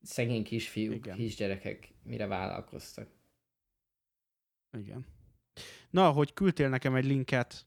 Szegény 0.01 0.43
kisfiúk, 0.43 0.95
Igen. 0.95 1.15
kisgyerekek 1.15 1.93
mire 2.03 2.27
vállalkoztak. 2.27 3.07
Igen. 4.79 5.05
Na, 5.89 6.11
hogy 6.11 6.33
küldtél 6.33 6.69
nekem 6.69 6.95
egy 6.95 7.05
linket, 7.05 7.65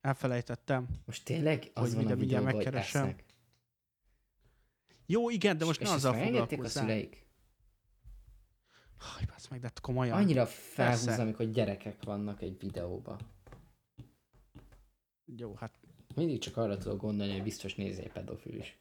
elfelejtettem. 0.00 0.88
Most 1.04 1.24
tényleg 1.24 1.70
az 1.74 1.94
Hogy 1.94 2.04
van 2.04 2.12
a 2.12 2.16
hogy 2.16 2.42
megkeresem. 2.42 3.02
esznek. 3.02 3.24
Jó, 5.06 5.30
igen, 5.30 5.58
de 5.58 5.64
most 5.64 5.80
és, 5.80 5.88
ne 5.88 5.94
azzal 5.94 6.12
megengedték 6.12 6.42
a 6.42 6.46
foglalkozzál. 6.48 6.82
szüleik? 6.82 7.26
Haj, 8.96 9.24
bassz 9.24 9.48
meg, 9.48 9.60
de 9.60 9.70
komolyan. 9.80 10.16
Annyira 10.18 10.48
Persze. 10.74 11.14
amikor 11.22 11.50
gyerekek 11.50 12.04
vannak 12.04 12.42
egy 12.42 12.58
videóba. 12.60 13.18
Jó, 15.24 15.54
hát 15.54 15.72
Mindig 16.14 16.38
csak 16.38 16.56
arra 16.56 16.76
tudok 16.78 17.00
gondolni, 17.00 17.32
hogy 17.32 17.42
biztos 17.42 17.74
nézi 17.74 18.02
egy 18.02 18.12
pedofil 18.12 18.54
is. 18.58 18.78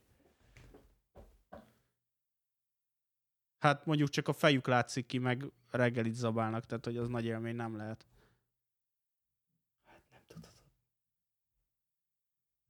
Hát 3.58 3.86
mondjuk 3.86 4.10
csak 4.10 4.28
a 4.28 4.34
fejük 4.34 4.68
látszik 4.68 5.05
ki, 5.05 5.18
meg 5.18 5.51
reggelit 5.72 6.14
zabálnak, 6.14 6.66
tehát 6.66 6.86
hogy 6.86 6.97
az 6.97 7.08
nagy 7.10 7.26
élmény 7.26 7.55
nem 7.55 7.78
lehet. 7.78 8.05
Nem 9.86 10.22
tudod. 10.28 10.51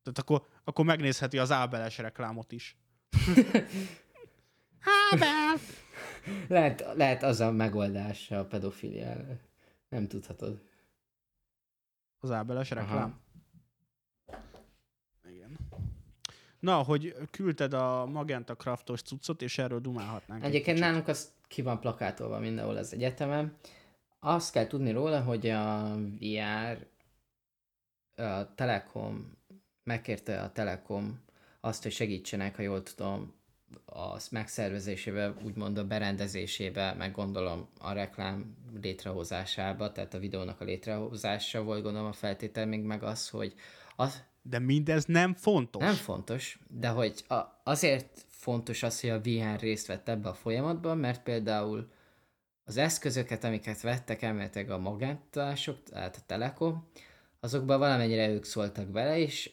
Tehát 0.03 0.19
akkor, 0.19 0.47
akkor 0.63 0.85
megnézheti 0.85 1.38
az 1.38 1.51
Ábeles 1.51 1.97
reklámot 1.97 2.51
is. 2.51 2.77
Ábel! 5.11 5.55
Lehet, 6.47 6.85
lehet 6.95 7.23
az 7.23 7.39
a 7.39 7.51
megoldás 7.51 8.31
a 8.31 8.45
pedofiliára. 8.45 9.39
Nem 9.89 10.07
tudhatod. 10.07 10.61
Az 12.19 12.31
Ábeles 12.31 12.71
Aha. 12.71 12.81
reklám? 12.81 13.07
Igen. 13.07 13.25
Na, 16.68 16.84
hogy 16.84 17.15
küldted 17.32 17.74
a 17.74 18.05
Magenta 18.05 18.55
Craftos 18.55 19.01
cuccot, 19.01 19.41
és 19.41 19.57
erről 19.57 19.80
dumálhatnánk. 19.80 20.43
egy 20.43 20.49
Egyébként 20.49 20.78
kicsit. 20.78 20.89
nálunk 20.89 21.07
az 21.07 21.32
ki 21.47 21.61
van 21.61 21.80
plakátolva 21.80 22.39
mindenhol 22.39 22.78
az 22.78 22.93
egyetemen. 22.93 23.57
Azt 24.20 24.51
kell 24.51 24.68
tudni 24.68 24.91
róla, 24.91 25.22
hogy 25.22 25.49
a 25.49 25.95
VR, 26.20 26.88
a 28.22 28.53
Telekom, 28.55 29.38
megkérte 29.84 30.41
a 30.41 30.51
Telekom 30.51 31.24
azt, 31.59 31.84
hogy 31.84 31.91
segítsenek, 31.91 32.55
ha 32.55 32.61
jól 32.61 32.84
tudom, 32.84 33.34
a 33.86 34.18
megszervezésébe, 34.32 35.34
úgymond 35.43 35.78
a 35.78 35.88
berendezésébe, 35.88 36.93
meg 36.93 37.11
gondolom 37.11 37.68
a 37.80 37.91
reklám 37.91 38.55
létrehozásába, 38.82 39.91
tehát 39.91 40.13
a 40.13 40.20
videónak 40.20 40.61
a 40.61 40.65
létrehozása 40.65 41.63
volt 41.63 41.84
gondolom 41.84 42.07
a 42.07 42.13
feltétel, 42.13 42.65
még 42.65 42.82
meg 42.82 43.03
az, 43.03 43.30
hogy 43.30 43.53
az, 43.95 44.24
De 44.49 44.59
mindez 44.59 45.05
nem 45.05 45.33
fontos. 45.33 45.81
nem 45.81 45.93
fontos, 45.93 46.59
de 46.69 46.87
hogy 46.87 47.23
a, 47.27 47.61
azért 47.63 48.25
fontos 48.27 48.83
az, 48.83 49.01
hogy 49.01 49.09
a 49.09 49.21
VR 49.21 49.59
részt 49.59 49.87
vett 49.87 50.09
ebbe 50.09 50.29
a 50.29 50.33
folyamatban, 50.33 50.97
mert 50.97 51.23
például 51.23 51.91
az 52.63 52.77
eszközöket, 52.77 53.43
amiket 53.43 53.81
vettek 53.81 54.21
elméletileg 54.21 54.69
a 54.69 54.77
magántások, 54.77 55.83
tehát 55.83 56.15
a 56.15 56.25
Telekom, 56.25 56.87
azokban 57.39 57.79
valamennyire 57.79 58.29
ők 58.29 58.43
szóltak 58.43 58.87
bele, 58.87 59.17
és, 59.17 59.51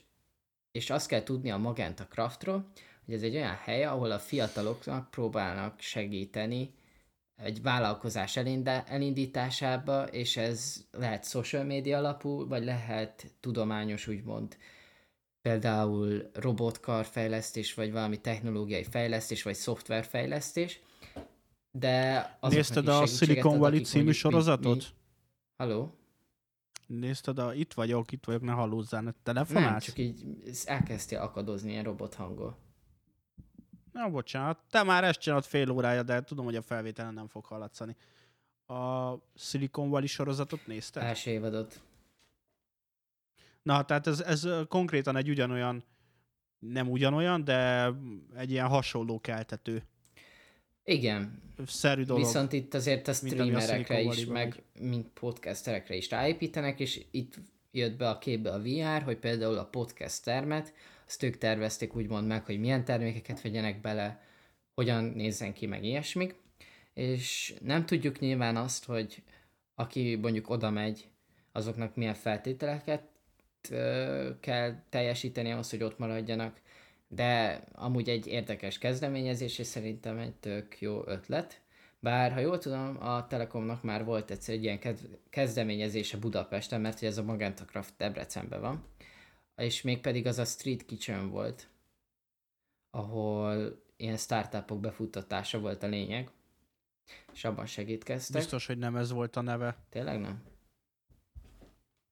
és 0.70 0.90
azt 0.90 1.08
kell 1.08 1.22
tudni 1.22 1.50
a 1.50 1.56
Magenta 1.56 2.06
Craftról, 2.06 2.70
hogy 3.04 3.14
ez 3.14 3.22
egy 3.22 3.36
olyan 3.36 3.54
hely, 3.54 3.84
ahol 3.84 4.10
a 4.10 4.18
fiataloknak 4.18 5.10
próbálnak 5.10 5.80
segíteni 5.80 6.74
egy 7.36 7.62
vállalkozás 7.62 8.36
elindításába, 8.86 10.04
és 10.04 10.36
ez 10.36 10.84
lehet 10.90 11.24
social 11.24 11.64
media 11.64 11.98
alapú, 11.98 12.48
vagy 12.48 12.64
lehet 12.64 13.34
tudományos, 13.40 14.06
úgymond 14.06 14.56
például 15.44 16.30
robotkar 16.32 17.04
fejlesztés, 17.04 17.74
vagy 17.74 17.92
valami 17.92 18.20
technológiai 18.20 18.84
fejlesztés, 18.84 19.42
vagy 19.42 19.54
szoftverfejlesztés, 19.54 20.80
de 21.70 22.38
Nézted 22.40 22.88
a 22.88 23.06
Silicon 23.06 23.58
Valley 23.58 23.80
című 23.80 24.04
mondjuk 24.04 24.06
mi- 24.06 24.12
sorozatot? 24.12 24.76
Mi, 24.76 24.84
Halló? 25.56 25.94
Nézted 26.86 27.38
a... 27.38 27.54
Itt 27.54 27.72
vagyok, 27.72 28.12
itt 28.12 28.24
vagyok, 28.24 28.42
ne 28.42 28.52
hallózzál, 28.52 29.00
ne 29.00 29.04
Nem, 29.06 29.14
telefonálsz? 29.22 29.84
csak 29.84 29.98
így 29.98 30.24
elkezdtél 30.64 31.18
akadozni 31.18 31.70
ilyen 31.70 31.84
robot 31.84 32.14
hangol. 32.14 32.56
Na, 33.92 34.10
bocsánat. 34.10 34.58
Te 34.70 34.82
már 34.82 35.04
ezt 35.04 35.20
csinálod 35.20 35.44
fél 35.44 35.70
órája, 35.70 36.02
de 36.02 36.22
tudom, 36.22 36.44
hogy 36.44 36.56
a 36.56 36.62
felvételen 36.62 37.14
nem 37.14 37.28
fog 37.28 37.44
hallatszani. 37.44 37.96
A 38.66 39.12
Silicon 39.34 39.88
Valley 39.90 40.06
sorozatot 40.06 40.66
nézted? 40.66 41.02
Első 41.02 41.30
évadot. 41.30 41.82
Na, 43.64 43.84
tehát 43.84 44.06
ez, 44.06 44.20
ez 44.20 44.46
konkrétan 44.68 45.16
egy 45.16 45.28
ugyanolyan, 45.28 45.84
nem 46.58 46.90
ugyanolyan, 46.90 47.44
de 47.44 47.90
egy 48.36 48.50
ilyen 48.50 48.68
hasonló 48.68 49.20
keltető 49.20 49.82
Igen, 50.84 51.42
szerű 51.66 52.02
dolog. 52.02 52.22
Viszont 52.22 52.52
itt 52.52 52.74
azért 52.74 53.08
a 53.08 53.12
streamerekre 53.12 54.00
is, 54.00 54.26
meg 54.26 54.62
mint 54.80 55.08
podcasterekre 55.08 55.94
is 55.94 56.10
ráépítenek, 56.10 56.80
és 56.80 57.04
itt 57.10 57.34
jött 57.70 57.96
be 57.96 58.08
a 58.08 58.18
képbe 58.18 58.52
a 58.52 58.62
VR, 58.62 59.02
hogy 59.02 59.16
például 59.16 59.58
a 59.58 59.64
podcast 59.64 60.24
termet, 60.24 60.72
azt 61.06 61.22
ők 61.22 61.38
tervezték 61.38 61.96
úgymond 61.96 62.26
meg, 62.26 62.44
hogy 62.44 62.60
milyen 62.60 62.84
termékeket 62.84 63.42
vegyenek 63.42 63.80
bele, 63.80 64.22
hogyan 64.74 65.04
nézzen 65.04 65.52
ki, 65.52 65.66
meg 65.66 65.84
ilyesmik. 65.84 66.34
És 66.94 67.54
nem 67.60 67.86
tudjuk 67.86 68.18
nyilván 68.18 68.56
azt, 68.56 68.84
hogy 68.84 69.22
aki 69.74 70.16
mondjuk 70.16 70.50
oda 70.50 70.70
megy, 70.70 71.08
azoknak 71.52 71.96
milyen 71.96 72.14
feltételeket 72.14 73.13
kell 74.40 74.74
teljesíteni 74.88 75.52
ahhoz, 75.52 75.70
hogy 75.70 75.82
ott 75.82 75.98
maradjanak, 75.98 76.60
de 77.08 77.62
amúgy 77.72 78.08
egy 78.08 78.26
érdekes 78.26 78.78
kezdeményezés, 78.78 79.58
és 79.58 79.66
szerintem 79.66 80.18
egy 80.18 80.34
tök 80.34 80.80
jó 80.80 81.02
ötlet. 81.06 81.62
Bár, 82.00 82.32
ha 82.32 82.38
jól 82.38 82.58
tudom, 82.58 82.96
a 83.02 83.26
Telekomnak 83.26 83.82
már 83.82 84.04
volt 84.04 84.30
egyszer 84.30 84.54
egy 84.54 84.62
ilyen 84.62 84.80
kezdeményezése 85.30 86.16
Budapesten, 86.16 86.80
mert 86.80 86.98
hogy 86.98 87.08
ez 87.08 87.18
a 87.18 87.22
Magenta 87.22 87.64
Craft 87.64 87.94
Debrecenben 87.96 88.60
van, 88.60 88.84
és 89.56 89.82
mégpedig 89.82 90.26
az 90.26 90.38
a 90.38 90.44
Street 90.44 90.84
Kitchen 90.84 91.30
volt, 91.30 91.68
ahol 92.90 93.82
ilyen 93.96 94.16
startupok 94.16 94.80
befuttatása 94.80 95.60
volt 95.60 95.82
a 95.82 95.86
lényeg, 95.86 96.30
és 97.32 97.44
abban 97.44 97.66
segítkeztek. 97.66 98.36
Biztos, 98.36 98.66
hogy 98.66 98.78
nem 98.78 98.96
ez 98.96 99.10
volt 99.10 99.36
a 99.36 99.40
neve. 99.40 99.76
Tényleg 99.90 100.20
nem? 100.20 100.42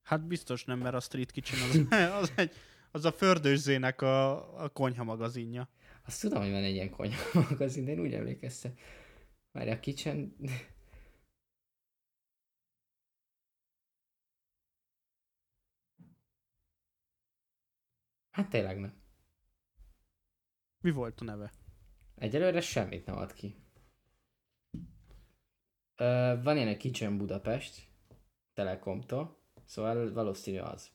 Hát 0.02 0.26
biztos 0.26 0.64
nem, 0.64 0.78
mert 0.78 0.94
a 0.94 1.00
Street 1.00 1.30
Kitchen 1.30 1.60
az, 1.60 1.86
az, 2.22 2.32
egy, 2.36 2.52
az 2.90 3.04
a 3.04 3.12
fördőzzének 3.12 4.02
a, 4.02 4.62
a 4.62 4.68
konyha 4.68 5.04
magazinja. 5.04 5.68
Azt 6.04 6.20
tudom, 6.20 6.42
hogy 6.42 6.50
van 6.50 6.62
egy 6.62 6.74
ilyen 6.74 6.90
konyha 6.90 7.40
magazin, 7.50 7.84
de 7.84 7.90
én 7.90 8.00
úgy 8.00 8.14
emlékeztem. 8.14 8.74
Már 9.52 9.68
a 9.68 9.80
kitchen... 9.80 10.36
Hát 18.30 18.48
tényleg 18.50 18.78
nem. 18.80 19.00
Mi 20.80 20.90
volt 20.90 21.20
a 21.20 21.24
neve? 21.24 21.52
Egyelőre 22.14 22.60
semmit 22.60 23.06
nem 23.06 23.16
ad 23.16 23.32
ki. 23.32 23.56
Ö, 25.96 26.40
van 26.42 26.56
ilyen 26.56 26.68
egy 26.68 26.76
Kitchen 26.76 27.18
Budapest, 27.18 27.90
Telekomtól, 28.52 29.41
szóval 29.72 30.12
valószínű 30.12 30.58
az. 30.58 30.90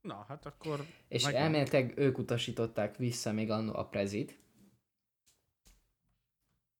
Na, 0.00 0.24
hát 0.28 0.46
akkor... 0.46 0.86
És 1.08 1.24
megvan. 1.24 1.42
elméletileg 1.42 1.98
ők 1.98 2.18
utasították 2.18 2.96
vissza 2.96 3.32
még 3.32 3.50
annó 3.50 3.74
a 3.74 3.88
prezit. 3.88 4.38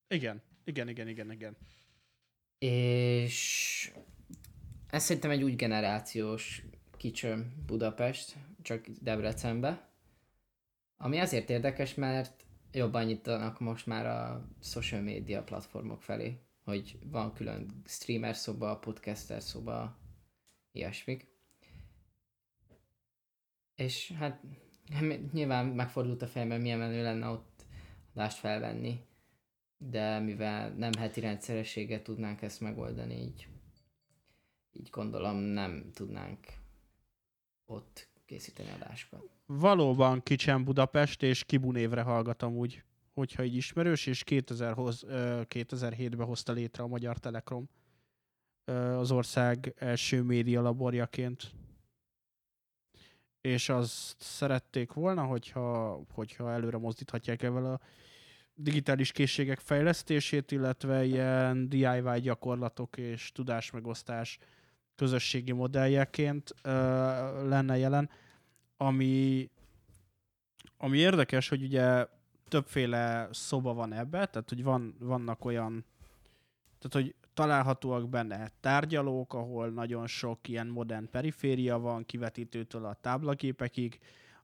Igen, 0.09 0.43
igen, 0.65 0.89
igen, 0.89 1.09
igen, 1.09 1.31
igen. 1.31 1.57
És 2.59 3.93
ez 4.87 5.05
szerintem 5.05 5.31
egy 5.31 5.43
új 5.43 5.53
generációs 5.55 6.63
kicsöm 6.97 7.63
Budapest, 7.67 8.37
csak 8.63 8.87
Debrecenbe. 8.87 9.91
Ami 10.97 11.19
azért 11.19 11.51
érdekes, 11.51 11.95
mert 11.95 12.47
jobban 12.71 13.05
nyitanak 13.05 13.61
most 13.61 13.87
már 13.87 14.07
a 14.07 14.49
social 14.61 15.03
media 15.03 15.43
platformok 15.43 16.03
felé, 16.03 16.41
hogy 16.65 16.99
van 17.05 17.33
külön 17.33 17.83
streamer 17.87 18.37
szoba, 18.37 18.79
podcaster 18.79 19.43
szoba, 19.43 19.99
ilyesmik. 20.73 21.27
És 23.75 24.13
hát 24.13 24.43
nyilván 25.33 25.67
megfordult 25.67 26.23
a 26.23 26.27
fejemben, 26.27 26.61
milyen 26.61 26.79
menő 26.79 27.03
lenne 27.03 27.29
ott 27.29 27.65
adást 28.15 28.39
felvenni, 28.39 29.01
de 29.77 30.19
mivel 30.19 30.71
nem 30.71 30.93
heti 30.99 31.21
rendszerességgel 31.21 32.03
tudnánk 32.03 32.43
ezt 32.43 32.61
megoldani, 32.61 33.15
így, 33.15 33.49
így 34.73 34.89
gondolom 34.91 35.37
nem 35.37 35.91
tudnánk 35.95 36.47
ott 37.65 38.09
készíteni 38.25 38.71
adásokat. 38.71 39.31
Valóban 39.47 40.23
Kicsen 40.23 40.65
Budapest, 40.65 41.23
és 41.23 41.45
Kibu 41.45 41.71
névre 41.71 42.03
hallgatom 42.03 42.57
úgy, 42.57 42.85
hogyha 43.13 43.45
így 43.45 43.55
ismerős, 43.55 44.07
és 44.07 44.25
2000 44.25 44.75
hoz, 44.75 45.05
2007-ben 45.09 46.27
hozta 46.27 46.53
létre 46.53 46.83
a 46.83 46.87
Magyar 46.87 47.19
Telekom 47.19 47.69
az 48.97 49.11
ország 49.11 49.75
első 49.77 50.23
média 50.23 50.61
laborjaként. 50.63 51.53
És 53.41 53.69
azt 53.69 54.15
szerették 54.23 54.93
volna, 54.93 55.25
hogyha, 55.25 56.01
hogyha 56.13 56.53
előre 56.53 56.79
mozdíthatják 56.79 57.43
ezzel 57.43 57.73
a 57.73 57.81
digitális 58.55 59.13
készségek 59.13 59.59
fejlesztését, 59.59 60.51
illetve 60.51 61.05
ilyen 61.05 61.69
DIY 61.69 62.21
gyakorlatok 62.21 62.97
és 62.97 63.33
tudásmegosztás 63.33 64.39
közösségi 64.95 65.53
modelljeként 65.53 66.55
lenne 67.43 67.77
jelen, 67.79 68.11
ami, 68.77 69.51
ami 70.77 70.99
érdekes, 70.99 71.49
hogy 71.49 71.63
ugye 71.63 72.07
többféle 72.53 73.29
szoba 73.31 73.75
van 73.75 73.93
ebbe, 73.93 74.27
tehát 74.27 74.49
hogy 74.49 74.63
van, 74.63 74.95
vannak 74.99 75.45
olyan, 75.45 75.85
tehát 76.79 77.07
hogy 77.07 77.15
találhatóak 77.35 78.09
benne 78.09 78.51
tárgyalók, 78.61 79.35
ahol 79.35 79.69
nagyon 79.69 80.07
sok 80.07 80.49
ilyen 80.49 80.67
modern 80.67 81.11
periféria 81.11 81.79
van, 81.79 82.05
kivetítőtől 82.05 82.85
a 82.85 82.95
táblagépekig, 83.01 83.99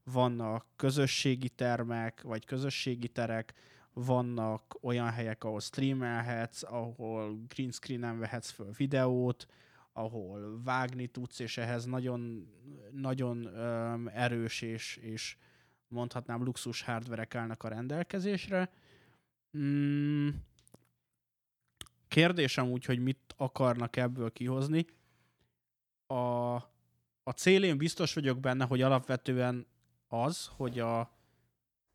vannak 0.04 0.66
közösségi 0.76 1.48
termek, 1.48 2.22
vagy 2.22 2.44
közösségi 2.44 3.08
terek, 3.08 3.54
vannak 3.92 4.78
olyan 4.80 5.10
helyek, 5.10 5.44
ahol 5.44 5.60
streamelhetsz, 5.60 6.62
ahol 6.62 7.38
green 7.48 7.70
screen-en 7.70 8.18
vehetsz 8.18 8.50
föl 8.50 8.70
videót, 8.76 9.46
ahol 9.92 10.60
vágni 10.64 11.06
tudsz, 11.06 11.38
és 11.38 11.56
ehhez 11.56 11.84
nagyon, 11.84 12.48
nagyon 12.92 13.46
um, 13.46 14.08
erős 14.12 14.62
és, 14.62 14.96
és 14.96 15.36
mondhatnám 15.88 16.44
luxus 16.44 16.82
hardverek 16.82 17.34
állnak 17.34 17.62
a 17.62 17.68
rendelkezésre. 17.68 18.70
Mm. 19.58 20.28
Kérdésem 22.08 22.70
úgy, 22.70 22.84
hogy 22.84 22.98
mit 22.98 23.34
akarnak 23.36 23.96
ebből 23.96 24.32
kihozni. 24.32 24.86
A, 26.06 26.54
a 27.22 27.30
célén 27.36 27.76
biztos 27.76 28.14
vagyok 28.14 28.40
benne, 28.40 28.64
hogy 28.64 28.82
alapvetően 28.82 29.66
az, 30.08 30.50
hogy 30.56 30.78
a, 30.78 31.10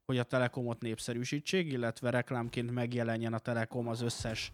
hogy 0.05 0.17
a 0.17 0.23
Telekomot 0.23 0.81
népszerűsítsék, 0.81 1.71
illetve 1.71 2.09
reklámként 2.09 2.71
megjelenjen 2.71 3.33
a 3.33 3.39
Telekom 3.39 3.87
az 3.87 4.01
összes 4.01 4.51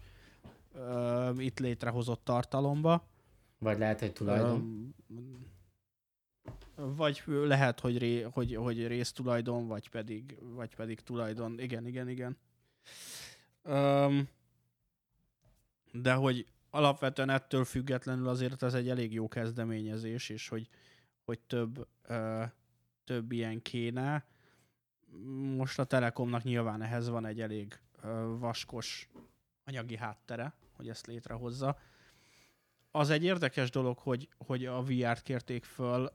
ö, 0.74 1.30
itt 1.36 1.58
létrehozott 1.58 2.24
tartalomba. 2.24 3.08
Vagy 3.58 3.78
lehet, 3.78 4.00
hogy 4.00 4.12
tulajdon. 4.12 4.94
Vagy 6.74 7.22
lehet, 7.26 7.80
hogy, 7.80 7.98
ré, 7.98 8.22
hogy, 8.22 8.54
hogy 8.54 8.86
résztulajdon, 8.86 9.66
vagy 9.66 9.88
pedig, 9.88 10.38
vagy 10.40 10.74
pedig 10.74 11.00
tulajdon. 11.00 11.58
Igen, 11.58 11.86
igen, 11.86 12.08
igen. 12.08 12.38
Um, 13.64 14.28
de 15.92 16.12
hogy 16.12 16.46
alapvetően 16.70 17.30
ettől 17.30 17.64
függetlenül 17.64 18.28
azért 18.28 18.62
ez 18.62 18.74
egy 18.74 18.88
elég 18.88 19.12
jó 19.12 19.28
kezdeményezés, 19.28 20.28
és 20.28 20.48
hogy, 20.48 20.68
hogy 21.24 21.38
több, 21.38 21.88
uh, 22.08 22.44
több 23.04 23.32
ilyen 23.32 23.62
kéne. 23.62 24.24
Most 25.56 25.78
a 25.78 25.84
Telekomnak 25.84 26.42
nyilván 26.42 26.82
ehhez 26.82 27.08
van 27.08 27.26
egy 27.26 27.40
elég 27.40 27.80
uh, 28.02 28.38
vaskos 28.38 29.10
anyagi 29.64 29.96
háttere, 29.96 30.54
hogy 30.76 30.88
ezt 30.88 31.06
létrehozza 31.06 31.78
az 32.90 33.10
egy 33.10 33.24
érdekes 33.24 33.70
dolog, 33.70 33.98
hogy, 33.98 34.28
hogy 34.46 34.66
a 34.66 34.82
VR-t 34.82 35.22
kérték 35.22 35.64
föl, 35.64 36.12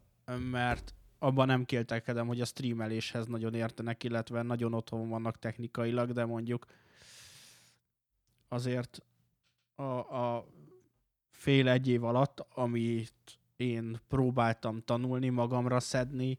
mert 0.51 0.93
abban 1.19 1.47
nem 1.47 1.65
kéltelkedem, 1.65 2.27
hogy 2.27 2.41
a 2.41 2.45
streameléshez 2.45 3.25
nagyon 3.27 3.53
értenek, 3.53 4.03
illetve 4.03 4.41
nagyon 4.41 4.73
otthon 4.73 5.09
vannak 5.09 5.39
technikailag, 5.39 6.11
de 6.11 6.25
mondjuk 6.25 6.65
azért 8.47 9.01
a, 9.75 9.83
a 9.83 10.45
fél 11.31 11.69
egy 11.69 11.87
év 11.87 12.03
alatt, 12.03 12.45
amit 12.53 13.39
én 13.55 14.01
próbáltam 14.07 14.81
tanulni, 14.81 15.29
magamra 15.29 15.79
szedni, 15.79 16.37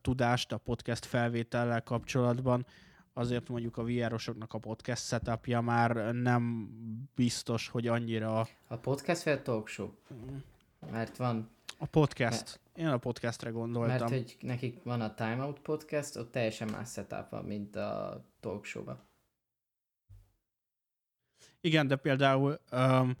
tudást 0.00 0.52
a 0.52 0.58
podcast 0.58 1.04
felvétellel 1.04 1.82
kapcsolatban, 1.82 2.66
azért 3.12 3.48
mondjuk 3.48 3.76
a 3.76 3.84
VR-osoknak 3.84 4.54
a 4.54 4.58
podcast 4.58 5.06
setupja 5.06 5.60
már 5.60 6.14
nem 6.14 6.68
biztos, 7.14 7.68
hogy 7.68 7.86
annyira... 7.86 8.48
A 8.66 8.76
podcast 8.76 9.22
vagy 9.22 9.32
a 9.32 9.42
talk 9.42 9.68
show? 9.68 9.90
Mert 10.90 11.16
van... 11.16 11.50
A 11.78 11.86
podcast. 11.86 12.60
Én 12.80 12.86
a 12.86 12.96
podcastre 12.96 13.50
gondoltam. 13.50 13.98
Mert 13.98 14.10
hogy 14.10 14.36
nekik 14.40 14.82
van 14.82 15.00
a 15.00 15.14
Time 15.14 15.44
Out 15.44 15.60
podcast, 15.60 16.16
ott 16.16 16.32
teljesen 16.32 16.68
más 16.70 16.92
setup 16.92 17.28
van, 17.30 17.44
mint 17.44 17.76
a 17.76 18.20
talk 18.40 18.64
show 18.64 18.84
Igen, 21.60 21.86
de 21.86 21.96
például 21.96 22.60
um, 22.72 23.16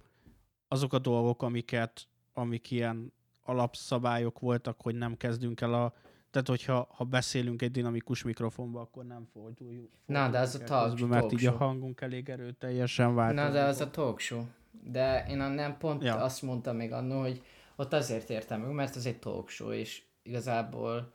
azok 0.68 0.92
a 0.92 0.98
dolgok, 0.98 1.42
amiket, 1.42 2.08
amik 2.32 2.70
ilyen 2.70 3.12
alapszabályok 3.42 4.38
voltak, 4.38 4.80
hogy 4.80 4.94
nem 4.94 5.16
kezdünk 5.16 5.60
el 5.60 5.74
a 5.74 5.94
tehát, 6.30 6.48
hogyha 6.48 6.88
ha 6.90 7.04
beszélünk 7.04 7.62
egy 7.62 7.70
dinamikus 7.70 8.22
mikrofonba, 8.22 8.80
akkor 8.80 9.04
nem 9.04 9.28
forduljuk. 9.32 9.90
Na, 10.06 10.28
de 10.28 10.38
az 10.38 10.54
a 10.54 10.64
talk, 10.64 10.90
közben, 10.90 11.08
Mert 11.08 11.32
így 11.32 11.46
a 11.46 11.56
hangunk 11.56 12.00
elég 12.00 12.28
erőteljesen 12.28 13.14
vált. 13.14 13.34
Na, 13.34 13.50
de 13.50 13.62
az 13.62 13.80
a 13.80 13.90
talk 13.90 14.18
show. 14.18 14.42
De 14.70 15.26
én 15.28 15.36
nem 15.36 15.76
pont 15.78 16.02
ja. 16.02 16.16
azt 16.16 16.42
mondtam 16.42 16.76
még 16.76 16.92
annól, 16.92 17.22
hogy 17.22 17.42
ott 17.80 17.92
azért 17.92 18.30
értem 18.30 18.60
meg, 18.60 18.72
mert 18.72 18.96
az 18.96 19.06
egy 19.06 19.18
talk 19.18 19.48
show, 19.48 19.72
és 19.72 20.02
igazából 20.22 21.12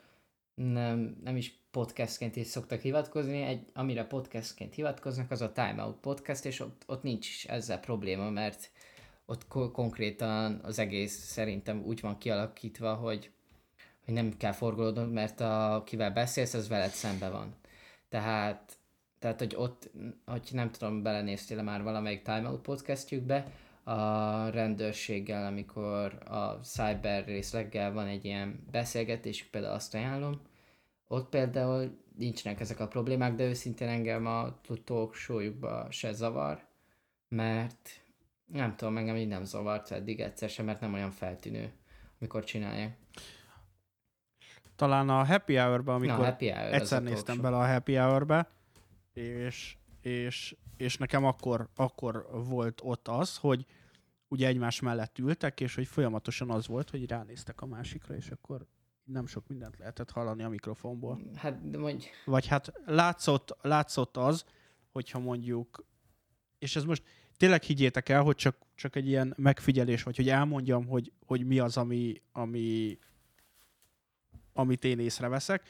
nem, 0.56 1.18
nem 1.24 1.36
is 1.36 1.60
podcastként 1.72 2.36
is 2.36 2.48
szoktak 2.48 2.82
hivatkozni, 2.82 3.42
egy, 3.42 3.66
amire 3.74 4.06
podcastként 4.06 4.74
hivatkoznak, 4.74 5.32
az 5.32 5.42
a 5.42 5.52
Time 5.52 5.84
Out 5.84 6.00
podcast, 6.00 6.46
és 6.46 6.60
ott, 6.60 6.84
ott 6.88 7.04
nincs 7.04 7.48
ezzel 7.48 7.80
probléma, 7.80 8.30
mert 8.30 8.72
ott 9.26 9.48
ko- 9.48 9.72
konkrétan 9.72 10.60
az 10.64 10.80
egész 10.80 11.14
szerintem 11.14 11.84
úgy 11.84 12.00
van 12.00 12.18
kialakítva, 12.18 12.94
hogy 12.94 13.30
hogy 14.06 14.14
nem 14.14 14.38
kell 14.38 14.52
forgolódnod, 14.52 15.12
mert 15.12 15.40
a, 15.40 15.84
kivel 15.86 16.12
beszélsz, 16.12 16.54
az 16.54 16.68
veled 16.68 16.90
szembe 16.92 17.30
van. 17.30 17.56
Tehát, 18.10 18.78
tehát 19.20 19.40
hogy 19.40 19.56
ott, 19.56 19.92
hogy 20.26 20.50
nem 20.52 20.72
tudom, 20.72 21.04
belenéztél 21.04 21.64
már 21.64 21.84
valamelyik 21.84 22.22
Time 22.22 22.50
Out 22.50 22.62
podcastjükbe, 22.62 23.52
a 23.88 24.50
rendőrséggel, 24.50 25.46
amikor 25.46 26.18
a 26.28 26.60
cyber 26.64 27.26
részleggel 27.26 27.94
van 27.94 28.08
egy 28.08 28.26
ilyen 28.26 28.66
beszélgetés, 28.72 29.44
például 29.44 29.74
azt 29.74 29.94
ajánlom, 29.94 30.42
ott 31.08 31.30
például 31.30 31.98
nincsenek 32.18 32.60
ezek 32.60 32.80
a 32.80 32.88
problémák, 32.88 33.36
de 33.36 33.44
őszintén 33.44 33.88
engem 33.88 34.26
a 34.26 34.62
talk 34.84 35.16
show 35.16 35.42
se 35.90 36.12
zavar, 36.12 36.68
mert 37.28 37.90
nem 38.46 38.76
tudom, 38.76 38.98
engem 38.98 39.16
így 39.16 39.28
nem 39.28 39.44
zavart 39.44 39.92
eddig 39.92 40.20
egyszer 40.20 40.50
sem, 40.50 40.66
mert 40.66 40.80
nem 40.80 40.94
olyan 40.94 41.12
feltűnő, 41.12 41.72
amikor 42.20 42.44
csinálják. 42.44 42.98
Talán 44.76 45.10
a 45.10 45.26
Happy 45.26 45.56
Hour-ba, 45.56 45.94
amikor 45.94 46.18
Na, 46.18 46.24
happy 46.24 46.50
hour, 46.50 46.74
egyszer 46.74 47.04
néztem 47.04 47.42
bele 47.42 47.58
a 47.58 47.68
Happy 47.68 47.96
Hour-be, 47.96 48.50
és, 49.14 49.78
és, 50.02 50.56
és 50.78 50.98
nekem 50.98 51.26
akkor, 51.26 51.70
akkor 51.76 52.28
volt 52.48 52.82
ott 52.84 53.08
az, 53.08 53.38
hogy 53.38 53.66
ugye 54.28 54.48
egymás 54.48 54.80
mellett 54.80 55.18
ültek, 55.18 55.62
és 55.62 55.76
hogy 55.76 55.88
folyamatosan 55.88 56.50
az 56.50 56.68
volt, 56.68 56.90
hogy 56.90 57.10
ránéztek 57.10 57.62
a 57.62 57.66
másikra, 57.66 58.16
és 58.16 58.30
akkor 58.30 58.66
nem 59.04 59.28
sok 59.28 59.48
mindent 59.48 59.78
lehetett 59.78 60.12
hallani 60.12 60.44
a 60.44 60.50
mikrofonból. 60.50 61.20
Hát, 61.36 61.70
de 61.70 61.78
mondj... 61.78 62.06
Vagy 62.26 62.48
hát 62.48 62.74
látszott, 62.86 63.58
látszott 63.62 64.18
az, 64.18 64.46
hogyha 64.92 65.20
mondjuk, 65.20 65.86
és 66.60 66.76
ez 66.76 66.84
most 66.84 67.04
tényleg 67.38 67.64
higgyétek 67.64 68.10
el, 68.10 68.22
hogy 68.22 68.36
csak, 68.36 68.58
csak 68.76 68.96
egy 68.96 69.08
ilyen 69.08 69.34
megfigyelés, 69.38 70.04
vagy 70.04 70.16
hogy 70.16 70.30
elmondjam, 70.30 70.88
hogy, 70.88 71.12
hogy 71.26 71.46
mi 71.46 71.60
az, 71.60 71.78
ami, 71.78 72.22
ami 72.32 72.98
amit 74.54 74.84
én 74.84 75.00
észreveszek, 75.00 75.64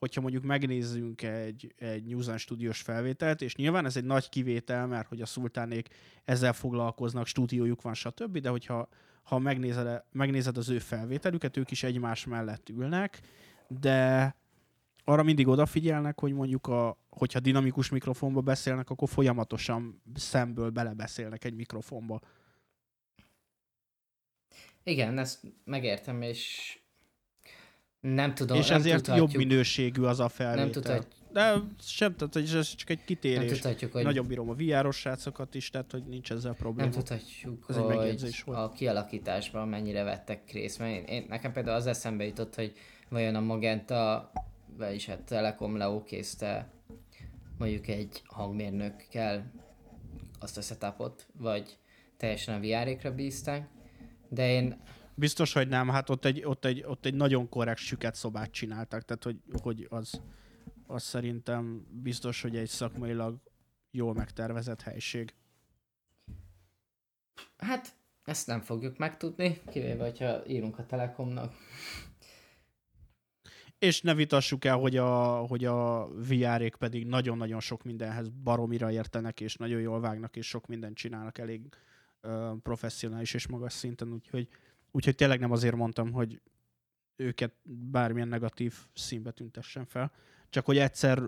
hogyha 0.00 0.20
mondjuk 0.20 0.44
megnézzünk 0.44 1.22
egy, 1.22 1.74
egy 1.76 2.04
News 2.04 2.26
and 2.26 2.38
Studios 2.38 2.80
felvételt, 2.80 3.42
és 3.42 3.54
nyilván 3.54 3.84
ez 3.84 3.96
egy 3.96 4.04
nagy 4.04 4.28
kivétel, 4.28 4.86
mert 4.86 5.08
hogy 5.08 5.20
a 5.20 5.26
szultánék 5.26 5.88
ezzel 6.24 6.52
foglalkoznak, 6.52 7.26
stúdiójuk 7.26 7.82
van, 7.82 7.94
stb., 7.94 8.38
de 8.38 8.48
hogyha 8.48 8.88
ha 9.22 9.38
megnézed, 9.38 10.02
megnézed 10.12 10.56
az 10.56 10.68
ő 10.68 10.78
felvételüket, 10.78 11.56
ők 11.56 11.70
is 11.70 11.82
egymás 11.82 12.24
mellett 12.24 12.68
ülnek, 12.68 13.20
de 13.68 14.34
arra 15.04 15.22
mindig 15.22 15.48
odafigyelnek, 15.48 16.20
hogy 16.20 16.32
mondjuk, 16.32 16.66
a, 16.66 16.98
hogyha 17.08 17.40
dinamikus 17.40 17.88
mikrofonba 17.88 18.40
beszélnek, 18.40 18.90
akkor 18.90 19.08
folyamatosan 19.08 20.02
szemből 20.14 20.70
belebeszélnek 20.70 21.44
egy 21.44 21.54
mikrofonba. 21.54 22.20
Igen, 24.82 25.18
ezt 25.18 25.40
megértem, 25.64 26.22
és 26.22 26.78
nem 28.00 28.34
tudom, 28.34 28.58
És 28.58 28.68
nem 28.68 28.78
ezért 28.78 28.96
tudhatjuk, 28.96 29.32
jobb 29.32 29.42
minőségű 29.48 30.02
az 30.02 30.20
a 30.20 30.28
felvétel. 30.28 30.62
nem 30.64 30.72
tudhatjuk, 30.72 31.12
De 31.32 31.54
sem, 31.82 32.16
tehát 32.16 32.36
ez 32.36 32.74
csak 32.74 32.90
egy 32.90 32.96
nem 32.96 33.06
kitérés. 33.06 33.50
tudhatjuk, 33.50 33.92
hogy 33.92 34.02
Nagyon 34.04 34.26
bírom 34.26 34.50
a 34.50 34.54
VR-os 34.54 34.96
srácokat 34.96 35.54
is, 35.54 35.70
tehát 35.70 35.90
hogy 35.90 36.02
nincs 36.04 36.30
ezzel 36.32 36.54
probléma. 36.54 36.88
Nem 36.88 36.98
tudhatjuk, 36.98 37.64
Ez 37.68 37.76
hogy 37.76 38.42
volt. 38.44 38.58
a 38.58 38.72
kialakításban 38.76 39.68
mennyire 39.68 40.02
vettek 40.02 40.52
részt. 40.52 40.78
Mert 40.78 40.92
én, 40.92 41.04
én, 41.04 41.26
nekem 41.28 41.52
például 41.52 41.76
az 41.76 41.86
eszembe 41.86 42.24
jutott, 42.24 42.54
hogy 42.54 42.72
vajon 43.08 43.34
a 43.34 43.40
Magenta, 43.40 44.30
vagyis 44.78 45.06
hát 45.06 45.20
Telekom 45.20 45.76
leókézte 45.76 46.70
mondjuk 47.58 47.86
egy 47.88 48.22
hangmérnökkel 48.26 49.52
azt 50.38 50.56
a 50.58 50.60
setupot, 50.60 51.26
vagy 51.38 51.76
teljesen 52.16 52.54
a 52.54 52.60
VR-ékra 52.60 53.14
bízták. 53.14 53.68
De 54.28 54.50
én, 54.52 54.80
Biztos, 55.20 55.52
hogy 55.52 55.68
nem, 55.68 55.88
hát 55.88 56.10
ott 56.10 56.24
egy, 56.24 56.44
ott 56.44 56.64
egy, 56.64 56.82
ott 56.86 57.06
egy 57.06 57.14
nagyon 57.14 57.48
korrekt 57.48 57.78
süket 57.78 58.14
szobát 58.14 58.50
csináltak, 58.50 59.04
tehát 59.04 59.24
hogy, 59.24 59.40
hogy 59.62 59.86
az, 59.90 60.20
az 60.86 61.02
szerintem 61.02 61.86
biztos, 61.90 62.42
hogy 62.42 62.56
egy 62.56 62.68
szakmailag 62.68 63.40
jól 63.90 64.14
megtervezett 64.14 64.80
helység. 64.80 65.34
hát 67.56 67.94
ezt 68.24 68.46
nem 68.46 68.60
fogjuk 68.60 68.98
megtudni, 68.98 69.60
kivéve, 69.70 70.04
hogyha 70.04 70.46
írunk 70.46 70.78
a 70.78 70.86
Telekomnak. 70.86 71.54
És 73.78 74.00
ne 74.00 74.14
vitassuk 74.14 74.64
el, 74.64 74.76
hogy 74.76 74.96
a, 74.96 75.36
hogy 75.36 75.64
a 75.64 76.08
VR-ék 76.08 76.74
pedig 76.76 77.06
nagyon-nagyon 77.06 77.60
sok 77.60 77.82
mindenhez 77.82 78.28
baromira 78.28 78.90
értenek, 78.90 79.40
és 79.40 79.56
nagyon 79.56 79.80
jól 79.80 80.00
vágnak, 80.00 80.36
és 80.36 80.46
sok 80.46 80.66
mindent 80.66 80.96
csinálnak 80.96 81.38
elég 81.38 81.60
uh, 82.22 82.58
professzionális 82.62 83.34
és 83.34 83.46
magas 83.46 83.72
szinten, 83.72 84.12
úgyhogy, 84.12 84.48
úgyhogy 84.90 85.14
tényleg 85.14 85.40
nem 85.40 85.50
azért 85.50 85.74
mondtam, 85.76 86.12
hogy 86.12 86.40
őket 87.16 87.52
bármilyen 87.64 88.28
negatív 88.28 88.74
színbe 88.94 89.30
tüntessen 89.30 89.84
fel, 89.84 90.12
csak 90.50 90.64
hogy 90.64 90.78
egyszer 90.78 91.22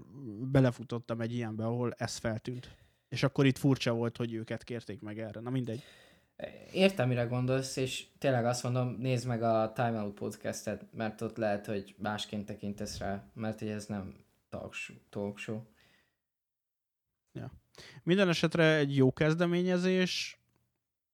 belefutottam 0.50 1.20
egy 1.20 1.32
ilyenbe, 1.32 1.64
ahol 1.64 1.92
ez 1.92 2.16
feltűnt. 2.16 2.76
És 3.08 3.22
akkor 3.22 3.46
itt 3.46 3.58
furcsa 3.58 3.92
volt, 3.92 4.16
hogy 4.16 4.32
őket 4.32 4.64
kérték 4.64 5.00
meg 5.00 5.18
erre. 5.18 5.40
Na 5.40 5.50
mindegy. 5.50 5.82
Értem, 6.72 7.08
mire 7.08 7.24
gondolsz, 7.24 7.76
és 7.76 8.06
tényleg 8.18 8.44
azt 8.44 8.62
mondom, 8.62 8.96
nézd 8.98 9.26
meg 9.26 9.42
a 9.42 9.72
Time 9.74 10.02
Out 10.02 10.14
podcastet, 10.14 10.92
mert 10.92 11.20
ott 11.20 11.36
lehet, 11.36 11.66
hogy 11.66 11.94
másként 11.98 12.46
tekintesz 12.46 12.98
rá, 12.98 13.30
mert 13.34 13.58
hogy 13.58 13.68
ez 13.68 13.86
nem 13.86 14.14
talk 14.48 14.74
show. 14.74 14.96
Talk 15.08 15.38
show. 15.38 15.60
Minden 18.02 18.28
esetre 18.28 18.76
egy 18.76 18.96
jó 18.96 19.12
kezdeményezés, 19.12 20.40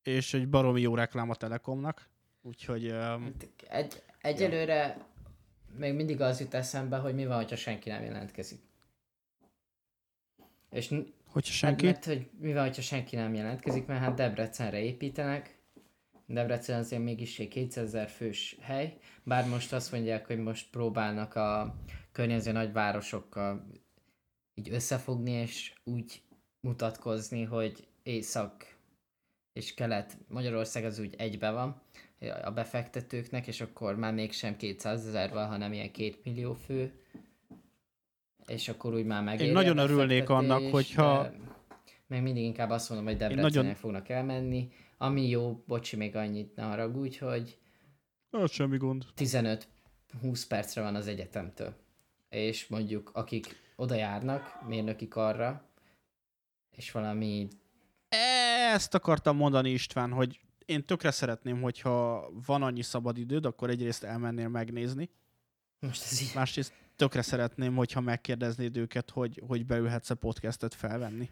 és 0.02 0.34
egy 0.34 0.48
baromi 0.48 0.80
jó 0.80 0.94
reklám 0.94 1.30
a 1.30 1.34
Telekomnak. 1.34 2.08
Úgyhogy 2.42 2.90
um, 2.90 3.34
Egy, 3.68 4.02
egyelőre 4.20 5.06
még 5.76 5.94
mindig 5.94 6.20
az 6.20 6.40
jut 6.40 6.54
eszembe, 6.54 6.96
hogy 6.96 7.14
mi 7.14 7.26
van, 7.26 7.48
ha 7.48 7.56
senki 7.56 7.88
nem 7.88 8.02
jelentkezik. 8.02 8.60
És 10.70 10.94
hogyha 11.26 11.52
senki? 11.52 11.86
Hát, 11.86 11.94
mert 11.94 12.04
hogy 12.04 12.30
mi 12.40 12.52
van, 12.52 12.74
ha 12.74 12.80
senki 12.80 13.16
nem 13.16 13.34
jelentkezik, 13.34 13.86
mert 13.86 14.00
hát 14.00 14.14
Debrecenre 14.14 14.80
építenek, 14.80 15.58
Debrecen 16.30 16.78
azért 16.78 17.02
mégis 17.02 17.38
egy 17.38 17.48
200 17.48 17.84
ezer 17.84 18.08
fős 18.08 18.56
hely, 18.60 18.98
bár 19.22 19.48
most 19.48 19.72
azt 19.72 19.92
mondják, 19.92 20.26
hogy 20.26 20.38
most 20.38 20.70
próbálnak 20.70 21.34
a 21.34 21.76
környező 22.12 22.52
nagyvárosokkal 22.52 23.66
így 24.54 24.72
összefogni, 24.72 25.30
és 25.30 25.72
úgy 25.84 26.22
mutatkozni, 26.60 27.42
hogy 27.42 27.88
Észak 28.02 28.76
és 29.52 29.74
Kelet 29.74 30.18
Magyarország 30.28 30.84
az 30.84 30.98
úgy 30.98 31.14
egybe 31.18 31.50
van 31.50 31.82
a 32.44 32.50
befektetőknek, 32.50 33.46
és 33.46 33.60
akkor 33.60 33.96
már 33.96 34.14
mégsem 34.14 34.56
200 34.56 35.06
ezer 35.06 35.32
van, 35.32 35.46
hanem 35.48 35.72
ilyen 35.72 35.90
2 35.92 36.14
millió 36.24 36.52
fő, 36.54 36.92
és 38.46 38.68
akkor 38.68 38.94
úgy 38.94 39.04
már 39.04 39.22
megéri 39.22 39.46
Én 39.48 39.52
nagyon 39.54 39.78
örülnék 39.78 40.28
annak, 40.28 40.62
hogyha- 40.70 41.30
Meg 42.06 42.22
mindig 42.22 42.42
inkább 42.44 42.70
azt 42.70 42.88
mondom, 42.88 43.06
hogy 43.06 43.16
nagyon- 43.18 43.36
Debrecenre 43.36 43.74
fognak 43.74 44.08
elmenni. 44.08 44.68
Ami 44.98 45.28
jó, 45.28 45.62
bocsi, 45.66 45.96
még 45.96 46.16
annyit 46.16 46.56
ne 46.56 46.62
haragudj, 46.62 47.18
hogy 47.18 47.58
Az 48.30 48.50
semmi 48.52 48.76
gond. 48.76 49.04
15-20 49.16 49.66
percre 50.48 50.82
van 50.82 50.94
az 50.94 51.06
egyetemtől. 51.06 51.74
És 52.28 52.66
mondjuk 52.66 53.10
akik 53.14 53.46
oda 53.76 53.94
járnak, 53.94 54.66
mérnöki 54.66 55.08
karra, 55.08 55.68
és 56.76 56.90
valami 56.90 57.48
Ezt 58.72 58.94
akartam 58.94 59.36
mondani 59.36 59.70
István, 59.70 60.12
hogy 60.12 60.40
én 60.68 60.84
tökre 60.84 61.10
szeretném, 61.10 61.60
hogyha 61.60 62.28
van 62.46 62.62
annyi 62.62 62.82
szabad 62.82 63.18
időd, 63.18 63.44
akkor 63.46 63.70
egyrészt 63.70 64.04
elmennél 64.04 64.48
megnézni, 64.48 65.10
most 65.80 66.04
ez 66.04 66.22
így... 66.22 66.30
másrészt 66.34 66.72
tökre 66.96 67.22
szeretném, 67.22 67.74
hogyha 67.74 68.00
megkérdeznéd 68.00 68.76
őket, 68.76 69.10
hogy, 69.10 69.42
hogy 69.46 69.66
beülhetsz 69.66 70.10
a 70.10 70.14
podcastet 70.14 70.74
felvenni. 70.74 71.30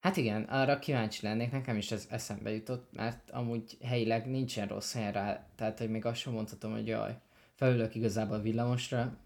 Hát 0.00 0.16
igen, 0.16 0.42
arra 0.42 0.78
kíváncsi 0.78 1.26
lennék, 1.26 1.50
nekem 1.50 1.76
is 1.76 1.90
ez 1.90 2.06
eszembe 2.10 2.50
jutott, 2.50 2.92
mert 2.92 3.30
amúgy 3.30 3.78
helyileg 3.84 4.26
nincsen 4.26 4.68
rossz 4.68 4.92
helyen 4.92 5.12
rá, 5.12 5.46
tehát 5.54 5.78
hogy 5.78 5.90
még 5.90 6.04
azt 6.04 6.20
sem 6.20 6.32
mondhatom, 6.32 6.72
hogy 6.72 6.86
jaj, 6.86 7.18
felülök 7.54 7.94
igazából 7.94 8.36
a 8.36 8.40
villamosra, 8.40 9.18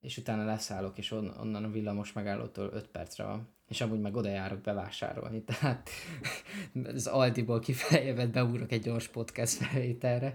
és 0.00 0.16
utána 0.16 0.44
leszállok, 0.44 0.98
és 0.98 1.10
on- 1.10 1.36
onnan 1.40 1.64
a 1.64 1.70
villamos 1.70 2.12
megállótól 2.12 2.70
5 2.72 2.86
percre 2.88 3.24
van. 3.24 3.55
És 3.68 3.80
amúgy 3.80 4.00
meg 4.00 4.16
oda 4.16 4.28
járok 4.28 4.60
bevásárolni, 4.60 5.42
tehát 5.42 5.90
az 6.94 7.06
Aldiból 7.06 7.60
kifejezett 7.60 8.30
beugrok 8.30 8.72
egy 8.72 8.82
gyors 8.82 9.08
podcast 9.08 9.52
felvételre. 9.52 10.34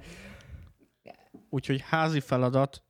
Úgyhogy 1.50 1.82
házi 1.82 2.20
feladat, 2.20 2.84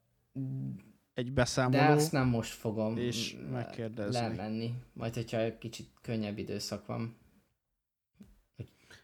egy 1.13 1.31
beszámoló. 1.31 1.83
De 1.83 1.91
azt 1.91 2.11
nem 2.11 2.27
most 2.27 2.51
fogom 2.51 2.97
és 2.97 3.37
megkérdezni. 3.51 4.19
lemenni, 4.19 4.73
majd 4.93 5.13
hogyha 5.13 5.37
egy 5.37 5.57
kicsit 5.57 5.87
könnyebb 6.01 6.37
időszak 6.37 6.85
van. 6.85 7.19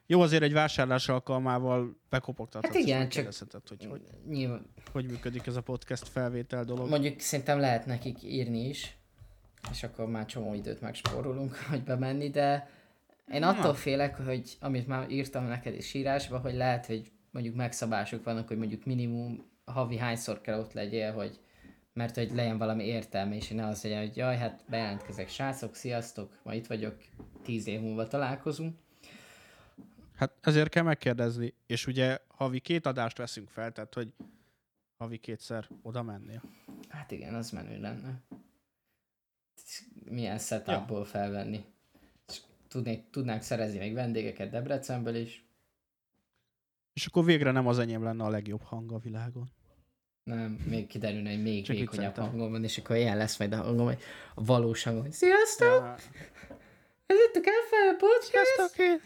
Jó, 0.05 0.21
azért 0.21 0.43
egy 0.43 0.53
vásárlás 0.53 1.09
alkalmával 1.09 1.97
bekopogtathatsz, 2.09 2.73
Hát 2.73 2.83
igen, 2.83 2.99
megkérdezheted, 2.99 3.67
hogy, 3.67 3.85
hogy 3.89 4.01
Nyilván, 4.27 4.65
hogy 4.91 5.05
működik 5.05 5.47
ez 5.47 5.55
a 5.55 5.61
podcast 5.61 6.07
felvétel 6.07 6.63
dolog. 6.63 6.89
Mondjuk 6.89 7.19
szerintem 7.19 7.59
lehet 7.59 7.85
nekik 7.85 8.23
írni 8.23 8.67
is, 8.67 8.97
és 9.71 9.83
akkor 9.83 10.07
már 10.07 10.25
csomó 10.25 10.53
időt 10.53 10.81
megspórolunk, 10.81 11.55
hogy 11.69 11.83
bemenni, 11.83 12.29
de 12.29 12.69
én 13.31 13.39
Na. 13.39 13.49
attól 13.49 13.73
félek, 13.73 14.15
hogy 14.15 14.57
amit 14.59 14.87
már 14.87 15.09
írtam 15.09 15.45
neked 15.45 15.75
is 15.75 15.93
írásba, 15.93 16.37
hogy 16.37 16.53
lehet, 16.53 16.85
hogy 16.85 17.11
mondjuk 17.31 17.55
megszabások 17.55 18.23
vannak, 18.23 18.47
hogy 18.47 18.57
mondjuk 18.57 18.85
minimum 18.85 19.45
havi 19.65 19.97
hányszor 19.97 20.41
kell 20.41 20.59
ott 20.59 20.73
legyél, 20.73 21.13
hogy 21.13 21.39
mert 21.93 22.15
hogy 22.15 22.31
legyen 22.33 22.57
valami 22.57 22.83
értelme, 22.83 23.35
és 23.35 23.47
ne 23.47 23.65
az 23.65 23.83
legyen, 23.83 23.99
hogy 23.99 24.17
jaj, 24.17 24.37
hát 24.37 24.63
bejelentkezek, 24.69 25.29
srácok, 25.29 25.75
sziasztok, 25.75 26.39
ma 26.43 26.53
itt 26.53 26.67
vagyok, 26.67 26.97
tíz 27.43 27.67
év 27.67 27.81
múlva 27.81 28.07
találkozunk. 28.07 28.77
Hát 30.15 30.31
ezért 30.41 30.69
kell 30.69 30.83
megkérdezni, 30.83 31.53
és 31.65 31.87
ugye 31.87 32.17
havi 32.27 32.59
két 32.59 32.85
adást 32.85 33.17
veszünk 33.17 33.49
fel, 33.49 33.71
tehát 33.71 33.93
hogy 33.93 34.13
havi 34.97 35.17
kétszer 35.17 35.67
oda 35.81 36.03
mennél. 36.03 36.41
Hát 36.89 37.11
igen, 37.11 37.33
az 37.33 37.51
menő 37.51 37.79
lenne. 37.79 38.21
Milyen 40.09 40.37
setupból 40.37 41.05
felvenni. 41.05 41.65
És 42.27 42.41
Tudnék, 42.67 43.09
tudnánk 43.09 43.41
szerezni 43.41 43.77
még 43.77 43.93
vendégeket 43.93 44.49
Debrecenből 44.49 45.15
is. 45.15 45.45
És 46.93 47.05
akkor 47.05 47.25
végre 47.25 47.51
nem 47.51 47.67
az 47.67 47.79
enyém 47.79 48.03
lenne 48.03 48.23
a 48.23 48.29
legjobb 48.29 48.61
hang 48.61 48.91
a 48.91 48.97
világon. 48.97 49.49
Nem, 50.23 50.51
még 50.51 50.87
kiderülne, 50.87 51.29
hogy 51.29 51.41
még 51.41 51.65
Csak 51.65 51.75
vékonyabb 51.75 52.15
hangom 52.15 52.51
van, 52.51 52.63
és 52.63 52.77
akkor 52.77 52.95
ilyen 52.95 53.17
lesz 53.17 53.37
majd 53.37 53.53
a 53.53 53.57
hangom, 53.57 53.85
hogy 53.85 54.01
a 54.35 54.43
valós 54.43 54.83
hangom, 54.83 55.01
hogy 55.01 55.11
Sziasztok! 55.11 55.67
Ja, 55.67 55.95
Ez 57.05 57.17
itt 57.27 57.35
a 57.35 57.39
Cafe 57.39 57.95
Podcast! 57.97 58.45
Sziasztok, 58.55 58.77
én... 58.77 59.01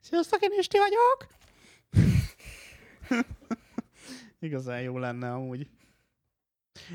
Sziasztok, 0.00 0.42
én 0.42 0.50
Isti 0.58 0.78
vagyok! 0.78 1.26
Igazán 4.40 4.80
jó 4.80 4.98
lenne 4.98 5.32
amúgy. 5.32 5.68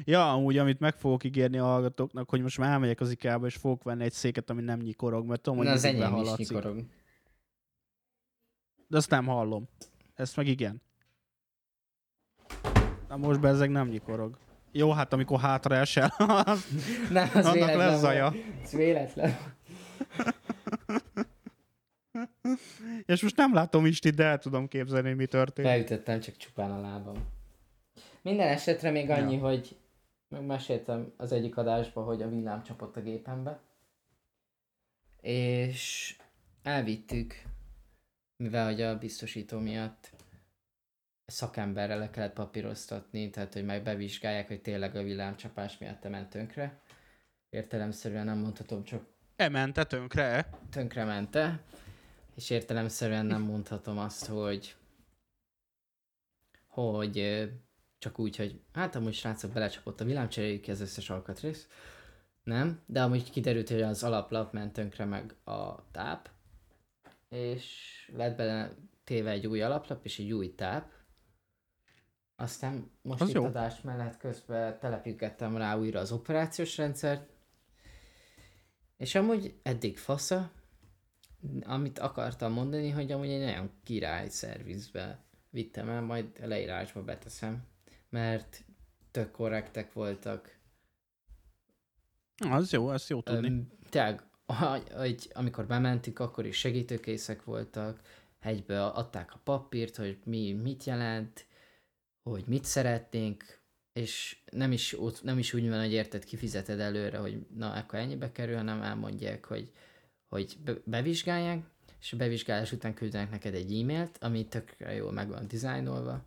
Ja, 0.04 0.32
amúgy, 0.34 0.58
amit 0.58 0.80
meg 0.80 0.96
fogok 0.96 1.24
ígérni 1.24 1.58
a 1.58 1.64
hallgatóknak, 1.64 2.30
hogy 2.30 2.42
most 2.42 2.58
már 2.58 2.72
elmegyek 2.72 3.00
az 3.00 3.12
IKEA-ba, 3.12 3.46
és 3.46 3.56
fogok 3.56 3.84
venni 3.84 4.04
egy 4.04 4.12
széket, 4.12 4.50
ami 4.50 4.62
nem 4.62 4.80
nyikorog, 4.80 5.26
mert 5.28 5.42
tudom, 5.42 5.58
hogy 5.58 5.68
Na, 5.68 5.74
az 5.74 5.84
enyém 5.84 5.98
is 6.02 6.04
behallatszik. 6.04 6.50
nyikorog. 6.50 6.84
De 8.88 8.98
azt 8.98 9.10
nem 9.10 9.26
hallom. 9.26 9.68
Ezt 10.16 10.36
meg 10.36 10.48
igen. 10.48 10.82
Na 13.08 13.18
most 13.18 13.40
bezzeg 13.40 13.70
nem 13.70 13.88
nyikorog. 13.88 14.38
Jó, 14.72 14.92
hát 14.92 15.14
amikor 15.14 15.40
hátra 15.40 15.76
esel, 15.76 16.14
az, 16.46 16.66
Nem, 17.12 17.30
az 17.34 17.46
annak 17.46 17.54
véletlen 17.54 17.78
lesz 17.78 18.00
zaja. 18.00 18.34
Ez 18.64 18.72
véletlen. 18.72 19.38
És 23.06 23.22
most 23.22 23.36
nem 23.38 23.54
látom 23.54 23.86
Istit, 23.86 24.16
de 24.16 24.24
el 24.24 24.38
tudom 24.38 24.68
képzelni, 24.68 25.14
mi 25.14 25.26
történt. 25.26 25.68
Beütöttem 25.68 26.20
csak 26.20 26.38
csupán 26.38 26.72
a 26.72 26.82
lábam. 26.82 27.16
Minden 28.24 28.48
esetre 28.48 28.92
még 28.92 29.10
annyi, 29.10 29.36
ja. 29.36 29.40
hogy 29.40 29.78
megmeséltem 30.28 31.14
az 31.18 31.32
egyik 31.32 31.58
adásba, 31.58 32.04
hogy 32.04 32.22
a 32.22 32.30
villám 32.30 32.64
csapott 32.64 32.96
a 32.96 33.02
gépembe. 33.02 33.60
És 35.22 36.16
elvittük, 36.62 37.42
mivel 38.38 38.66
hogy 38.66 38.82
a 38.82 38.98
biztosító 38.98 39.60
miatt 39.60 40.12
szakemberrel 41.26 41.98
le 41.98 42.10
kellett 42.10 42.34
papíroztatni, 42.34 43.30
tehát 43.30 43.54
hogy 43.54 43.66
meg 43.66 43.84
bevizsgálják, 43.84 44.48
hogy 44.48 44.62
tényleg 44.62 44.96
a 44.96 45.04
villámcsapás 45.04 45.78
miatt 45.78 46.10
ment 46.10 46.30
tönkre. 46.30 46.82
Értelemszerűen 47.50 48.26
nem 48.26 48.38
mondhatom, 48.38 48.84
csak 48.84 49.06
Emente 49.36 49.84
tönkre? 49.86 50.50
tönkre 50.70 51.04
mente, 51.04 51.64
és 52.36 52.50
értelemszerűen 52.50 53.26
nem 53.26 53.42
mondhatom 53.42 53.98
azt, 53.98 54.26
hogy 54.26 54.76
hogy 56.68 57.50
csak 58.04 58.20
úgy, 58.20 58.36
hogy 58.36 58.62
hát 58.74 58.96
amúgy 58.96 59.14
srácok 59.14 59.52
belecsapott 59.52 60.02
a 60.02 60.06
villám, 60.06 60.30
cseréljük 60.30 60.62
ki 60.62 60.72
az 60.72 60.82
összes 60.82 61.10
alkatrész. 61.10 61.68
Nem, 62.44 62.82
de 62.86 63.02
amúgy 63.04 63.30
kiderült, 63.30 63.70
hogy 63.70 63.82
az 63.82 64.04
alaplap 64.04 64.54
ment 64.54 64.74
tönkre 64.74 65.06
meg 65.06 65.36
a 65.44 65.92
táp, 65.92 66.30
és 67.30 67.66
lett 68.16 68.38
bele 68.38 68.72
téve 69.04 69.30
egy 69.30 69.48
új 69.48 69.62
alaplap 69.62 70.06
és 70.06 70.20
egy 70.20 70.32
új 70.32 70.56
táp. 70.56 70.92
Aztán 72.36 72.92
most 73.02 73.22
Az 73.22 73.28
itt 73.30 73.36
jó. 73.36 73.46
adás 73.46 73.82
mellett 73.82 74.18
közben 74.18 74.80
telepítgettem 74.80 75.58
rá 75.58 75.78
újra 75.78 76.00
az 76.00 76.12
operációs 76.12 76.78
rendszert, 76.78 77.30
és 78.98 79.16
amúgy 79.16 79.60
eddig 79.62 79.98
fasza, 79.98 80.52
amit 81.62 82.00
akartam 82.00 82.52
mondani, 82.52 82.90
hogy 82.90 83.12
amúgy 83.12 83.30
egy 83.30 83.44
nagyon 83.44 83.72
király 83.84 84.30
szervizbe 84.30 85.24
vittem 85.50 85.90
el, 85.90 86.02
majd 86.02 86.40
a 86.42 86.48
leírásba 86.48 87.04
beteszem, 87.04 87.72
mert 88.14 88.66
tök 89.12 89.32
korrektek 89.32 89.94
voltak. 89.94 90.58
Az 92.50 92.72
jó, 92.72 92.92
ezt 92.92 93.10
jó 93.10 93.22
tudni. 93.22 93.48
Öm, 93.48 93.72
tényleg, 93.90 94.24
hogy, 94.92 95.30
amikor 95.34 95.66
bementük, 95.66 96.20
akkor 96.20 96.46
is 96.46 96.58
segítőkészek 96.58 97.44
voltak, 97.44 98.02
egybe 98.40 98.86
adták 98.86 99.34
a 99.34 99.40
papírt, 99.44 99.96
hogy 99.96 100.18
mi 100.24 100.54
mit 100.54 100.84
jelent, 100.84 101.46
hogy 102.24 102.44
mit 102.48 102.66
szeretnénk, 102.66 103.62
és 103.94 104.38
nem 104.52 104.72
is, 104.72 105.00
ott, 105.00 105.24
nem 105.24 105.38
is 105.38 105.54
úgy 105.54 105.70
van, 105.70 105.80
hogy 105.80 105.92
érted, 105.92 106.24
kifizeted 106.24 106.80
előre, 106.80 107.18
hogy 107.18 107.46
na, 107.56 107.72
akkor 107.74 108.00
ennyibe 108.00 108.32
kerül, 108.32 108.56
hanem 108.56 108.82
elmondják, 108.82 109.46
hogy, 109.46 109.72
hogy 110.30 110.58
be, 110.64 110.74
bevizsgálják, 110.86 111.66
és 112.00 112.14
a 112.14 112.18
bevizsgálás 112.18 112.72
után 112.72 112.94
küldenek 112.94 113.30
neked 113.30 113.54
egy 113.54 113.80
e-mailt, 113.80 114.18
ami 114.22 114.48
tökre 114.48 114.94
jól 114.94 115.12
meg 115.12 115.28
van 115.28 115.48
dizájnolva, 115.48 116.26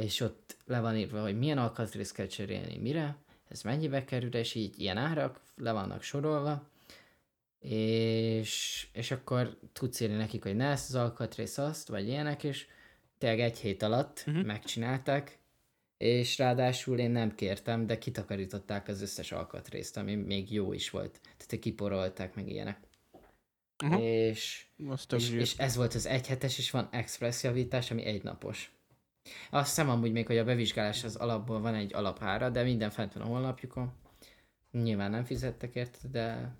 és 0.00 0.20
ott 0.20 0.56
le 0.66 0.80
van 0.80 0.96
írva, 0.96 1.22
hogy 1.22 1.38
milyen 1.38 1.58
alkatrészt 1.58 2.14
kell 2.14 2.26
cserélni, 2.26 2.78
mire, 2.78 3.16
ez 3.48 3.62
mennyibe 3.62 4.04
kerül, 4.04 4.34
és 4.34 4.54
így 4.54 4.80
ilyen 4.80 4.96
árak 4.96 5.40
le 5.56 5.72
vannak 5.72 6.02
sorolva, 6.02 6.68
és, 7.60 8.86
és 8.92 9.10
akkor 9.10 9.58
tudsz 9.72 10.00
írni 10.00 10.16
nekik, 10.16 10.42
hogy 10.42 10.56
ne 10.56 10.70
ezt 10.70 10.88
az 10.88 10.94
alkatrész 10.94 11.58
azt, 11.58 11.88
vagy 11.88 12.08
ilyenek, 12.08 12.44
és 12.44 12.66
tényleg 13.18 13.40
egy 13.40 13.58
hét 13.58 13.82
alatt 13.82 14.24
uh-huh. 14.26 14.44
megcsinálták, 14.44 15.38
és 15.96 16.38
ráadásul 16.38 16.98
én 16.98 17.10
nem 17.10 17.34
kértem, 17.34 17.86
de 17.86 17.98
kitakarították 17.98 18.88
az 18.88 19.02
összes 19.02 19.32
alkatrészt, 19.32 19.96
ami 19.96 20.14
még 20.14 20.52
jó 20.52 20.72
is 20.72 20.90
volt. 20.90 21.20
Tehát 21.22 21.64
kiporolták 21.64 22.34
meg 22.34 22.48
ilyenek. 22.48 22.78
Aha. 23.76 24.00
És, 24.00 24.66
és, 25.16 25.30
és 25.30 25.58
ez 25.58 25.76
volt 25.76 25.94
az 25.94 26.06
egyhetes, 26.06 26.58
és 26.58 26.70
van 26.70 26.88
express 26.90 27.42
javítás, 27.42 27.90
ami 27.90 28.04
egynapos. 28.04 28.72
Azt 29.50 29.66
hiszem 29.66 29.88
amúgy 29.88 30.12
még, 30.12 30.26
hogy 30.26 30.38
a 30.38 30.44
bevizsgálás 30.44 31.04
az 31.04 31.16
alapból 31.16 31.60
van 31.60 31.74
egy 31.74 31.94
alapára, 31.94 32.50
de 32.50 32.62
minden 32.62 32.90
fent 32.90 33.12
van 33.12 33.22
a 33.22 33.26
honlapjukon. 33.26 33.92
Nyilván 34.70 35.10
nem 35.10 35.24
fizettek 35.24 35.74
érte, 35.74 36.08
de 36.10 36.54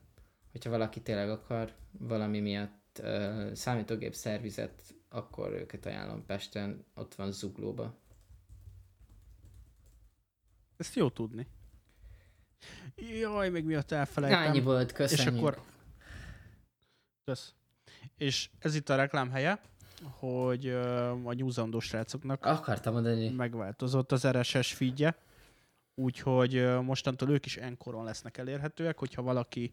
hogyha 0.53 0.71
valaki 0.71 1.01
tényleg 1.01 1.31
akar 1.31 1.75
valami 1.91 2.41
miatt 2.41 3.01
uh, 3.03 3.53
számítógép 3.53 4.15
szervizet, 4.15 4.83
akkor 5.09 5.53
őket 5.53 5.87
ajánlom 5.87 6.27
Pesten, 6.27 6.85
ott 6.95 7.15
van 7.15 7.33
Zuglóba. 7.33 7.99
Ezt 10.77 10.95
jó 10.95 11.11
tudni. 11.11 11.47
Jaj, 12.97 13.49
még 13.49 13.65
miatt 13.65 13.91
elfelejtem. 13.91 14.43
ennyi 14.43 14.61
volt, 14.61 14.91
És 14.91 14.97
köszönjük. 14.97 15.37
akkor... 15.37 15.63
Kösz. 17.25 17.55
És 18.17 18.51
ez 18.59 18.75
itt 18.75 18.89
a 18.89 18.97
reklámhelye, 18.97 19.61
hogy 20.03 20.69
a 21.25 21.33
nyúzandó 21.33 21.81
srácoknak 21.81 22.47
Akartam 22.47 22.93
mondani, 22.93 23.29
megváltozott 23.29 24.13
az 24.13 24.27
RSS 24.27 24.73
feedje, 24.73 25.17
úgyhogy 25.95 26.69
mostantól 26.83 27.31
ők 27.31 27.47
is 27.47 27.57
enkoron 27.57 28.05
lesznek 28.05 28.39
elérhetőek, 28.39 28.99
hogyha 28.99 29.23
valaki 29.23 29.73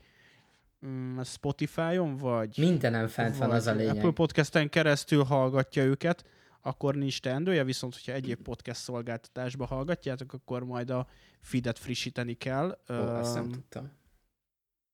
mm, 0.85 1.21
Spotify-on 1.21 2.17
vagy, 2.17 2.57
mindenem 2.57 3.07
fent 3.07 3.37
van 3.37 3.47
vagy 3.47 3.57
az 3.57 3.67
a 3.67 3.73
lényeg. 3.73 3.95
Apple 3.95 4.11
Podcast-en 4.11 4.69
keresztül 4.69 5.23
hallgatja 5.23 5.83
őket, 5.83 6.25
akkor 6.61 6.95
nincs 6.95 7.21
teendője, 7.21 7.63
viszont 7.63 7.93
hogyha 7.93 8.11
egyéb 8.11 8.41
podcast 8.41 8.81
szolgáltatásba 8.81 9.65
hallgatjátok, 9.65 10.33
akkor 10.33 10.63
majd 10.63 10.89
a 10.89 11.07
feedet 11.41 11.79
frissíteni 11.79 12.33
kell. 12.33 12.79
Ó, 12.89 12.93
ezt 12.93 13.33
nem 13.33 13.49
tudtam. 13.49 13.91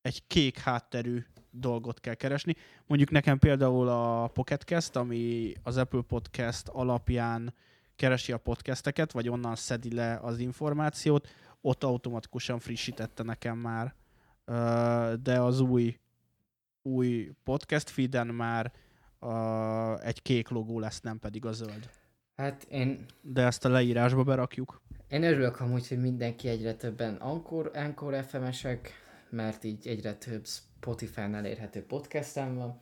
egy 0.02 0.28
kék 0.28 0.58
hátterű 0.58 1.26
dolgot 1.56 2.00
kell 2.00 2.14
keresni. 2.14 2.56
Mondjuk 2.88 3.10
nekem 3.10 3.40
például 3.40 3.88
a 3.90 4.28
Pocketcast, 4.28 4.96
ami 4.96 5.54
az 5.64 5.78
Apple 5.78 6.02
Podcast 6.02 6.68
alapján 6.68 7.54
keresi 7.96 8.32
a 8.32 8.38
podcasteket, 8.38 9.12
vagy 9.12 9.30
onnan 9.30 9.56
szedi 9.56 9.94
le 9.94 10.20
az 10.22 10.40
információt, 10.40 11.28
ott 11.62 11.84
automatikusan 11.84 12.60
frissítette 12.60 13.24
nekem 13.24 13.58
már. 13.58 13.94
De 15.22 15.40
az 15.42 15.60
új, 15.60 16.00
új 16.82 17.32
podcast 17.44 17.90
feeden 17.90 18.28
már 18.28 18.72
egy 20.04 20.22
kék 20.22 20.50
logó 20.50 20.80
lesz, 20.80 21.02
nem 21.02 21.20
pedig 21.20 21.46
a 21.46 21.52
zöld. 21.52 21.90
Hát 22.36 22.64
én, 22.70 23.06
De 23.22 23.46
ezt 23.46 23.66
a 23.66 23.70
leírásba 23.70 24.24
berakjuk. 24.24 24.82
én 25.08 25.24
örülök 25.24 25.60
amúgy, 25.60 25.88
hogy 25.88 26.00
mindenki 26.02 26.48
egyre 26.48 26.74
többen 26.74 27.16
Anchor, 27.16 27.72
Anchor 27.74 28.24
FM-esek, 28.24 28.92
mert 29.30 29.64
így 29.64 29.88
egyre 29.88 30.14
több 30.16 30.46
Spotify-n 30.84 31.36
elérhető 31.36 31.86
podcastem 31.86 32.56
van. 32.56 32.82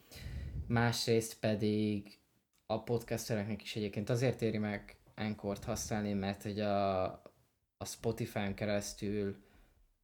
Másrészt 0.67 1.39
pedig 1.39 2.19
a 2.65 2.83
podcastereknek 2.83 3.61
is 3.61 3.75
egyébként 3.75 4.09
azért 4.09 4.41
éri 4.41 4.57
meg 4.57 4.95
Anchor-t 5.15 5.63
használni, 5.63 6.13
mert 6.13 6.43
hogy 6.43 6.59
a, 6.59 7.03
a 7.77 7.85
Spotify-on 7.85 8.53
keresztül 8.53 9.35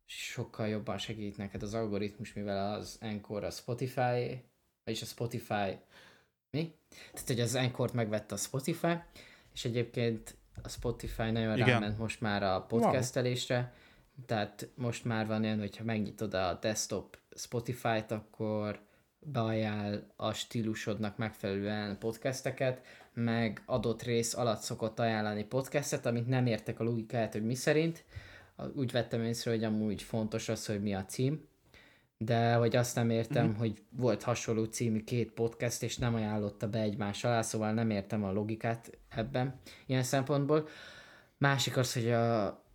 sokkal 0.05 0.67
jobban 0.67 0.97
segít 0.97 1.37
neked 1.37 1.63
az 1.63 1.73
algoritmus, 1.73 2.33
mivel 2.33 2.73
az 2.73 2.97
Anchor 3.01 3.43
a 3.43 3.51
Spotify, 3.51 4.43
vagyis 4.83 5.01
a 5.01 5.05
Spotify 5.05 5.77
mi? 6.49 6.75
Tehát, 7.11 7.27
hogy 7.27 7.39
az 7.39 7.55
Anchor-t 7.55 7.93
megvette 7.93 8.33
a 8.33 8.37
Spotify, 8.37 8.99
és 9.53 9.65
egyébként 9.65 10.37
a 10.61 10.69
Spotify 10.69 11.31
nagyon 11.31 11.55
Igen. 11.55 11.67
ráment 11.67 11.97
most 11.97 12.21
már 12.21 12.43
a 12.43 12.61
podcastelésre, 12.61 13.73
tehát 14.25 14.69
most 14.75 15.05
már 15.05 15.27
van 15.27 15.43
olyan, 15.43 15.59
hogyha 15.59 15.83
megnyitod 15.83 16.33
a 16.33 16.57
desktop 16.61 17.17
Spotify-t, 17.35 18.11
akkor 18.11 18.79
beajánl 19.19 20.03
a 20.15 20.33
stílusodnak 20.33 21.17
megfelelően 21.17 21.97
podcasteket, 21.97 22.81
meg 23.13 23.61
adott 23.65 24.03
rész 24.03 24.33
alatt 24.33 24.61
szokott 24.61 24.99
ajánlani 24.99 25.43
podcastet, 25.43 26.05
amit 26.05 26.27
nem 26.27 26.45
értek 26.45 26.79
a 26.79 26.83
logikáját, 26.83 27.33
hogy 27.33 27.45
mi 27.45 27.55
szerint. 27.55 28.03
Úgy 28.75 28.91
vettem 28.91 29.23
észre, 29.23 29.51
hogy 29.51 29.63
amúgy 29.63 30.01
fontos 30.01 30.49
az, 30.49 30.65
hogy 30.65 30.81
mi 30.81 30.93
a 30.93 31.05
cím, 31.05 31.47
de 32.17 32.53
hogy 32.53 32.75
azt 32.75 32.95
nem 32.95 33.09
értem, 33.09 33.45
mm-hmm. 33.45 33.57
hogy 33.57 33.83
volt 33.89 34.23
hasonló 34.23 34.63
című 34.63 35.03
két 35.03 35.31
podcast, 35.31 35.83
és 35.83 35.97
nem 35.97 36.15
ajánlotta 36.15 36.69
be 36.69 36.79
egymás 36.79 37.23
alá, 37.23 37.41
szóval 37.41 37.73
nem 37.73 37.89
értem 37.89 38.23
a 38.23 38.31
logikát 38.31 38.97
ebben 39.09 39.59
ilyen 39.85 40.03
szempontból. 40.03 40.67
Másik 41.37 41.77
az, 41.77 41.93
hogy 41.93 42.11
a 42.11 42.66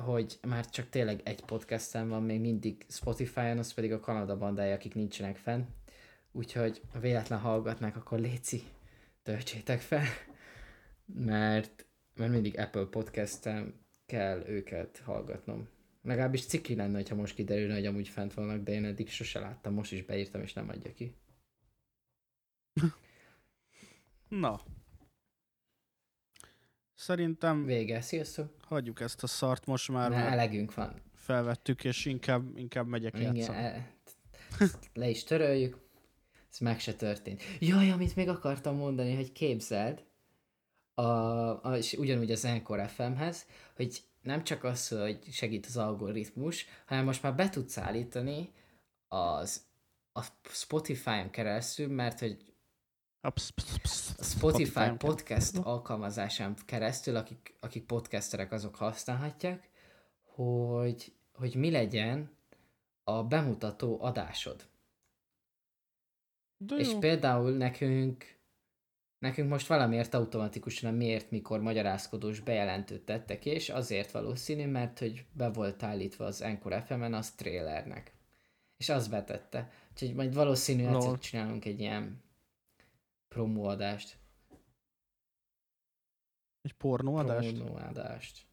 hogy 0.00 0.38
már 0.48 0.70
csak 0.70 0.88
tényleg 0.88 1.20
egy 1.24 1.44
podcastem 1.44 2.08
van 2.08 2.22
még 2.22 2.40
mindig 2.40 2.86
Spotify-on, 2.88 3.58
az 3.58 3.74
pedig 3.74 3.92
a 3.92 4.00
Kanada 4.00 4.36
bandája, 4.36 4.74
akik 4.74 4.94
nincsenek 4.94 5.36
fenn. 5.36 5.62
Úgyhogy 6.32 6.80
ha 6.92 7.00
véletlen 7.00 7.38
hallgatnák, 7.38 7.96
akkor 7.96 8.18
léci, 8.18 8.62
töltsétek 9.22 9.80
fel, 9.80 10.04
mert, 11.06 11.86
mert 12.14 12.32
mindig 12.32 12.58
Apple 12.58 12.84
podcastem 12.84 13.74
kell 14.06 14.46
őket 14.46 14.98
hallgatnom. 15.04 15.68
Legalábbis 16.02 16.46
ciki 16.46 16.74
lenne, 16.74 17.02
ha 17.08 17.14
most 17.14 17.34
kiderülne, 17.34 17.74
hogy 17.74 17.86
amúgy 17.86 18.08
fent 18.08 18.34
vannak, 18.34 18.62
de 18.62 18.72
én 18.72 18.84
eddig 18.84 19.08
sose 19.08 19.40
láttam, 19.40 19.74
most 19.74 19.92
is 19.92 20.04
beírtam, 20.04 20.40
és 20.40 20.52
nem 20.52 20.68
adja 20.68 20.92
ki. 20.92 21.14
Na. 24.28 24.60
Szerintem 27.00 27.64
Vége. 27.64 28.00
Sziasztok. 28.00 28.54
hagyjuk 28.60 29.00
ezt 29.00 29.22
a 29.22 29.26
szart 29.26 29.66
most 29.66 29.88
már, 29.88 30.10
Ne, 30.10 30.16
elegünk 30.16 30.74
van. 30.74 30.94
felvettük, 31.14 31.84
és 31.84 32.04
inkább, 32.04 32.56
inkább 32.56 32.86
megyek 32.86 33.14
Igen, 33.18 33.34
játszani. 33.36 33.58
e- 33.58 33.90
le 34.94 35.08
is 35.08 35.24
töröljük. 35.24 35.78
Ez 36.50 36.58
meg 36.58 36.80
se 36.80 36.94
történt. 36.94 37.42
Jaj, 37.58 37.90
amit 37.90 38.16
még 38.16 38.28
akartam 38.28 38.76
mondani, 38.76 39.14
hogy 39.14 39.32
képzeld, 39.32 40.04
a, 40.94 41.02
a, 41.64 41.76
és 41.76 41.92
ugyanúgy 41.92 42.30
az 42.30 42.44
Encore 42.44 42.88
FM-hez, 42.88 43.46
hogy 43.76 44.00
nem 44.22 44.44
csak 44.44 44.64
az, 44.64 44.88
hogy 44.88 45.18
segít 45.30 45.66
az 45.66 45.76
algoritmus, 45.76 46.66
hanem 46.86 47.04
most 47.04 47.22
már 47.22 47.34
be 47.34 47.48
tudsz 47.48 47.78
állítani 47.78 48.52
az 49.08 49.62
a 50.12 50.24
Spotify-on 50.42 51.30
keresztül, 51.30 51.88
mert 51.88 52.18
hogy 52.18 52.49
A 53.20 53.30
psz, 53.30 53.48
psz, 53.48 53.78
psz, 53.78 54.18
a 54.18 54.22
Spotify 54.22 54.64
Spotify-on 54.64 54.98
podcast 54.98 55.56
alkalmazásán 55.56 56.56
keresztül, 56.66 57.16
akik, 57.16 57.54
akik 57.60 57.84
podcasterek, 57.84 58.52
azok 58.52 58.74
használhatják, 58.74 59.70
hogy, 60.22 61.12
hogy 61.32 61.54
mi 61.54 61.70
legyen 61.70 62.30
a 63.04 63.24
bemutató 63.24 64.02
adásod. 64.02 64.68
De 66.56 66.76
És 66.76 66.90
jó. 66.90 66.98
például 66.98 67.56
nekünk 67.56 68.38
nekünk 69.18 69.48
most 69.50 69.66
valamiért 69.66 70.14
automatikusan 70.14 70.92
a 70.92 70.96
miért, 70.96 71.30
mikor 71.30 71.60
magyarázkodós 71.60 72.40
bejelentőt 72.40 73.04
tettek, 73.04 73.46
és 73.46 73.68
azért 73.68 74.10
valószínű, 74.10 74.66
mert 74.66 74.98
hogy 74.98 75.24
be 75.32 75.50
volt 75.50 75.82
állítva 75.82 76.24
az 76.24 76.42
Encore 76.42 76.82
FM-en 76.82 77.14
az 77.14 77.30
trailernek. 77.30 78.14
És 78.76 78.88
az 78.88 79.08
betette. 79.08 79.70
Úgyhogy 79.90 80.14
majd 80.14 80.34
valószínű 80.34 80.84
Lol. 80.84 80.94
egyszer 80.94 81.18
csinálunk 81.18 81.64
egy 81.64 81.80
ilyen 81.80 82.22
promóadást. 83.34 84.18
Egy 86.60 86.72
pornóadást? 86.72 87.54
Promóadást. 87.54 88.46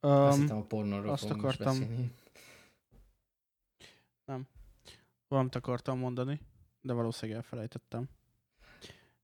Azt 0.00 0.34
Um, 0.36 0.40
hittem 0.40 0.56
a 0.56 0.62
pornóról 0.64 1.10
azt 1.12 1.30
akartam- 1.30 1.78
beszélni. 1.78 2.14
valamit 5.28 5.54
akartam 5.54 5.98
mondani, 5.98 6.40
de 6.80 6.92
valószínűleg 6.92 7.40
elfelejtettem. 7.42 8.08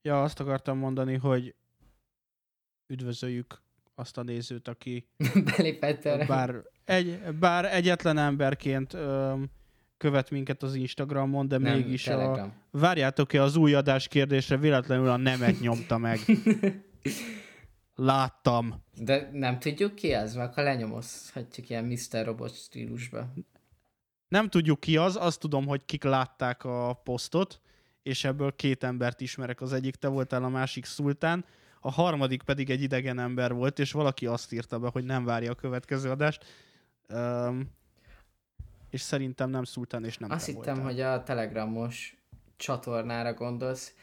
Ja, 0.03 0.23
azt 0.23 0.41
akartam 0.41 0.79
mondani, 0.79 1.17
hogy 1.17 1.55
üdvözöljük 2.93 3.63
azt 3.95 4.19
a 4.19 4.23
nézőt, 4.23 4.69
aki 4.69 5.09
Belépett 5.57 6.05
erre. 6.05 6.27
bár, 6.27 6.63
egy, 6.85 7.35
bár 7.39 7.65
egyetlen 7.65 8.19
emberként 8.19 8.93
öm, 8.93 9.51
követ 10.03 10.31
minket 10.31 10.63
az 10.63 10.75
Instagramon, 10.75 11.49
de 11.49 11.59
Nem, 11.59 11.77
mégis 11.77 12.07
a... 12.07 12.53
Várjátok-e 12.71 13.43
az 13.43 13.57
új 13.57 13.75
adás 13.75 14.09
kérdésre 14.09 14.57
véletlenül 14.57 15.09
a 15.09 15.17
nemet 15.17 15.61
nyomta 15.61 15.99
meg. 15.99 16.19
Láttam. 17.95 18.85
De 18.97 19.29
nem 19.33 19.59
tudjuk 19.59 19.95
ki 19.95 20.13
ez, 20.13 20.35
mert 20.35 20.55
ha 20.55 20.63
lenyomozhatjuk 20.63 21.69
ilyen 21.69 21.85
Mr. 21.85 22.25
Robot 22.25 22.55
stílusba. 22.55 23.33
Nem 24.29 24.49
tudjuk 24.49 24.81
ki 24.81 24.97
az, 24.97 25.17
azt 25.17 25.41
tudom, 25.41 25.67
hogy 25.67 25.85
kik 25.85 26.05
látták 26.05 26.65
a 26.65 27.01
posztot, 27.05 27.61
és 28.03 28.25
ebből 28.25 28.57
két 28.57 28.85
embert 28.85 29.21
ismerek. 29.21 29.61
Az 29.61 29.73
egyik 29.73 29.95
te 29.95 30.09
voltál, 30.09 30.45
a 30.45 30.49
másik 30.49 30.85
Szultán, 30.85 31.45
a 31.81 31.91
harmadik 31.91 32.43
pedig 32.43 32.71
egy 32.71 32.83
idegen 32.83 33.19
ember 33.19 33.53
volt, 33.53 33.79
és 33.79 33.93
valaki 33.93 34.27
azt 34.27 34.53
írta 34.53 34.79
be, 34.79 34.89
hogy 34.93 35.05
nem 35.05 35.25
várja 35.25 35.51
a 35.51 35.55
következő 35.55 36.11
adást. 36.11 36.45
Um, 37.09 37.81
és 38.93 39.01
szerintem 39.01 39.51
nem 39.51 39.65
Szultán, 39.65 40.05
és 40.05 40.19
nem 40.19 40.31
Azt 40.31 40.47
te 40.47 40.53
hittem, 40.53 40.75
voltál. 40.75 40.93
hogy 40.93 41.01
a 41.01 41.23
telegramos 41.23 42.17
csatornára 42.57 43.35
gondolsz, 43.35 43.95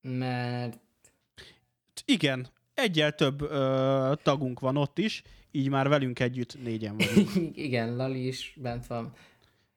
mert 0.00 0.78
Igen, 2.04 2.46
egyel 2.74 3.12
több 3.14 3.40
ö, 3.40 4.12
tagunk 4.22 4.60
van 4.60 4.76
ott 4.76 4.98
is, 4.98 5.22
így 5.50 5.68
már 5.68 5.88
velünk 5.88 6.20
együtt 6.20 6.62
négyen 6.62 6.96
vagyunk. 6.96 7.30
igen, 7.66 7.96
Lali 7.96 8.26
is 8.26 8.56
bent 8.60 8.86
van, 8.86 9.12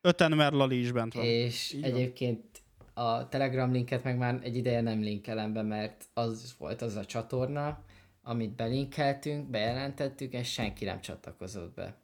Öten, 0.01 0.31
mert 0.31 0.53
Lali 0.53 0.79
is 0.79 0.91
bent 0.91 1.13
van. 1.13 1.23
és 1.23 1.73
Így 1.73 1.81
van. 1.81 1.91
egyébként 1.91 2.61
a 2.93 3.29
Telegram 3.29 3.71
linket 3.71 4.03
meg 4.03 4.17
már 4.17 4.39
egy 4.43 4.55
ideje 4.55 4.81
nem 4.81 5.01
linkelem 5.01 5.53
be, 5.53 5.61
mert 5.61 6.05
az 6.13 6.55
volt 6.57 6.81
az 6.81 6.95
a 6.95 7.05
csatorna, 7.05 7.83
amit 8.21 8.55
belinkeltünk, 8.55 9.49
bejelentettük, 9.49 10.33
és 10.33 10.51
senki 10.51 10.85
nem 10.85 11.01
csatlakozott 11.01 11.73
be. 11.75 11.97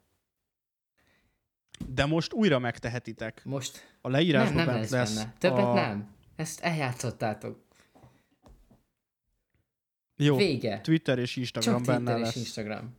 De 1.88 2.06
most 2.06 2.32
újra 2.32 2.58
megtehetitek. 2.58 3.44
Most 3.44 3.96
A 4.00 4.08
nem, 4.08 4.12
leírásban 4.20 4.54
nem 4.54 4.66
bent 4.66 4.78
lesz, 4.78 4.90
lesz. 4.90 5.14
benne. 5.16 5.34
Többet 5.38 5.64
a... 5.64 5.72
nem. 5.74 6.14
Ezt 6.36 6.60
eljátszottátok. 6.60 7.62
Jó, 10.16 10.36
Vége. 10.36 10.80
Twitter 10.80 11.18
és 11.18 11.36
Instagram 11.36 11.76
Csak 11.76 11.86
benne 11.86 11.98
Twitter 11.98 12.18
és 12.18 12.24
lesz. 12.24 12.36
Instagram. 12.36 12.96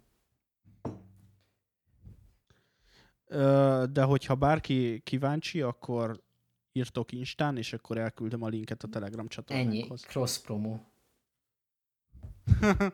Ö, 3.27 3.83
de 3.91 4.03
hogyha 4.03 4.35
bárki 4.35 5.01
kíváncsi, 5.03 5.61
akkor 5.61 6.23
írtok 6.71 7.11
Instán, 7.11 7.57
és 7.57 7.73
akkor 7.73 7.97
elküldöm 7.97 8.43
a 8.43 8.47
linket 8.47 8.83
a 8.83 8.87
Telegram 8.87 9.19
Ennyi. 9.19 9.27
csatornánkhoz. 9.29 10.01
Cross 10.01 10.37
promo. 10.37 10.79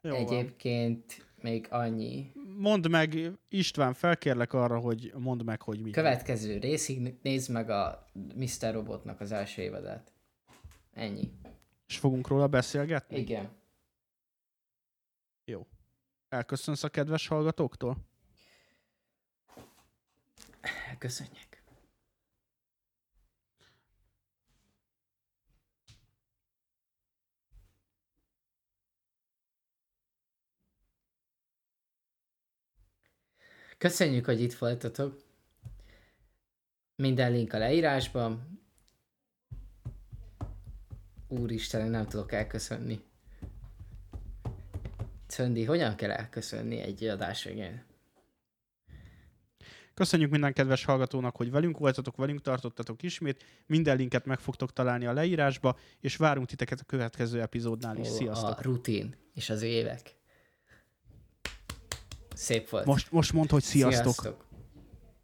Jó. 0.00 0.14
Egyébként 0.14 1.26
még 1.42 1.66
annyi. 1.70 2.32
Mondd 2.56 2.90
meg, 2.90 3.32
István, 3.48 3.94
felkérlek 3.94 4.52
arra, 4.52 4.78
hogy 4.78 5.12
mondd 5.18 5.44
meg, 5.44 5.62
hogy 5.62 5.80
mi. 5.80 5.90
Következő 5.90 6.58
részig 6.58 7.18
nézd 7.22 7.50
meg 7.50 7.70
a 7.70 8.06
Mr. 8.34 8.72
Robotnak 8.72 9.20
az 9.20 9.32
első 9.32 9.62
évadát. 9.62 10.12
Ennyi. 10.92 11.30
És 11.86 11.98
fogunk 11.98 12.28
róla 12.28 12.46
beszélgetni? 12.46 13.18
Igen. 13.18 13.56
Elköszönsz 16.28 16.82
a 16.82 16.88
kedves 16.88 17.26
hallgatóktól? 17.26 17.96
Köszönjük. 20.98 21.47
Köszönjük, 33.78 34.24
hogy 34.24 34.40
itt 34.40 34.54
voltatok. 34.54 35.22
Minden 36.96 37.32
link 37.32 37.52
a 37.52 37.58
leírásban. 37.58 38.60
Úristen, 41.28 41.88
nem 41.88 42.06
tudok 42.06 42.32
elköszönni. 42.32 43.00
Szöndi, 45.26 45.64
hogyan 45.64 45.94
kell 45.94 46.10
elköszönni 46.10 46.80
egy 46.80 47.04
adás 47.04 47.44
végén? 47.44 47.84
Köszönjük 49.94 50.30
minden 50.30 50.52
kedves 50.52 50.84
hallgatónak, 50.84 51.36
hogy 51.36 51.50
velünk 51.50 51.78
voltatok, 51.78 52.16
velünk 52.16 52.40
tartottatok 52.40 53.02
ismét. 53.02 53.44
Minden 53.66 53.96
linket 53.96 54.24
meg 54.24 54.38
fogtok 54.38 54.72
találni 54.72 55.06
a 55.06 55.12
leírásba, 55.12 55.78
és 56.00 56.16
várunk 56.16 56.46
titeket 56.46 56.80
a 56.80 56.84
következő 56.84 57.40
epizódnál 57.40 57.96
is. 57.96 58.08
Ó, 58.08 58.12
Sziasztok! 58.12 58.58
A 58.58 58.62
rutin 58.62 59.16
és 59.34 59.50
az 59.50 59.62
évek. 59.62 60.17
Szép 62.38 62.68
volt. 62.68 62.84
Most, 62.84 63.12
most 63.12 63.32
mondd, 63.32 63.50
hogy 63.50 63.62
sziasztok! 63.62 64.14
Sziasztok. 64.14 64.47